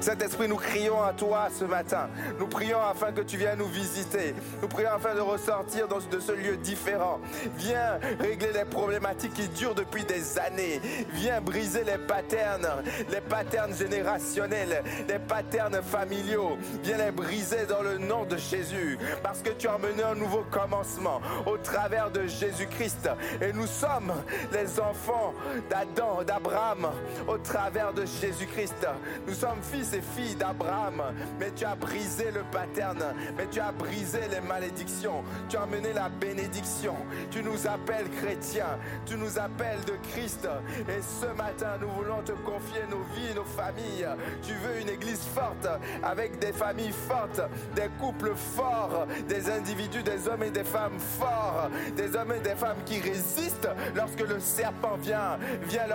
Saint-Esprit, 0.00 0.48
nous 0.48 0.56
crions 0.56 1.02
à 1.02 1.12
toi 1.12 1.48
ce 1.52 1.64
matin. 1.64 2.08
Nous 2.38 2.46
prions 2.46 2.80
afin 2.80 3.10
que 3.12 3.22
tu 3.22 3.36
viennes 3.36 3.58
nous 3.58 3.66
visiter. 3.66 4.34
Nous 4.62 4.68
prions 4.68 4.90
afin 4.90 5.14
de 5.14 5.20
ressortir 5.20 5.88
de 5.88 6.20
ce 6.20 6.32
lieu 6.32 6.56
différent. 6.58 7.20
Viens 7.56 7.98
régler 8.20 8.52
les 8.52 8.64
problématiques 8.64 9.34
qui 9.34 9.48
durent 9.48 9.74
depuis 9.74 10.04
des 10.04 10.38
années. 10.38 10.80
Viens 11.12 11.40
briser 11.40 11.82
les 11.82 11.98
patterns, 11.98 12.68
les 13.10 13.20
patterns 13.20 13.74
générationnels, 13.74 14.84
les 15.08 15.18
patterns 15.18 15.82
familiaux. 15.82 16.56
Viens 16.84 16.98
les 16.98 17.10
briser 17.10 17.66
dans 17.68 17.82
le 17.82 17.98
nom 17.98 18.24
de 18.24 18.36
Jésus. 18.36 18.98
Parce 19.22 19.40
que 19.40 19.50
tu 19.50 19.66
as 19.66 19.78
mené 19.78 20.04
un 20.04 20.14
nouveau 20.14 20.44
commencement 20.50 21.20
au 21.46 21.56
travers 21.56 22.10
de 22.10 22.26
Jésus-Christ. 22.26 23.08
Nous 23.56 23.66
sommes 23.66 24.12
les 24.52 24.78
enfants 24.78 25.34
d'Adam, 25.70 26.22
d'Abraham, 26.22 26.90
au 27.26 27.38
travers 27.38 27.92
de 27.92 28.04
Jésus-Christ. 28.04 28.86
Nous 29.26 29.34
sommes 29.34 29.62
fils 29.62 29.92
et 29.94 30.02
filles 30.02 30.34
d'Abraham, 30.34 31.02
mais 31.40 31.50
tu 31.56 31.64
as 31.64 31.74
brisé 31.74 32.30
le 32.30 32.42
pattern, 32.52 33.02
mais 33.36 33.46
tu 33.50 33.60
as 33.60 33.72
brisé 33.72 34.20
les 34.30 34.40
malédictions, 34.40 35.24
tu 35.48 35.56
as 35.56 35.62
amené 35.62 35.92
la 35.92 36.08
bénédiction. 36.08 36.94
Tu 37.30 37.42
nous 37.42 37.66
appelles 37.66 38.10
chrétiens, 38.22 38.78
tu 39.06 39.16
nous 39.16 39.38
appelles 39.38 39.84
de 39.86 39.94
Christ. 40.10 40.48
Et 40.88 41.02
ce 41.02 41.26
matin, 41.36 41.78
nous 41.80 41.90
voulons 41.90 42.22
te 42.22 42.32
confier 42.32 42.82
nos 42.90 43.02
vies, 43.14 43.34
nos 43.34 43.44
familles. 43.44 44.08
Tu 44.42 44.52
veux 44.54 44.80
une 44.80 44.90
église 44.90 45.26
forte, 45.34 45.68
avec 46.02 46.38
des 46.38 46.52
familles 46.52 46.92
fortes, 47.08 47.40
des 47.74 47.88
couples 48.00 48.34
forts, 48.34 49.06
des 49.28 49.50
individus, 49.50 50.02
des 50.02 50.28
hommes 50.28 50.42
et 50.42 50.50
des 50.50 50.64
femmes 50.64 50.98
forts, 50.98 51.70
des 51.96 52.14
hommes 52.16 52.32
et 52.32 52.40
des 52.40 52.54
femmes 52.54 52.76
qui 52.84 53.00
résistent 53.00 53.45
lorsque 53.94 54.20
le 54.20 54.40
serpent 54.40 54.96
vient, 55.00 55.38
vient, 55.62 55.86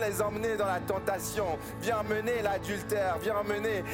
les 0.00 0.22
emmener 0.22 0.56
dans 0.56 0.66
la 0.66 0.80
tentation, 0.80 1.58
vient 1.80 1.98
emmener 1.98 2.42
l'adultère, 2.42 3.18
vient 3.18 3.36
emmener 3.36 3.84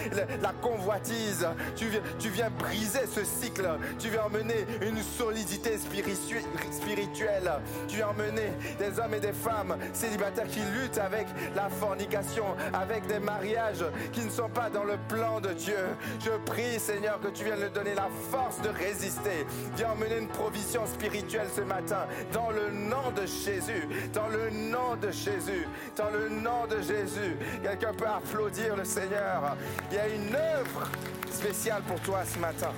la 0.41 0.53
convoitise. 0.63 1.47
Tu 1.75 1.87
viens, 1.87 2.01
tu 2.19 2.29
viens 2.31 2.51
briser 2.51 3.07
ce 3.07 3.25
cycle, 3.25 3.69
tu 3.99 4.09
viens 4.09 4.25
emmener 4.25 4.67
une 4.81 5.03
solidité 5.03 5.79
spirituelle, 5.79 7.51
tu 7.89 7.97
viens 7.97 8.09
emmener 8.09 8.53
des 8.79 8.99
hommes 8.99 9.15
et 9.15 9.21
des 9.21 9.33
femmes 9.33 9.77
célibataires 9.93 10.47
qui 10.49 10.61
luttent 10.61 10.99
avec 10.99 11.27
la 11.55 11.69
fornication, 11.69 12.45
avec 12.73 13.07
des 13.07 13.19
mariages 13.19 13.85
qui 14.13 14.21
ne 14.21 14.31
sont 14.31 14.49
pas 14.49 14.71
dans 14.71 14.85
le 14.85 14.97
plan 15.09 15.41
de 15.41 15.51
Dieu. 15.51 15.79
Je 16.21 16.31
prie, 16.45 16.79
Seigneur, 16.79 17.21
que 17.21 17.29
tu 17.29 17.45
viennes 17.45 17.61
leur 17.61 17.71
donner 17.71 17.95
la 17.95 18.09
force 18.31 18.61
de 18.63 18.69
résister. 18.69 19.47
Viens 19.77 19.91
emmener 19.91 20.19
une 20.19 20.29
provision 20.29 20.87
spirituelle 20.87 21.49
ce 21.55 21.63
matin 21.63 22.07
dans 22.37 22.51
le 22.51 22.71
nom 22.71 23.11
de 23.17 23.25
Jésus, 23.25 23.89
dans 24.13 24.29
le 24.29 24.51
nom 24.51 24.95
de 25.01 25.11
Jésus, 25.11 25.67
dans 25.97 26.11
le 26.11 26.29
nom 26.29 26.67
de 26.67 26.83
Jésus. 26.83 27.35
Quelqu'un 27.63 27.95
peut 27.95 28.07
applaudir 28.07 28.77
le 28.77 28.85
Seigneur. 28.85 29.57
Il 29.91 29.97
y 29.97 29.99
a 29.99 30.09
une 30.09 30.35
œuvre 30.35 30.87
spéciale 31.31 31.81
pour 31.89 31.99
toi 32.01 32.27
ce 32.27 32.39
matin. 32.39 32.73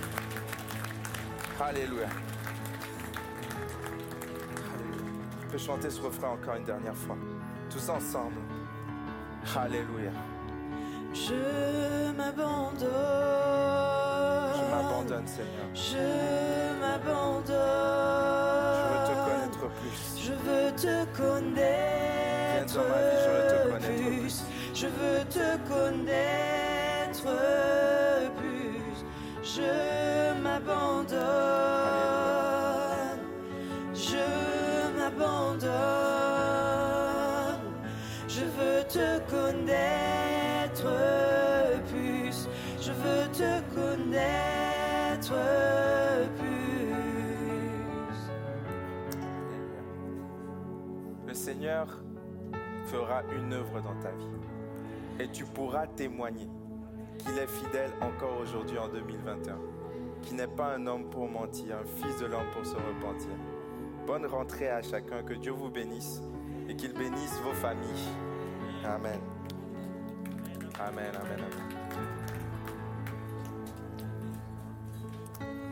Alléluia. 1.60 2.06
On 5.42 5.50
peut 5.50 5.58
chanter 5.58 5.90
ce 5.90 6.00
refrain 6.02 6.28
encore 6.28 6.54
une 6.54 6.64
dernière 6.64 6.94
fois. 6.94 7.16
Tous 7.68 7.88
ensemble. 7.88 8.40
Alléluia. 9.56 10.12
Je 11.12 12.12
m'abandonne. 12.12 12.88
Je 14.54 14.70
m'abandonne, 14.70 15.26
Seigneur. 15.26 15.66
Je 15.74 16.47
te 20.80 21.04
connaître 21.16 22.80
plus. 23.80 24.44
Je 24.74 24.86
veux 24.86 25.24
te 25.24 25.56
connaître 25.68 27.24
plus. 28.36 29.04
Je 29.42 29.97
Seigneur 51.58 51.88
fera 52.86 53.22
une 53.36 53.52
œuvre 53.52 53.80
dans 53.80 54.00
ta 54.00 54.12
vie. 54.12 54.30
Et 55.18 55.26
tu 55.26 55.44
pourras 55.44 55.88
témoigner 55.88 56.48
qu'il 57.18 57.36
est 57.36 57.48
fidèle 57.48 57.90
encore 58.00 58.38
aujourd'hui 58.40 58.78
en 58.78 58.86
2021. 58.88 59.58
Qu'il 60.22 60.36
n'est 60.36 60.46
pas 60.46 60.76
un 60.76 60.86
homme 60.86 61.10
pour 61.10 61.28
mentir, 61.28 61.78
un 61.78 61.84
fils 61.84 62.16
de 62.20 62.26
l'homme 62.26 62.46
pour 62.52 62.64
se 62.64 62.76
repentir. 62.76 63.32
Bonne 64.06 64.26
rentrée 64.26 64.70
à 64.70 64.82
chacun, 64.82 65.24
que 65.24 65.34
Dieu 65.34 65.50
vous 65.50 65.68
bénisse 65.68 66.22
et 66.68 66.76
qu'il 66.76 66.92
bénisse 66.92 67.40
vos 67.42 67.54
familles. 67.54 68.06
Amen. 68.84 69.18
Amen, 70.78 71.10
amen, 71.12 71.40
amen. 71.40 71.68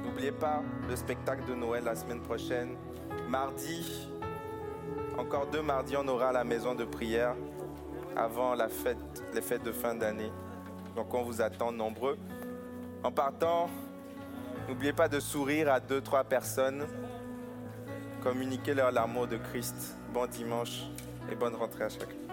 N'oubliez 0.04 0.32
pas 0.32 0.64
le 0.88 0.96
spectacle 0.96 1.48
de 1.48 1.54
Noël 1.54 1.84
la 1.84 1.94
semaine 1.94 2.22
prochaine. 2.22 2.74
Mardi, 3.28 4.08
encore 5.18 5.46
deux 5.46 5.62
mardis, 5.62 5.96
on 5.96 6.06
aura 6.08 6.32
la 6.32 6.44
maison 6.44 6.74
de 6.74 6.84
prière 6.84 7.34
avant 8.16 8.54
les 8.54 8.68
fêtes 9.42 9.62
de 9.62 9.72
fin 9.72 9.94
d'année. 9.94 10.30
Donc 10.94 11.12
on 11.14 11.22
vous 11.22 11.40
attend 11.40 11.72
nombreux. 11.72 12.18
En 13.02 13.12
partant, 13.12 13.68
n'oubliez 14.68 14.92
pas 14.92 15.08
de 15.08 15.20
sourire 15.20 15.72
à 15.72 15.80
deux, 15.80 16.00
trois 16.00 16.24
personnes. 16.24 16.86
Communiquez 18.22 18.74
leur 18.74 18.90
l'amour 18.90 19.26
de 19.26 19.36
Christ. 19.36 19.96
Bon 20.12 20.26
dimanche 20.26 20.84
et 21.30 21.34
bonne 21.34 21.54
rentrée 21.54 21.84
à 21.84 21.88
chacun. 21.88 22.25